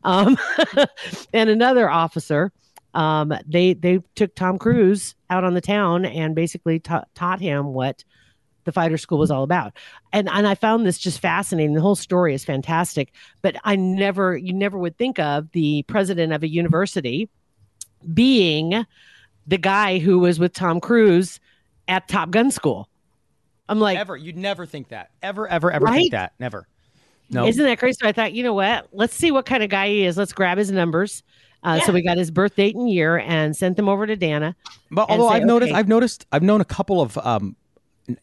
um, 0.04 0.38
and 1.34 1.50
another 1.50 1.90
officer. 1.90 2.52
Um, 2.94 3.34
they 3.48 3.74
they 3.74 4.00
took 4.16 4.36
Tom 4.36 4.58
Cruise 4.60 5.16
out 5.30 5.44
on 5.44 5.54
the 5.54 5.62
town 5.62 6.06
and 6.06 6.36
basically 6.36 6.80
ta- 6.80 7.06
taught 7.16 7.40
him 7.40 7.74
what 7.74 8.04
the 8.66 8.72
fighter 8.72 8.98
school 8.98 9.18
was 9.18 9.32
all 9.32 9.44
about. 9.44 9.74
And 10.12 10.30
and 10.30 10.48
I 10.48 10.56
found 10.56 10.86
this 10.86 10.98
just 11.00 11.20
fascinating. 11.20 11.74
The 11.74 11.82
whole 11.82 11.96
story 11.96 12.34
is 12.34 12.46
fantastic, 12.46 13.14
but 13.42 13.56
I 13.64 13.76
never 13.76 14.38
you 14.38 14.54
never 14.54 14.78
would 14.78 14.98
think 14.98 15.20
of 15.20 15.52
the 15.52 15.84
president 15.84 16.34
of 16.34 16.44
a 16.44 16.48
university 16.48 17.30
being 18.14 18.86
the 19.48 19.58
guy 19.58 20.00
who 20.00 20.20
was 20.20 20.40
with 20.40 20.54
Tom 20.54 20.80
Cruise 20.80 21.40
at 21.88 22.08
Top 22.08 22.32
Gun 22.32 22.52
school. 22.52 22.90
I'm 23.70 23.80
like, 23.80 23.98
ever, 23.98 24.16
you'd 24.18 24.38
never 24.38 24.66
think 24.66 24.90
that. 24.90 25.10
Ever, 25.22 25.48
ever, 25.48 25.72
ever 25.72 25.86
Right? 25.86 25.96
think 25.96 26.12
that. 26.12 26.34
Never. 26.40 26.68
No. 27.30 27.48
Isn't 27.48 27.64
that 27.64 27.80
crazy? 27.80 27.98
So 28.02 28.08
I 28.08 28.12
thought, 28.12 28.34
you 28.34 28.44
know 28.44 28.54
what? 28.54 28.88
Let's 28.92 29.16
see 29.16 29.32
what 29.32 29.46
kind 29.46 29.64
of 29.64 29.70
guy 29.70 29.88
he 29.88 30.06
is. 30.06 30.18
Let's 30.18 30.34
grab 30.34 30.58
his 30.58 30.70
numbers. 30.72 31.24
Uh, 31.64 31.80
So 31.80 31.94
we 31.94 32.02
got 32.02 32.18
his 32.18 32.32
birth 32.32 32.56
date 32.56 32.76
and 32.76 32.90
year 32.90 33.20
and 33.20 33.56
sent 33.56 33.78
them 33.78 33.90
over 33.90 34.06
to 34.06 34.16
Dana. 34.16 34.56
But 34.92 35.10
and 35.10 35.22
although 35.22 35.34
say, 35.34 35.38
I've 35.42 35.46
noticed. 35.46 35.74
I've 35.74 35.88
noticed, 35.88 36.26
I've 36.32 36.44
known 36.44 36.62
a 36.62 36.66
couple 36.66 37.02
of 37.02 37.18
um, 37.20 37.56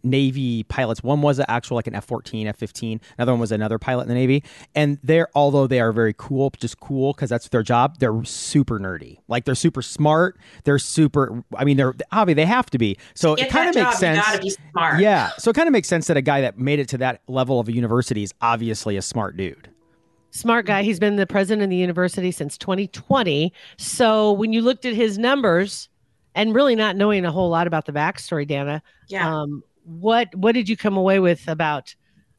Navy 0.03 0.63
pilots. 0.65 1.03
One 1.03 1.23
was 1.23 1.39
an 1.39 1.47
actual 1.49 1.77
like 1.77 1.87
an 1.87 1.95
F 1.95 2.05
fourteen, 2.05 2.47
F 2.47 2.59
fifteen. 2.59 3.01
Another 3.17 3.33
one 3.33 3.41
was 3.41 3.51
another 3.51 3.79
pilot 3.79 4.03
in 4.03 4.09
the 4.09 4.15
Navy. 4.15 4.45
And 4.75 4.99
they're 5.03 5.29
although 5.35 5.67
they 5.67 5.81
are 5.81 5.91
very 5.91 6.15
cool, 6.17 6.53
just 6.59 6.81
cool 6.81 7.15
because 7.15 7.31
that's 7.31 7.49
their 7.49 7.63
job. 7.63 7.99
They're 7.99 8.23
super 8.25 8.79
nerdy. 8.79 9.19
Like 9.27 9.47
they're 9.47 9.55
super 9.55 9.81
smart. 9.81 10.39
They're 10.65 10.79
super. 10.79 11.43
I 11.57 11.65
mean, 11.65 11.79
they're 11.79 11.95
obviously 12.13 12.43
they 12.43 12.47
have 12.47 12.69
to 12.71 12.79
be. 12.79 12.99
So 13.15 13.37
Get 13.37 13.47
it 13.47 13.51
kind 13.51 13.69
of 13.71 13.75
makes 13.75 13.93
job, 13.93 13.99
sense. 14.01 14.19
You 14.19 14.33
gotta 14.33 14.43
be 14.43 14.57
smart. 14.73 15.01
Yeah. 15.01 15.31
So 15.39 15.51
it 15.51 15.55
kind 15.55 15.67
of 15.67 15.73
makes 15.73 15.89
sense 15.89 16.09
that 16.09 16.19
a 16.19 16.23
guy 16.23 16.43
that 16.43 16.59
made 16.59 16.79
it 16.79 16.89
to 16.91 16.99
that 16.99 17.23
level 17.27 17.59
of 17.59 17.69
a 17.69 17.73
university 17.73 18.23
is 18.23 18.35
obviously 18.43 18.99
a 18.99 19.03
smart 19.03 19.39
dude. 19.39 19.71
Smart 20.31 20.65
guy. 20.67 20.83
He's 20.83 21.01
been 21.01 21.17
the 21.17 21.27
president 21.27 21.65
of 21.65 21.71
the 21.71 21.77
university 21.77 22.31
since 22.31 22.57
2020. 22.59 23.53
So 23.79 24.33
when 24.33 24.53
you 24.53 24.63
looked 24.63 24.85
at 24.85 24.95
his 24.95 25.19
numbers 25.19 25.89
and 26.35 26.55
really 26.55 26.77
not 26.77 26.97
knowing 26.97 27.25
a 27.25 27.33
whole 27.33 27.49
lot 27.51 27.67
about 27.67 27.87
the 27.87 27.93
backstory, 27.93 28.47
Dana, 28.47 28.83
Yeah. 29.09 29.29
um, 29.29 29.63
what 29.85 30.33
what 30.37 30.53
did 30.53 30.69
you 30.69 30.77
come 30.77 30.97
away 30.97 31.19
with 31.19 31.49
about 31.49 31.95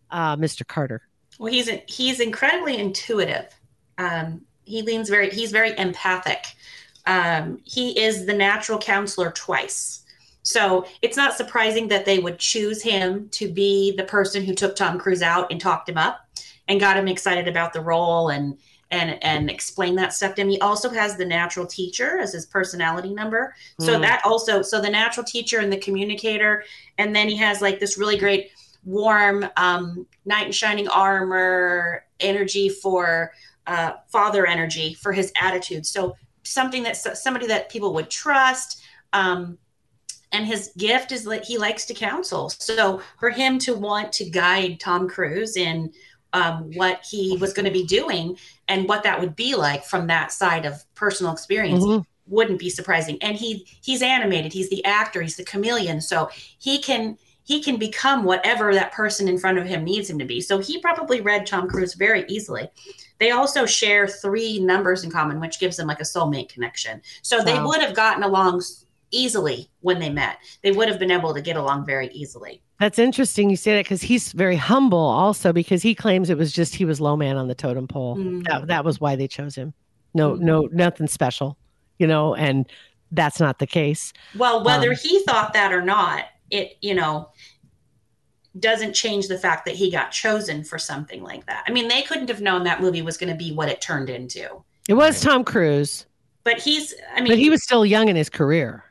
uh, 0.09 0.37
Mr. 0.37 0.65
Carter? 0.65 1.01
Well, 1.37 1.51
he's 1.51 1.69
he's 1.87 2.19
incredibly 2.19 2.77
intuitive. 2.77 3.47
Um, 3.97 4.41
he 4.63 4.81
leans 4.83 5.09
very. 5.09 5.29
He's 5.29 5.51
very 5.51 5.77
empathic. 5.77 6.45
Um, 7.07 7.59
he 7.65 7.99
is 7.99 8.25
the 8.25 8.33
natural 8.33 8.77
counselor 8.79 9.31
twice. 9.31 10.03
So 10.43 10.85
it's 11.01 11.17
not 11.17 11.35
surprising 11.35 11.87
that 11.89 12.05
they 12.05 12.19
would 12.19 12.39
choose 12.39 12.81
him 12.81 13.27
to 13.29 13.51
be 13.51 13.95
the 13.95 14.03
person 14.03 14.43
who 14.43 14.55
took 14.55 14.75
Tom 14.75 14.97
Cruise 14.97 15.21
out 15.21 15.51
and 15.51 15.59
talked 15.59 15.89
him 15.89 15.97
up 15.97 16.21
and 16.71 16.79
got 16.79 16.97
him 16.97 17.07
excited 17.07 17.47
about 17.47 17.73
the 17.73 17.81
role 17.81 18.29
and 18.29 18.57
and 18.89 19.23
and 19.23 19.49
explain 19.49 19.95
that 19.95 20.13
stuff 20.13 20.35
to 20.35 20.41
him. 20.41 20.49
He 20.49 20.59
also 20.59 20.89
has 20.89 21.15
the 21.15 21.25
natural 21.25 21.65
teacher 21.65 22.17
as 22.19 22.33
his 22.33 22.45
personality 22.45 23.13
number. 23.13 23.53
So 23.79 23.97
Mm. 23.97 24.01
that 24.01 24.21
also 24.25 24.61
so 24.61 24.81
the 24.81 24.89
natural 24.89 25.25
teacher 25.25 25.59
and 25.59 25.71
the 25.71 25.77
communicator, 25.77 26.63
and 26.97 27.15
then 27.15 27.29
he 27.29 27.37
has 27.37 27.61
like 27.61 27.79
this 27.79 27.97
really 27.97 28.17
great 28.17 28.51
warm 28.83 29.45
um, 29.57 30.07
knight 30.25 30.47
in 30.47 30.51
shining 30.51 30.87
armor 30.87 32.03
energy 32.19 32.67
for 32.69 33.31
uh, 33.67 33.91
father 34.07 34.45
energy 34.47 34.93
for 34.95 35.11
his 35.13 35.31
attitude. 35.39 35.85
So 35.85 36.15
something 36.43 36.83
that 36.83 36.97
somebody 36.97 37.47
that 37.47 37.69
people 37.69 37.93
would 37.93 38.09
trust. 38.09 38.81
Um, 39.13 39.57
and 40.33 40.45
his 40.45 40.71
gift 40.77 41.11
is 41.11 41.25
that 41.25 41.43
he 41.43 41.57
likes 41.57 41.85
to 41.87 41.93
counsel. 41.93 42.49
So 42.49 43.01
for 43.19 43.29
him 43.29 43.59
to 43.59 43.75
want 43.75 44.13
to 44.13 44.29
guide 44.29 44.79
Tom 44.79 45.09
Cruise 45.09 45.57
in 45.57 45.91
um, 46.33 46.71
what 46.75 47.03
he 47.03 47.37
was 47.37 47.53
going 47.53 47.65
to 47.65 47.71
be 47.71 47.85
doing 47.85 48.37
and 48.67 48.87
what 48.87 49.03
that 49.03 49.19
would 49.19 49.35
be 49.35 49.55
like 49.55 49.83
from 49.83 50.07
that 50.07 50.31
side 50.31 50.65
of 50.65 50.83
personal 50.95 51.33
experience 51.33 51.83
Mhm. 51.83 52.05
wouldn't 52.27 52.59
be 52.59 52.69
surprising. 52.69 53.17
And 53.21 53.35
he 53.35 53.67
he's 53.81 54.01
animated. 54.01 54.53
He's 54.53 54.69
the 54.69 54.83
actor. 54.85 55.21
He's 55.21 55.35
the 55.35 55.43
chameleon. 55.43 55.99
So 56.01 56.29
he 56.57 56.79
can 56.79 57.17
he 57.43 57.61
can 57.61 57.75
become 57.77 58.23
whatever 58.23 58.73
that 58.73 58.91
person 58.93 59.27
in 59.27 59.37
front 59.37 59.57
of 59.57 59.65
him 59.65 59.83
needs 59.83 60.09
him 60.09 60.19
to 60.19 60.25
be. 60.25 60.39
So 60.39 60.59
he 60.59 60.79
probably 60.79 61.21
read 61.21 61.45
Tom 61.45 61.67
Cruise 61.67 61.95
very 61.95 62.23
easily. 62.29 62.69
They 63.19 63.31
also 63.31 63.65
share 63.65 64.07
three 64.07 64.59
numbers 64.59 65.03
in 65.03 65.11
common, 65.11 65.39
which 65.39 65.59
gives 65.59 65.75
them 65.75 65.87
like 65.87 65.99
a 65.99 66.03
soulmate 66.03 66.49
connection. 66.49 67.01
So 67.23 67.43
they 67.43 67.59
would 67.59 67.81
have 67.81 67.95
gotten 67.95 68.23
along 68.23 68.61
easily 69.11 69.69
when 69.81 69.99
they 69.99 70.09
met. 70.09 70.37
They 70.63 70.71
would 70.71 70.87
have 70.89 70.99
been 70.99 71.11
able 71.11 71.33
to 71.33 71.41
get 71.41 71.57
along 71.57 71.85
very 71.85 72.07
easily. 72.09 72.61
That's 72.79 72.97
interesting 72.97 73.49
you 73.49 73.55
say 73.55 73.75
that 73.75 73.85
because 73.85 74.01
he's 74.01 74.31
very 74.31 74.55
humble 74.55 74.97
also 74.97 75.53
because 75.53 75.81
he 75.83 75.93
claims 75.93 76.29
it 76.29 76.37
was 76.37 76.51
just 76.51 76.73
he 76.75 76.85
was 76.85 76.99
low 76.99 77.15
man 77.15 77.37
on 77.37 77.47
the 77.47 77.55
totem 77.55 77.87
pole. 77.87 78.15
Mm. 78.17 78.43
That, 78.47 78.67
that 78.67 78.85
was 78.85 78.99
why 78.99 79.15
they 79.15 79.27
chose 79.27 79.55
him. 79.55 79.73
No, 80.13 80.31
Mhm. 80.31 80.39
no, 80.41 80.61
nothing 80.71 81.07
special, 81.07 81.57
you 81.99 82.07
know, 82.07 82.33
and 82.35 82.65
that's 83.11 83.39
not 83.39 83.59
the 83.59 83.67
case. 83.67 84.13
Well, 84.37 84.63
whether 84.63 84.91
Um, 84.91 84.97
he 85.01 85.21
thought 85.23 85.53
that 85.53 85.71
or 85.71 85.81
not, 85.81 86.25
it, 86.49 86.77
you 86.81 86.95
know, 86.95 87.29
doesn't 88.59 88.93
change 88.93 89.27
the 89.27 89.37
fact 89.37 89.65
that 89.65 89.75
he 89.75 89.89
got 89.89 90.11
chosen 90.11 90.63
for 90.63 90.77
something 90.77 91.23
like 91.23 91.45
that. 91.45 91.63
I 91.67 91.71
mean, 91.71 91.87
they 91.87 92.01
couldn't 92.01 92.27
have 92.29 92.41
known 92.41 92.63
that 92.65 92.81
movie 92.81 93.01
was 93.01 93.17
going 93.17 93.29
to 93.31 93.35
be 93.37 93.53
what 93.53 93.69
it 93.69 93.79
turned 93.79 94.09
into. 94.09 94.63
It 94.89 94.95
was 94.95 95.21
Tom 95.21 95.43
Cruise, 95.45 96.05
But 96.43 96.59
he's, 96.59 96.93
I 97.15 97.21
mean, 97.21 97.29
but 97.29 97.37
he 97.37 97.49
was 97.49 97.63
still 97.63 97.85
young 97.85 98.09
in 98.09 98.15
his 98.15 98.29
career. 98.29 98.83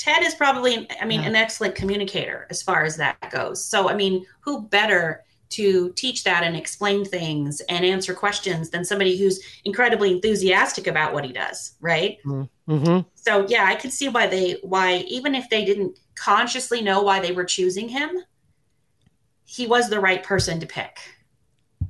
Ted 0.00 0.22
is 0.22 0.34
probably, 0.34 0.88
I 0.98 1.04
mean, 1.04 1.20
Yeah. 1.20 1.28
an 1.28 1.36
excellent 1.36 1.74
communicator 1.74 2.46
as 2.48 2.62
far 2.62 2.84
as 2.84 2.96
that 2.96 3.30
goes. 3.30 3.62
So, 3.62 3.90
I 3.90 3.94
mean, 3.94 4.24
who 4.40 4.62
better 4.62 5.24
to 5.50 5.92
teach 5.92 6.24
that 6.24 6.42
and 6.42 6.56
explain 6.56 7.04
things 7.04 7.60
and 7.68 7.84
answer 7.84 8.14
questions 8.14 8.70
than 8.70 8.82
somebody 8.82 9.18
who's 9.18 9.40
incredibly 9.66 10.12
enthusiastic 10.12 10.86
about 10.86 11.12
what 11.12 11.26
he 11.26 11.34
does, 11.34 11.74
right? 11.82 12.16
Mm-hmm. 12.24 13.00
So, 13.14 13.46
yeah, 13.46 13.64
I 13.66 13.74
could 13.74 13.92
see 13.92 14.08
why 14.08 14.26
they, 14.26 14.52
why, 14.62 15.04
even 15.06 15.34
if 15.34 15.50
they 15.50 15.66
didn't 15.66 15.98
consciously 16.14 16.80
know 16.80 17.02
why 17.02 17.20
they 17.20 17.32
were 17.32 17.44
choosing 17.44 17.90
him, 17.90 18.22
he 19.44 19.66
was 19.66 19.90
the 19.90 20.00
right 20.00 20.22
person 20.22 20.60
to 20.60 20.66
pick. 20.66 20.98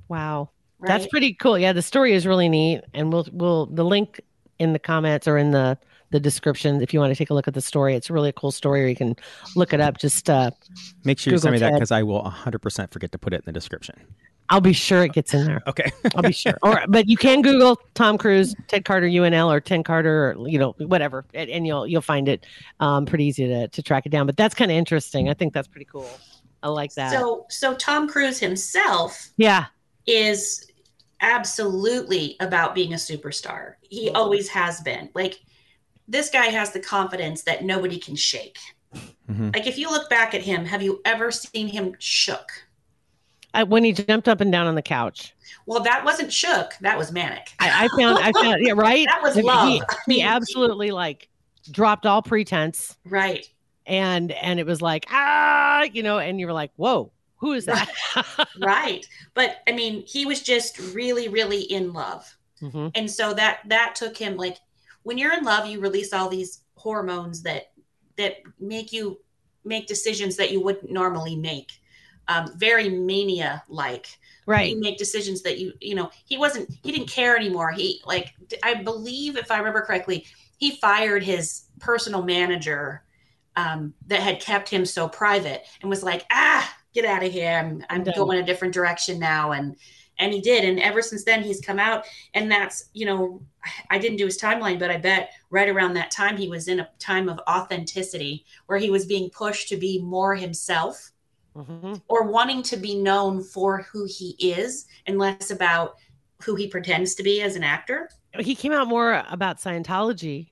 Wow. 0.08 0.50
Right? 0.80 0.88
That's 0.88 1.06
pretty 1.06 1.34
cool. 1.34 1.56
Yeah, 1.56 1.74
the 1.74 1.82
story 1.82 2.12
is 2.12 2.26
really 2.26 2.48
neat, 2.48 2.80
and 2.92 3.12
we'll 3.12 3.28
we'll 3.30 3.66
the 3.66 3.84
link 3.84 4.20
in 4.58 4.72
the 4.72 4.78
comments 4.80 5.28
or 5.28 5.36
in 5.36 5.52
the 5.52 5.78
the 6.10 6.20
description 6.20 6.82
if 6.82 6.92
you 6.92 7.00
want 7.00 7.12
to 7.12 7.16
take 7.16 7.30
a 7.30 7.34
look 7.34 7.48
at 7.48 7.54
the 7.54 7.60
story. 7.60 7.94
It's 7.94 8.10
really 8.10 8.30
a 8.30 8.32
cool 8.32 8.50
story. 8.50 8.84
Or 8.84 8.86
you 8.86 8.96
can 8.96 9.16
look 9.56 9.72
it 9.72 9.80
up. 9.80 9.98
Just 9.98 10.28
uh, 10.28 10.50
Make 11.04 11.18
sure 11.18 11.32
you 11.32 11.38
Google 11.38 11.42
send 11.42 11.52
me 11.54 11.58
that 11.60 11.74
because 11.74 11.92
I 11.92 12.02
will 12.02 12.22
100% 12.22 12.90
forget 12.90 13.12
to 13.12 13.18
put 13.18 13.32
it 13.32 13.36
in 13.36 13.42
the 13.46 13.52
description. 13.52 13.96
I'll 14.50 14.60
be 14.60 14.72
sure 14.72 15.04
it 15.04 15.12
gets 15.12 15.32
in 15.32 15.46
there. 15.46 15.62
Okay. 15.68 15.92
I'll 16.16 16.22
be 16.22 16.32
sure. 16.32 16.58
Or 16.62 16.82
but 16.88 17.08
you 17.08 17.16
can 17.16 17.40
Google 17.40 17.80
Tom 17.94 18.18
Cruise, 18.18 18.54
Ted 18.66 18.84
Carter, 18.84 19.06
UNL, 19.06 19.46
or 19.46 19.60
Ted 19.60 19.84
Carter, 19.84 20.32
or 20.32 20.48
you 20.48 20.58
know 20.58 20.74
whatever, 20.78 21.24
and, 21.32 21.48
and 21.48 21.66
you'll 21.66 21.86
you'll 21.86 22.02
find 22.02 22.28
it. 22.28 22.44
Um, 22.80 23.06
pretty 23.06 23.26
easy 23.26 23.46
to 23.46 23.68
to 23.68 23.82
track 23.82 24.06
it 24.06 24.08
down. 24.08 24.26
But 24.26 24.36
that's 24.36 24.56
kind 24.56 24.70
of 24.70 24.76
interesting. 24.76 25.28
I 25.28 25.34
think 25.34 25.54
that's 25.54 25.68
pretty 25.68 25.84
cool. 25.84 26.10
I 26.64 26.68
like 26.68 26.92
that. 26.94 27.12
So 27.12 27.46
so 27.48 27.74
Tom 27.74 28.08
Cruise 28.08 28.40
himself 28.40 29.30
yeah, 29.36 29.66
is 30.06 30.68
absolutely 31.20 32.36
about 32.40 32.74
being 32.74 32.92
a 32.92 32.96
superstar. 32.96 33.74
He 33.82 34.10
always 34.10 34.48
has 34.48 34.80
been. 34.80 35.10
Like 35.14 35.40
this 36.10 36.28
guy 36.28 36.46
has 36.46 36.72
the 36.72 36.80
confidence 36.80 37.42
that 37.44 37.64
nobody 37.64 37.98
can 37.98 38.16
shake. 38.16 38.58
Mhm. 39.30 39.54
Like 39.54 39.66
if 39.66 39.78
you 39.78 39.88
look 39.90 40.10
back 40.10 40.34
at 40.34 40.42
him, 40.42 40.64
have 40.66 40.82
you 40.82 41.00
ever 41.04 41.30
seen 41.30 41.68
him 41.68 41.94
shook? 41.98 42.50
I, 43.54 43.62
when 43.64 43.82
he 43.84 43.92
jumped 43.92 44.28
up 44.28 44.40
and 44.40 44.52
down 44.52 44.66
on 44.66 44.74
the 44.74 44.82
couch, 44.82 45.34
Well, 45.66 45.80
that 45.80 46.04
wasn't 46.04 46.32
shook. 46.32 46.74
That 46.80 46.98
was 46.98 47.10
manic. 47.12 47.50
I, 47.58 47.84
I 47.84 47.88
found 48.00 48.18
I 48.18 48.32
found 48.32 48.64
yeah 48.66 48.72
right. 48.76 49.06
That 49.06 49.22
was 49.22 49.34
He- 49.36 49.42
love. 49.42 49.68
He, 50.06 50.14
he 50.14 50.22
absolutely 50.22 50.90
like 50.90 51.28
dropped 51.70 52.06
all 52.06 52.22
pretense, 52.22 52.96
right. 53.04 53.48
and 53.86 54.32
and 54.32 54.58
it 54.60 54.66
was 54.66 54.80
like 54.82 55.06
ah, 55.10 55.82
you 55.82 56.02
know, 56.02 56.18
and 56.18 56.38
you 56.40 56.46
were 56.46 56.52
like, 56.52 56.70
whoa, 56.76 57.10
who 57.36 57.52
is 57.52 57.64
that? 57.66 57.88
right 58.60 59.06
but 59.34 59.58
i 59.68 59.72
mean 59.72 60.04
he 60.06 60.26
was 60.26 60.42
just 60.42 60.78
really 60.94 61.28
really 61.28 61.62
in 61.62 61.92
love 61.92 62.36
Mhm. 62.60 62.90
and 62.94 63.10
so 63.10 63.32
that 63.34 63.60
that 63.68 63.94
took 63.94 64.16
him 64.16 64.36
like 64.36 64.58
when 65.02 65.18
you're 65.18 65.34
in 65.34 65.44
love 65.44 65.66
you 65.66 65.80
release 65.80 66.12
all 66.12 66.28
these 66.28 66.62
hormones 66.74 67.42
that 67.42 67.72
that 68.16 68.36
make 68.58 68.92
you 68.92 69.18
make 69.64 69.86
decisions 69.86 70.36
that 70.36 70.50
you 70.50 70.62
wouldn't 70.62 70.90
normally 70.90 71.36
make. 71.36 71.72
Um, 72.28 72.52
very 72.56 72.88
mania 72.88 73.62
like 73.68 74.06
Right. 74.46 74.70
you 74.74 74.80
make 74.80 74.98
decisions 74.98 75.42
that 75.42 75.58
you 75.58 75.72
you 75.80 75.94
know 75.94 76.10
he 76.24 76.38
wasn't 76.38 76.70
he 76.82 76.92
didn't 76.92 77.08
care 77.08 77.36
anymore. 77.36 77.70
He 77.72 78.00
like 78.04 78.34
i 78.62 78.74
believe 78.74 79.36
if 79.36 79.50
i 79.50 79.58
remember 79.58 79.80
correctly 79.82 80.26
he 80.58 80.72
fired 80.76 81.22
his 81.22 81.64
personal 81.78 82.22
manager 82.22 83.02
um, 83.56 83.94
that 84.06 84.20
had 84.20 84.40
kept 84.40 84.68
him 84.68 84.84
so 84.84 85.08
private 85.08 85.64
and 85.80 85.90
was 85.90 86.02
like 86.02 86.24
ah 86.32 86.76
get 86.94 87.04
out 87.04 87.24
of 87.24 87.32
here. 87.32 87.50
I'm, 87.50 87.84
I'm 87.88 88.04
I'm 88.06 88.14
going 88.14 88.38
a 88.38 88.46
different 88.46 88.74
direction 88.74 89.18
now. 89.18 89.52
And 89.52 89.76
and 90.20 90.32
he 90.32 90.40
did 90.40 90.64
and 90.64 90.78
ever 90.80 91.02
since 91.02 91.24
then 91.24 91.42
he's 91.42 91.60
come 91.60 91.78
out 91.78 92.04
and 92.34 92.50
that's 92.50 92.90
you 92.92 93.04
know 93.06 93.42
i 93.90 93.98
didn't 93.98 94.18
do 94.18 94.24
his 94.26 94.40
timeline 94.40 94.78
but 94.78 94.90
i 94.90 94.96
bet 94.96 95.30
right 95.50 95.68
around 95.68 95.94
that 95.94 96.10
time 96.10 96.36
he 96.36 96.48
was 96.48 96.68
in 96.68 96.80
a 96.80 96.88
time 96.98 97.28
of 97.28 97.40
authenticity 97.48 98.44
where 98.66 98.78
he 98.78 98.90
was 98.90 99.06
being 99.06 99.28
pushed 99.30 99.68
to 99.68 99.76
be 99.76 100.00
more 100.00 100.34
himself 100.34 101.10
Mhm. 101.56 102.00
or 102.06 102.28
wanting 102.28 102.62
to 102.62 102.76
be 102.76 102.94
known 102.94 103.42
for 103.42 103.82
who 103.82 104.04
he 104.08 104.36
is 104.38 104.86
and 105.06 105.18
less 105.18 105.50
about 105.50 105.96
who 106.44 106.54
he 106.54 106.68
pretends 106.68 107.16
to 107.16 107.24
be 107.24 107.42
as 107.42 107.56
an 107.56 107.64
actor. 107.64 108.08
he 108.38 108.54
came 108.54 108.72
out 108.72 108.86
more 108.86 109.24
about 109.28 109.58
Scientology 109.58 110.50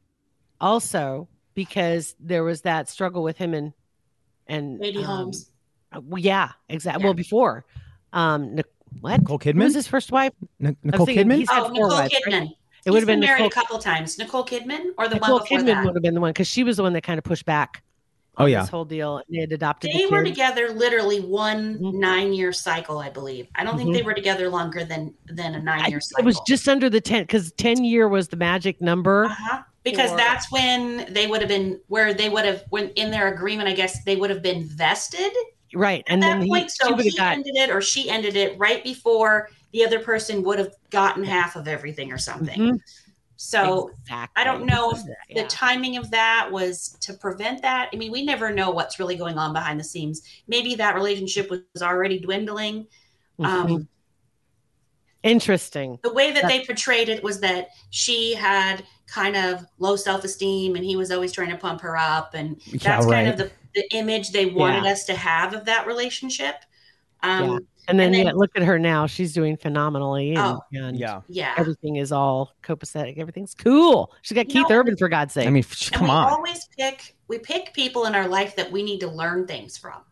also 0.61 1.29
because 1.55 2.17
there 2.19 2.43
was 2.43 2.63
that 2.63 2.89
struggle 2.89 3.23
with 3.23 3.39
him 3.39 3.55
and 3.55 3.73
and 4.49 4.81
Katie 4.81 4.99
um, 4.99 5.05
Holmes. 5.05 5.51
yeah, 6.17 6.51
exactly. 6.69 7.01
Yeah. 7.03 7.07
Well, 7.07 7.15
before 7.15 7.65
um 8.13 8.57
what? 9.01 9.21
Nicole 9.21 9.39
Who 9.39 9.53
was 9.59 9.75
his 9.75 9.87
first 9.87 10.13
wife? 10.13 10.33
N- 10.63 10.77
Nicole 10.83 11.07
thinking 11.07 11.27
Kidman? 11.29 11.37
he's- 11.37 11.51
had 11.51 11.61
Oh, 11.61 11.65
four 11.65 11.73
Nicole 11.75 11.89
wives, 11.91 12.15
right? 12.15 12.35
Kidman. 12.35 12.55
It 12.87 12.91
would 12.91 13.01
have 13.01 13.07
been 13.07 13.21
been 13.21 13.27
married 13.29 13.43
Nicole, 13.43 13.63
a 13.63 13.67
couple 13.67 13.79
times. 13.79 14.19
Nicole 14.19 14.45
Kidman 14.45 14.93
or 14.97 15.09
the 15.09 15.17
Nicole 15.17 15.35
one 15.37 15.43
before 15.43 15.59
Kidman 15.59 15.67
that. 15.67 15.85
would 15.85 15.95
have 15.95 16.03
been 16.03 16.15
the 16.15 16.21
one 16.21 16.31
because 16.31 16.47
she 16.47 16.65
was 16.65 16.77
the 16.79 16.83
one 16.83 16.93
that 16.95 17.03
kind 17.03 17.19
of 17.19 17.25
pushed 17.25 17.45
back. 17.45 17.83
Oh, 18.41 18.47
yeah. 18.47 18.61
this 18.61 18.71
whole 18.71 18.85
deal. 18.85 19.21
They 19.29 19.41
had 19.41 19.51
adopted. 19.51 19.91
They 19.93 20.05
the 20.07 20.13
were 20.13 20.23
together 20.23 20.71
literally 20.71 21.19
one 21.19 21.77
Mhm. 21.79 21.95
nine-year 21.95 22.53
cycle, 22.53 22.99
I 22.99 23.11
believe. 23.11 23.49
I 23.57 23.65
don't 23.65 23.77
think 23.77 23.91
Mhm. 23.91 23.95
they 23.95 24.03
were 24.03 24.15
together 24.15 24.49
longer 24.49 24.85
than 24.85 25.13
than 25.27 25.57
a 25.57 25.59
I- 25.59 25.61
nine-year 25.63 26.01
cycle. 26.01 26.23
It 26.23 26.25
was 26.25 26.41
just 26.47 26.69
under 26.69 26.89
the 26.89 27.01
ten 27.01 27.25
because 27.25 27.51
ten 27.59 27.83
year 27.83 28.07
was 28.09 28.29
the 28.29 28.37
magic 28.37 28.81
number. 28.81 29.25
Uh-huh. 29.25 29.63
Because 29.83 30.13
Or- 30.13 30.17
that's 30.17 30.53
when 30.53 31.13
they 31.13 31.27
would 31.27 31.41
have 31.41 31.49
been 31.49 31.81
where 31.89 32.15
they 32.15 32.29
would 32.29 32.45
have 32.45 32.63
when 32.71 32.91
in 32.91 33.11
their 33.11 33.27
agreement, 33.27 33.69
I 33.69 33.73
guess 33.73 34.05
they 34.05 34.15
would 34.15 34.31
have 34.31 34.43
been 34.43 34.63
vested 34.69 35.33
Right, 35.75 36.03
and 36.07 36.23
that 36.23 36.39
then 36.39 36.43
he, 36.43 36.49
point. 36.49 36.71
she 36.71 36.77
So 36.89 36.97
he 36.97 37.11
got 37.17 37.33
ended 37.35 37.57
it 37.57 37.71
or 37.71 37.81
she 37.83 38.09
ended 38.09 38.37
it 38.37 38.59
right 38.59 38.83
before 38.83 39.51
the 39.73 39.85
other 39.85 40.01
person 40.01 40.43
would 40.43 40.59
have 40.59 40.75
gotten 40.91 41.23
half 41.25 41.57
of 41.57 41.69
everything 41.69 42.11
or 42.13 42.19
something. 42.19 42.59
Mhm. 42.59 42.81
So 43.37 43.91
exactly. 44.01 44.41
I 44.41 44.45
don't 44.45 44.65
know 44.67 44.91
if 44.93 44.99
Yeah. 45.29 45.43
the 45.43 45.49
timing 45.49 45.97
of 45.97 46.11
that 46.11 46.51
was 46.51 46.97
to 47.03 47.13
prevent 47.15 47.63
that. 47.63 47.91
I 47.93 47.97
mean, 47.97 48.11
we 48.11 48.25
never 48.25 48.51
know 48.51 48.71
what's 48.71 48.99
really 48.99 49.15
going 49.17 49.39
on 49.39 49.53
behind 49.53 49.79
the 49.79 49.85
scenes. 49.85 50.23
Maybe 50.49 50.75
that 50.77 50.95
relationship 50.95 51.51
was 51.51 51.83
already 51.83 52.19
dwindling. 52.19 52.87
Um, 53.39 53.69
Mhm. 53.69 53.87
Interesting. 55.25 55.99
the 56.03 56.13
way 56.13 56.31
that 56.33 56.47
they 56.49 56.65
portrayed 56.65 57.09
it 57.09 57.23
was 57.23 57.41
that 57.41 57.69
she 57.91 58.35
had 58.35 58.85
kind 59.07 59.37
of 59.37 59.67
low 59.79 59.97
self-esteem 59.97 60.77
and 60.77 60.85
he 60.85 60.97
was 60.97 61.11
always 61.11 61.33
trying 61.33 61.51
to 61.51 61.57
pump 61.57 61.81
her 61.81 61.97
up 61.97 62.35
and 62.35 62.61
Yeah, 62.67 62.79
that's 62.83 63.07
kind 63.07 63.29
of 63.29 63.37
the, 63.37 63.51
the 63.75 63.85
image 63.95 64.31
they 64.31 64.47
wanted 64.47 64.85
us 64.87 65.05
to 65.07 65.15
have 65.15 65.55
of 65.55 65.65
that 65.67 65.87
relationship 65.87 66.57
um 67.23 67.67
And 67.89 67.99
then, 67.99 68.07
And 68.09 68.15
then- 68.15 68.27
yeah, 68.27 68.33
look 68.35 68.51
at 68.55 68.63
her 68.63 68.79
now; 68.79 69.07
she's 69.07 69.33
doing 69.33 69.57
phenomenally, 69.57 70.31
and, 70.35 70.39
Oh, 70.39 70.61
and 70.75 70.99
Yeah. 70.99 71.23
yeah 71.29 71.55
everything 71.57 71.97
is 71.97 72.13
all 72.13 72.53
copacetic. 72.63 73.17
Everything's 73.19 73.55
cool. 73.55 74.13
She's 74.21 74.35
got 74.37 74.47
You 74.49 74.61
Keith 74.61 74.69
know, 74.71 74.77
Urban 74.77 74.95
for 74.99 75.09
God's 75.09 75.33
sake. 75.33 75.47
I 75.47 75.51
mean, 75.51 75.65
and 75.65 75.91
come 75.93 76.05
we 76.05 76.11
on. 76.11 76.31
always 76.33 76.69
pick 76.79 77.17
we 77.29 77.39
pick 77.39 77.73
people 77.73 78.05
in 78.05 78.15
our 78.15 78.29
life 78.29 78.55
that 78.57 78.71
we 78.71 78.83
need 78.83 79.01
to 79.01 79.09
learn 79.09 79.47
things 79.47 79.77
from 79.79 80.03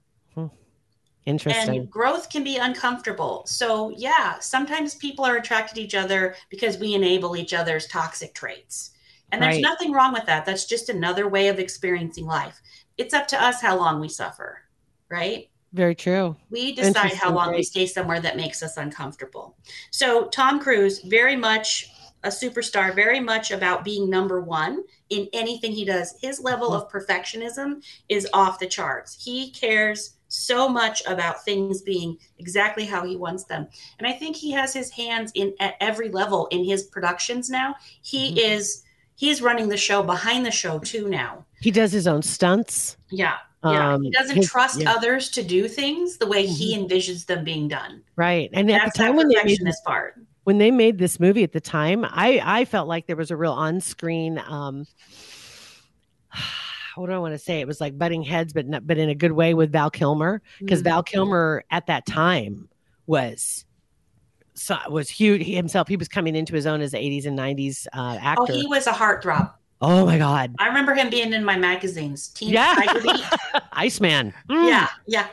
Interesting. 1.26 1.80
and 1.80 1.90
growth 1.90 2.30
can 2.30 2.44
be 2.44 2.56
uncomfortable 2.56 3.42
so 3.46 3.90
yeah 3.96 4.38
sometimes 4.38 4.94
people 4.94 5.24
are 5.24 5.36
attracted 5.36 5.74
to 5.74 5.80
each 5.80 5.94
other 5.96 6.36
because 6.50 6.78
we 6.78 6.94
enable 6.94 7.36
each 7.36 7.52
other's 7.52 7.88
toxic 7.88 8.32
traits 8.32 8.92
and 9.32 9.42
there's 9.42 9.56
Right. 9.56 9.62
nothing 9.62 9.90
wrong 9.90 10.12
with 10.12 10.24
that 10.26 10.46
that's 10.46 10.66
just 10.66 10.88
another 10.88 11.26
way 11.28 11.48
of 11.48 11.58
experiencing 11.58 12.26
life 12.26 12.60
it's 12.98 13.14
up 13.14 13.28
to 13.28 13.42
us 13.42 13.60
how 13.60 13.76
long 13.76 14.00
we 14.00 14.08
suffer 14.08 14.60
right? 15.08 15.48
Very 15.72 15.94
true. 15.94 16.36
we 16.50 16.72
decide 16.72 17.12
how 17.12 17.30
long 17.32 17.54
we 17.54 17.62
stay 17.62 17.86
somewhere 17.86 18.20
that 18.20 18.36
makes 18.36 18.62
us 18.62 18.76
uncomfortable. 18.76 19.56
So 19.90 20.26
tom 20.28 20.58
cruise 20.58 21.00
very 21.00 21.36
much 21.36 21.90
a 22.24 22.28
superstar 22.28 22.94
very 22.94 23.20
much 23.20 23.50
about 23.52 23.84
being 23.84 24.10
number 24.10 24.40
one 24.40 24.82
in 25.10 25.28
anything 25.32 25.70
he 25.70 25.84
does. 25.84 26.14
His 26.20 26.40
level 26.40 26.72
of 26.72 26.90
perfectionism 26.90 27.84
is 28.08 28.26
off 28.32 28.58
the 28.58 28.66
charts. 28.66 29.22
He 29.22 29.50
cares 29.50 30.14
so 30.28 30.68
much 30.68 31.02
about 31.06 31.44
things 31.44 31.82
being 31.82 32.16
exactly 32.38 32.84
how 32.84 33.04
he 33.06 33.16
wants 33.16 33.44
them. 33.44 33.68
And 33.98 34.08
i 34.08 34.12
think 34.12 34.34
he 34.34 34.50
has 34.52 34.74
his 34.74 34.90
hands 34.90 35.30
in 35.36 35.54
at 35.60 35.74
every 35.80 36.08
level 36.08 36.46
in 36.48 36.64
his 36.64 36.84
productions 36.84 37.48
now. 37.48 37.76
He 38.02 38.32
Mhm. 38.32 38.38
is 38.38 38.82
he's 39.16 39.42
running 39.42 39.68
the 39.68 39.76
show 39.76 40.02
behind 40.02 40.46
the 40.46 40.50
show 40.50 40.78
too 40.78 41.08
now 41.08 41.44
He 41.60 41.70
does 41.70 41.90
his 41.92 42.06
own 42.06 42.22
stunts. 42.22 42.96
yeah 43.10 43.36
yeah 43.64 43.94
Um, 43.94 44.02
he 44.02 44.10
doesn't 44.10 44.36
his- 44.36 44.48
trust 44.50 44.80
yeah. 44.80 44.92
others 44.92 45.30
to 45.30 45.42
do 45.42 45.66
things 45.68 46.18
the 46.18 46.26
way 46.26 46.46
he 46.46 46.76
envisions 46.76 47.26
them 47.26 47.42
being 47.44 47.66
done 47.68 48.02
Right. 48.16 48.48
And 48.52 48.70
at 48.70 48.92
the 48.92 48.98
time 48.98 49.16
when 49.16 49.28
they 49.28 49.34
made 49.34 49.42
perfectionist 49.42 49.84
part 49.84 50.14
when 50.44 50.58
they 50.58 50.70
made 50.70 50.98
this 50.98 51.18
movie 51.18 51.42
at 51.42 51.50
the 51.52 51.60
time, 51.60 52.04
I 52.04 52.40
I 52.44 52.64
felt 52.66 52.86
like 52.86 53.08
there 53.08 53.16
was 53.16 53.32
a 53.32 53.36
real 53.36 53.52
on-screen 53.52 54.38
um 54.46 54.86
what 56.94 57.06
do 57.08 57.12
I 57.12 57.18
want 57.18 57.34
to 57.34 57.38
say? 57.38 57.60
It 57.60 57.66
was 57.66 57.80
like 57.80 57.98
butting 57.98 58.22
heads, 58.22 58.52
but 58.52 58.66
not, 58.66 58.86
but 58.86 58.96
in 58.96 59.08
a 59.10 59.14
good 59.14 59.32
way 59.32 59.52
with 59.54 59.70
Val 59.72 59.90
Kilmer 59.90 60.40
because 60.60 60.80
Mm-hmm. 60.80 60.88
Val 60.88 61.02
Kilmer 61.02 61.64
at 61.70 61.86
that 61.88 62.06
time 62.06 62.68
was 63.06 63.64
so, 64.56 64.76
was 64.88 65.08
huge 65.08 65.42
he 65.42 65.54
himself. 65.54 65.86
He 65.88 65.96
was 65.96 66.08
coming 66.08 66.34
into 66.34 66.54
his 66.54 66.66
own 66.66 66.80
as 66.80 66.92
the 66.92 66.98
80s 66.98 67.26
and 67.26 67.38
90s 67.38 67.86
uh, 67.92 68.34
oh 68.38 68.46
he 68.46 68.66
was 68.66 68.86
a 68.86 68.92
heartthrob 68.92 69.52
Oh 69.80 70.06
my 70.06 70.16
God, 70.16 70.54
i 70.58 70.68
remember 70.68 70.94
him 70.94 71.10
being 71.10 71.32
in 71.34 71.44
my 71.44 71.56
magazines 71.56 72.28
teen 72.28 72.48
Yeah. 72.50 72.74
Iceman. 73.72 74.32
Mm. 74.48 74.68
yeah 74.68 74.88
yeah 75.06 75.26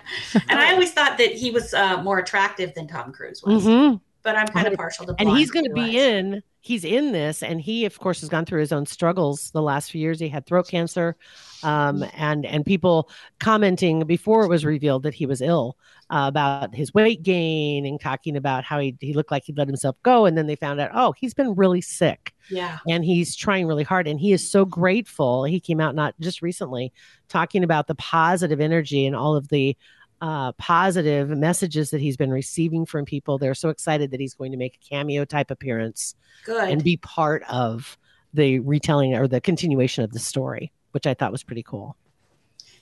and 0.49 0.59
i 0.59 0.71
always 0.73 0.91
thought 0.91 1.17
that 1.17 1.31
he 1.31 1.49
was 1.51 1.73
uh, 1.73 2.01
more 2.03 2.19
attractive 2.19 2.73
than 2.75 2.87
tom 2.87 3.13
cruise 3.13 3.41
was 3.43 3.63
Mhm. 3.63 4.01
But 4.23 4.35
i'm 4.35 4.47
kind 4.47 4.67
of 4.67 4.73
partial 4.75 5.05
to 5.05 5.15
and 5.19 5.29
he's 5.29 5.51
going 5.51 5.65
to 5.65 5.73
be 5.73 5.97
in 5.99 6.41
he's 6.63 6.85
in 6.85 7.11
this 7.11 7.43
and 7.43 7.59
he 7.59 7.83
of 7.85 7.99
course 7.99 8.21
has 8.21 8.29
gone 8.29 8.45
through 8.45 8.61
his 8.61 8.71
own 8.71 8.85
struggles 8.85 9.51
the 9.51 9.61
last 9.61 9.91
few 9.91 9.99
years. 9.99 10.19
He 10.19 10.29
had 10.29 10.45
throat 10.45 10.67
cancer 10.67 11.17
um, 11.61 11.99
Mm-hmm. 11.99 12.09
and 12.15 12.45
and 12.45 12.65
people 12.65 13.09
commenting 13.39 14.05
before 14.05 14.45
it 14.45 14.47
was 14.47 14.63
revealed 14.63 15.03
that 15.03 15.13
he 15.13 15.25
was 15.25 15.41
ill 15.41 15.77
uh, 16.09 16.25
about 16.27 16.73
his 16.73 16.93
weight 16.93 17.21
gain 17.21 17.85
and 17.85 17.99
talking 17.99 18.37
about 18.37 18.63
how 18.63 18.79
he, 18.79 18.95
he 19.01 19.13
looked 19.13 19.29
like 19.29 19.43
he'd 19.43 19.57
let 19.57 19.67
himself 19.67 19.97
go 20.03 20.25
and 20.25 20.37
then 20.37 20.47
they 20.47 20.55
found 20.55 20.79
out 20.79 20.91
oh 20.93 21.13
he's 21.17 21.33
been 21.33 21.53
really 21.53 21.81
sick. 21.81 22.33
Yeah. 22.49 22.79
And 22.89 23.03
he's 23.03 23.35
trying 23.35 23.67
really 23.67 23.83
hard 23.83 24.07
and 24.07 24.19
he 24.19 24.31
is 24.31 24.49
so 24.49 24.63
grateful. 24.63 25.43
He 25.43 25.59
came 25.59 25.81
out 25.81 25.95
not 25.95 26.15
just 26.21 26.41
recently 26.41 26.93
talking 27.27 27.63
about 27.63 27.87
the 27.87 27.95
positive 27.95 28.61
energy 28.61 29.05
and 29.05 29.15
all 29.17 29.35
of 29.35 29.49
the 29.49 29.75
uh, 30.23 30.53
positive 30.53 31.29
messages 31.29 31.89
that 31.89 31.99
he's 31.99 32.15
been 32.15 32.31
receiving 32.31 32.85
from 32.85 33.03
people 33.03 33.37
they're 33.37 33.53
so 33.53 33.67
excited 33.67 34.11
that 34.11 34.21
he's 34.21 34.33
going 34.33 34.51
to 34.53 34.57
make 34.57 34.75
a 34.75 34.89
cameo 34.89 35.25
type 35.25 35.51
appearance 35.51 36.15
good 36.45 36.69
and 36.69 36.81
be 36.81 36.95
part 36.95 37.43
of 37.49 37.97
the 38.33 38.59
retelling 38.59 39.15
or 39.15 39.27
the 39.27 39.39
continuation 39.39 40.03
of 40.03 40.11
the 40.11 40.19
story, 40.19 40.71
which 40.91 41.05
I 41.05 41.13
thought 41.13 41.31
was 41.31 41.43
pretty 41.43 41.63
cool. 41.63 41.95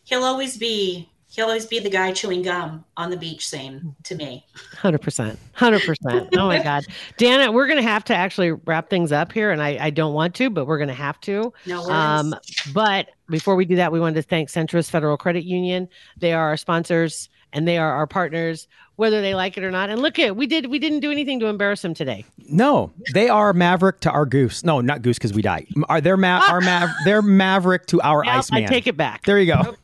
He'll 0.03 0.23
always 0.23 0.57
be 0.57 1.09
he'll 1.32 1.45
always 1.47 1.65
be 1.65 1.79
the 1.79 1.89
guy 1.89 2.11
chewing 2.11 2.41
gum 2.41 2.84
on 2.97 3.09
the 3.09 3.17
beach 3.17 3.47
saying 3.47 3.95
to 4.03 4.15
me. 4.15 4.45
Hundred 4.77 5.01
percent, 5.01 5.39
hundred 5.53 5.82
percent. 5.82 6.29
Oh 6.38 6.47
my 6.47 6.61
God, 6.61 6.86
Dana, 7.17 7.51
we're 7.51 7.67
gonna 7.67 7.82
have 7.82 8.03
to 8.05 8.15
actually 8.15 8.51
wrap 8.51 8.89
things 8.89 9.11
up 9.11 9.32
here, 9.32 9.51
and 9.51 9.61
I, 9.61 9.77
I 9.79 9.89
don't 9.89 10.13
want 10.13 10.36
to, 10.36 10.49
but 10.49 10.65
we're 10.65 10.79
gonna 10.79 10.93
have 10.93 11.19
to. 11.21 11.53
No 11.65 11.82
worries. 11.82 11.89
Um, 11.89 12.36
but 12.73 13.09
before 13.29 13.55
we 13.55 13.65
do 13.65 13.77
that, 13.77 13.91
we 13.91 13.99
wanted 13.99 14.15
to 14.15 14.23
thank 14.23 14.49
Centrus 14.49 14.89
Federal 14.89 15.17
Credit 15.17 15.43
Union. 15.43 15.88
They 16.17 16.34
are 16.34 16.49
our 16.49 16.57
sponsors 16.57 17.29
and 17.53 17.67
they 17.67 17.77
are 17.77 17.93
our 17.93 18.07
partners, 18.07 18.67
whether 18.95 19.21
they 19.21 19.36
like 19.36 19.57
it 19.57 19.63
or 19.63 19.71
not. 19.71 19.89
And 19.89 20.01
look 20.01 20.19
at 20.19 20.36
we 20.36 20.47
did 20.47 20.67
we 20.67 20.79
didn't 20.79 20.99
do 20.99 21.11
anything 21.11 21.39
to 21.41 21.47
embarrass 21.47 21.82
them 21.82 21.93
today. 21.93 22.25
No, 22.49 22.91
they 23.13 23.29
are 23.29 23.53
Maverick 23.53 23.99
to 24.01 24.11
our 24.11 24.25
Goose. 24.25 24.63
No, 24.63 24.82
not 24.82 25.01
Goose 25.01 25.17
because 25.17 25.34
we 25.34 25.41
die. 25.41 25.65
Are 25.89 26.01
they're 26.01 26.17
ma- 26.17 26.45
our 26.49 26.61
Mav- 26.61 26.89
they're 27.05 27.21
Maverick 27.21 27.88
to 27.88 28.01
our 28.01 28.25
ice 28.25 28.51
man. 28.51 28.63
I 28.63 28.67
take 28.67 28.88
it 28.88 28.97
back. 28.97 29.23
There 29.25 29.39
you 29.39 29.53
go. 29.53 29.75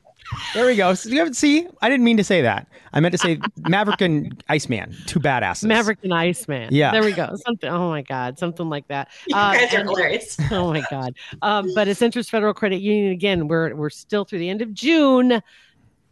There 0.54 0.66
we 0.66 0.76
go. 0.76 0.94
So 0.94 1.10
you 1.10 1.20
have, 1.20 1.36
see, 1.36 1.68
I 1.82 1.90
didn't 1.90 2.04
mean 2.04 2.18
to 2.18 2.24
say 2.24 2.42
that. 2.42 2.68
I 2.94 3.00
meant 3.00 3.12
to 3.14 3.18
say 3.18 3.40
Maverick 3.68 4.02
and 4.02 4.44
Iceman, 4.50 4.96
two 5.06 5.20
badasses. 5.20 5.64
Maverick 5.68 6.00
and 6.04 6.14
Iceman. 6.14 6.70
Yeah. 6.72 6.92
There 6.92 7.04
we 7.04 7.12
go. 7.14 7.36
Something. 7.46 7.70
Oh 7.70 7.90
my 7.90 8.02
God. 8.02 8.38
Something 8.40 8.70
like 8.70 8.88
that. 8.88 9.10
You 9.28 9.36
Uh, 9.36 9.54
guys 9.54 9.74
are 9.74 9.80
and- 9.80 9.90
hilarious. 9.90 10.38
oh 10.52 10.72
my 10.74 10.84
God. 10.90 11.16
Um, 11.42 11.72
but 11.76 11.88
it's 11.88 12.00
Centrus 12.00 12.30
Federal 12.30 12.54
Credit 12.54 12.78
Union 12.82 13.12
again. 13.12 13.48
We're 13.48 13.76
we're 13.76 13.90
still 13.90 14.26
through 14.26 14.40
the 14.40 14.50
end 14.50 14.62
of 14.62 14.74
June. 14.74 15.42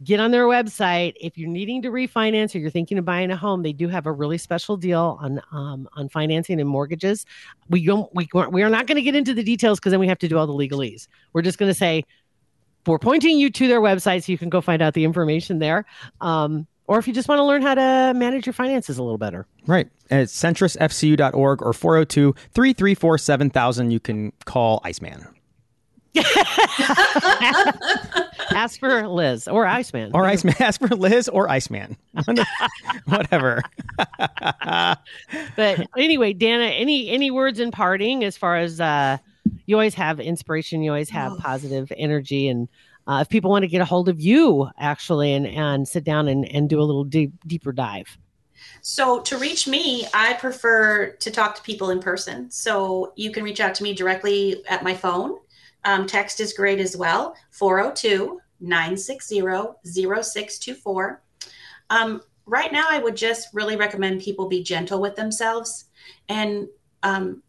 Get 0.04 0.20
on 0.20 0.30
their 0.30 0.44
website 0.44 1.14
if 1.18 1.38
you're 1.38 1.48
needing 1.48 1.80
to 1.80 1.88
refinance 1.90 2.54
or 2.54 2.58
you're 2.58 2.68
thinking 2.68 2.98
of 2.98 3.06
buying 3.06 3.30
a 3.30 3.36
home. 3.36 3.62
They 3.62 3.72
do 3.72 3.88
have 3.88 4.04
a 4.06 4.12
really 4.12 4.36
special 4.36 4.76
deal 4.76 5.16
on 5.22 5.40
um, 5.52 5.88
on 5.94 6.10
financing 6.10 6.60
and 6.60 6.68
mortgages. 6.68 7.24
We 7.70 7.84
don't 7.86 8.14
we 8.14 8.28
we 8.50 8.62
are 8.62 8.68
not 8.68 8.86
going 8.86 8.96
to 8.96 9.02
get 9.02 9.14
into 9.14 9.32
the 9.32 9.42
details 9.42 9.80
because 9.80 9.92
then 9.92 10.00
we 10.00 10.06
have 10.08 10.18
to 10.18 10.28
do 10.28 10.36
all 10.36 10.46
the 10.46 10.52
legalese. 10.52 11.08
We're 11.32 11.40
just 11.42 11.56
going 11.58 11.70
to 11.70 11.74
say 11.78 12.04
we're 12.86 12.98
pointing 12.98 13.38
you 13.38 13.50
to 13.50 13.68
their 13.68 13.80
website 13.80 14.24
so 14.24 14.32
you 14.32 14.38
can 14.38 14.48
go 14.48 14.60
find 14.60 14.82
out 14.82 14.94
the 14.94 15.04
information 15.04 15.58
there. 15.58 15.84
Um, 16.20 16.66
or 16.88 16.98
if 16.98 17.08
you 17.08 17.12
just 17.12 17.28
want 17.28 17.40
to 17.40 17.44
learn 17.44 17.62
how 17.62 17.74
to 17.74 18.12
manage 18.14 18.46
your 18.46 18.52
finances 18.52 18.96
a 18.98 19.02
little 19.02 19.18
better. 19.18 19.46
Right. 19.66 19.88
And 20.08 20.20
it's 20.20 20.32
centrusfcu.org 20.40 21.62
or 21.62 21.72
402 21.72 22.32
334 22.54 23.18
7000. 23.18 23.90
You 23.90 23.98
can 24.00 24.32
call 24.44 24.80
Iceman 24.84 25.26
Ask 28.52 28.78
for 28.80 29.06
Liz 29.08 29.48
or 29.48 29.66
Iceman. 29.66 30.12
or 30.14 30.24
Iceman. 30.24 30.54
Ask 30.60 30.80
for 30.80 30.88
Liz 30.88 31.28
or 31.28 31.50
Iceman. 31.50 31.96
Whatever. 33.06 33.62
but 35.56 35.86
anyway, 35.98 36.32
Dana, 36.32 36.64
any 36.64 37.08
any 37.08 37.30
words 37.30 37.60
in 37.60 37.70
parting 37.70 38.24
as 38.24 38.36
far 38.36 38.56
as 38.56 38.80
uh 38.80 39.18
you 39.66 39.74
always 39.76 39.94
have 39.94 40.20
inspiration, 40.20 40.82
you 40.82 40.90
always 40.90 41.10
have 41.10 41.32
Oh. 41.32 41.36
positive 41.40 41.92
energy 41.96 42.48
and 42.48 42.68
uh, 43.08 43.20
if 43.20 43.28
people 43.28 43.50
want 43.50 43.62
to 43.62 43.68
get 43.68 43.80
a 43.80 43.84
hold 43.84 44.08
of 44.08 44.20
you 44.20 44.68
actually 44.78 45.32
and 45.32 45.46
and 45.46 45.86
sit 45.86 46.02
down 46.04 46.26
and, 46.28 46.44
and 46.52 46.68
do 46.68 46.80
a 46.80 46.82
little 46.82 47.04
deep, 47.04 47.32
deeper 47.46 47.72
dive. 47.72 48.18
So 48.80 49.20
to 49.20 49.38
reach 49.38 49.68
me, 49.68 50.06
I 50.12 50.32
prefer 50.34 51.10
to 51.10 51.30
talk 51.30 51.54
to 51.56 51.62
people 51.62 51.90
in 51.90 52.00
person. 52.00 52.50
So 52.50 53.12
you 53.16 53.30
can 53.30 53.44
reach 53.44 53.60
out 53.60 53.74
to 53.76 53.82
me 53.82 53.94
directly 53.94 54.64
at 54.68 54.82
my 54.82 54.94
phone. 54.94 55.38
Um, 55.84 56.06
text 56.06 56.40
is 56.40 56.52
great 56.52 56.80
as 56.80 56.96
well 56.96 57.36
402 57.50 58.40
960 58.60 59.40
0624. 59.84 61.22
Um, 61.90 62.22
right 62.46 62.72
now, 62.72 62.86
I 62.90 62.98
would 62.98 63.16
just 63.16 63.48
really 63.52 63.76
recommend 63.76 64.20
people 64.20 64.48
be 64.48 64.62
gentle 64.64 65.00
with 65.00 65.14
themselves. 65.14 65.84
And 66.28 66.66
um, 67.04 67.42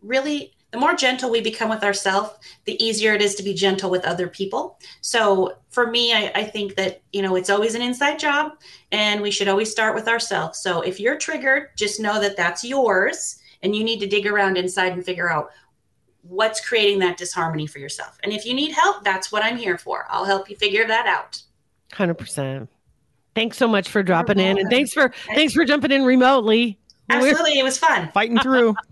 really, 0.00 0.55
the 0.76 0.80
more 0.80 0.94
gentle 0.94 1.30
we 1.30 1.40
become 1.40 1.70
with 1.70 1.82
ourselves, 1.82 2.34
the 2.66 2.84
easier 2.84 3.14
it 3.14 3.22
is 3.22 3.34
to 3.36 3.42
be 3.42 3.54
gentle 3.54 3.88
with 3.88 4.04
other 4.04 4.28
people. 4.28 4.78
So 5.00 5.56
for 5.70 5.86
me, 5.86 6.12
I, 6.12 6.30
I 6.34 6.44
think 6.44 6.74
that, 6.74 7.00
you 7.14 7.22
know, 7.22 7.34
it's 7.34 7.48
always 7.48 7.74
an 7.74 7.80
inside 7.80 8.18
job 8.18 8.52
and 8.92 9.22
we 9.22 9.30
should 9.30 9.48
always 9.48 9.70
start 9.70 9.94
with 9.94 10.06
ourselves. 10.06 10.58
So 10.58 10.82
if 10.82 11.00
you're 11.00 11.16
triggered, 11.16 11.70
just 11.76 11.98
know 11.98 12.20
that 12.20 12.36
that's 12.36 12.62
yours 12.62 13.38
and 13.62 13.74
you 13.74 13.84
need 13.84 14.00
to 14.00 14.06
dig 14.06 14.26
around 14.26 14.58
inside 14.58 14.92
and 14.92 15.02
figure 15.02 15.32
out 15.32 15.48
what's 16.20 16.60
creating 16.60 16.98
that 16.98 17.16
disharmony 17.16 17.66
for 17.66 17.78
yourself. 17.78 18.18
And 18.22 18.30
if 18.30 18.44
you 18.44 18.52
need 18.52 18.72
help, 18.72 19.02
that's 19.02 19.32
what 19.32 19.42
I'm 19.42 19.56
here 19.56 19.78
for. 19.78 20.06
I'll 20.10 20.26
help 20.26 20.50
you 20.50 20.56
figure 20.56 20.86
that 20.86 21.06
out. 21.06 21.40
Hundred 21.94 22.18
percent. 22.18 22.68
Thanks 23.34 23.56
so 23.56 23.66
much 23.66 23.88
for 23.88 24.02
dropping 24.02 24.40
in 24.40 24.58
and 24.58 24.68
thanks 24.68 24.92
for 24.92 25.10
thanks 25.28 25.54
for 25.54 25.64
jumping 25.64 25.90
in 25.92 26.04
remotely. 26.04 26.78
We're- 27.08 27.30
Absolutely. 27.30 27.58
It 27.58 27.64
was 27.64 27.78
fun. 27.78 28.10
Fighting 28.12 28.38
through. 28.40 28.74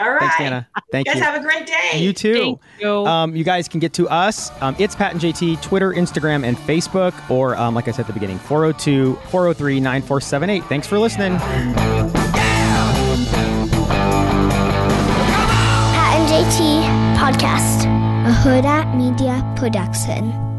All 0.00 0.10
right. 0.10 0.20
Thanks, 0.20 0.38
Dana. 0.38 0.68
Thank 0.90 1.06
you 1.06 1.12
guys 1.12 1.20
you. 1.20 1.24
have 1.24 1.40
a 1.40 1.42
great 1.42 1.66
day. 1.66 1.98
You 1.98 2.12
too. 2.12 2.34
Thank 2.34 2.60
you. 2.80 3.06
Um, 3.06 3.36
you 3.36 3.44
guys 3.44 3.68
can 3.68 3.78
get 3.80 3.92
to 3.94 4.08
us. 4.08 4.50
Um, 4.60 4.74
it's 4.78 4.94
Pat 4.94 5.12
and 5.12 5.20
JT, 5.20 5.62
Twitter, 5.62 5.92
Instagram, 5.92 6.44
and 6.44 6.56
Facebook, 6.56 7.14
or 7.30 7.56
um, 7.56 7.74
like 7.74 7.86
I 7.86 7.92
said 7.92 8.00
at 8.00 8.06
the 8.08 8.12
beginning, 8.12 8.38
402 8.38 9.14
403 9.30 9.80
9478. 9.80 10.64
Thanks 10.64 10.86
for 10.86 10.98
listening. 10.98 11.38
Pat 11.38 11.70
and 16.18 16.28
JT 16.28 16.82
Podcast, 17.16 17.84
a 18.26 18.32
Hurrdat 18.32 18.96
Media 18.96 19.42
Production. 19.56 20.53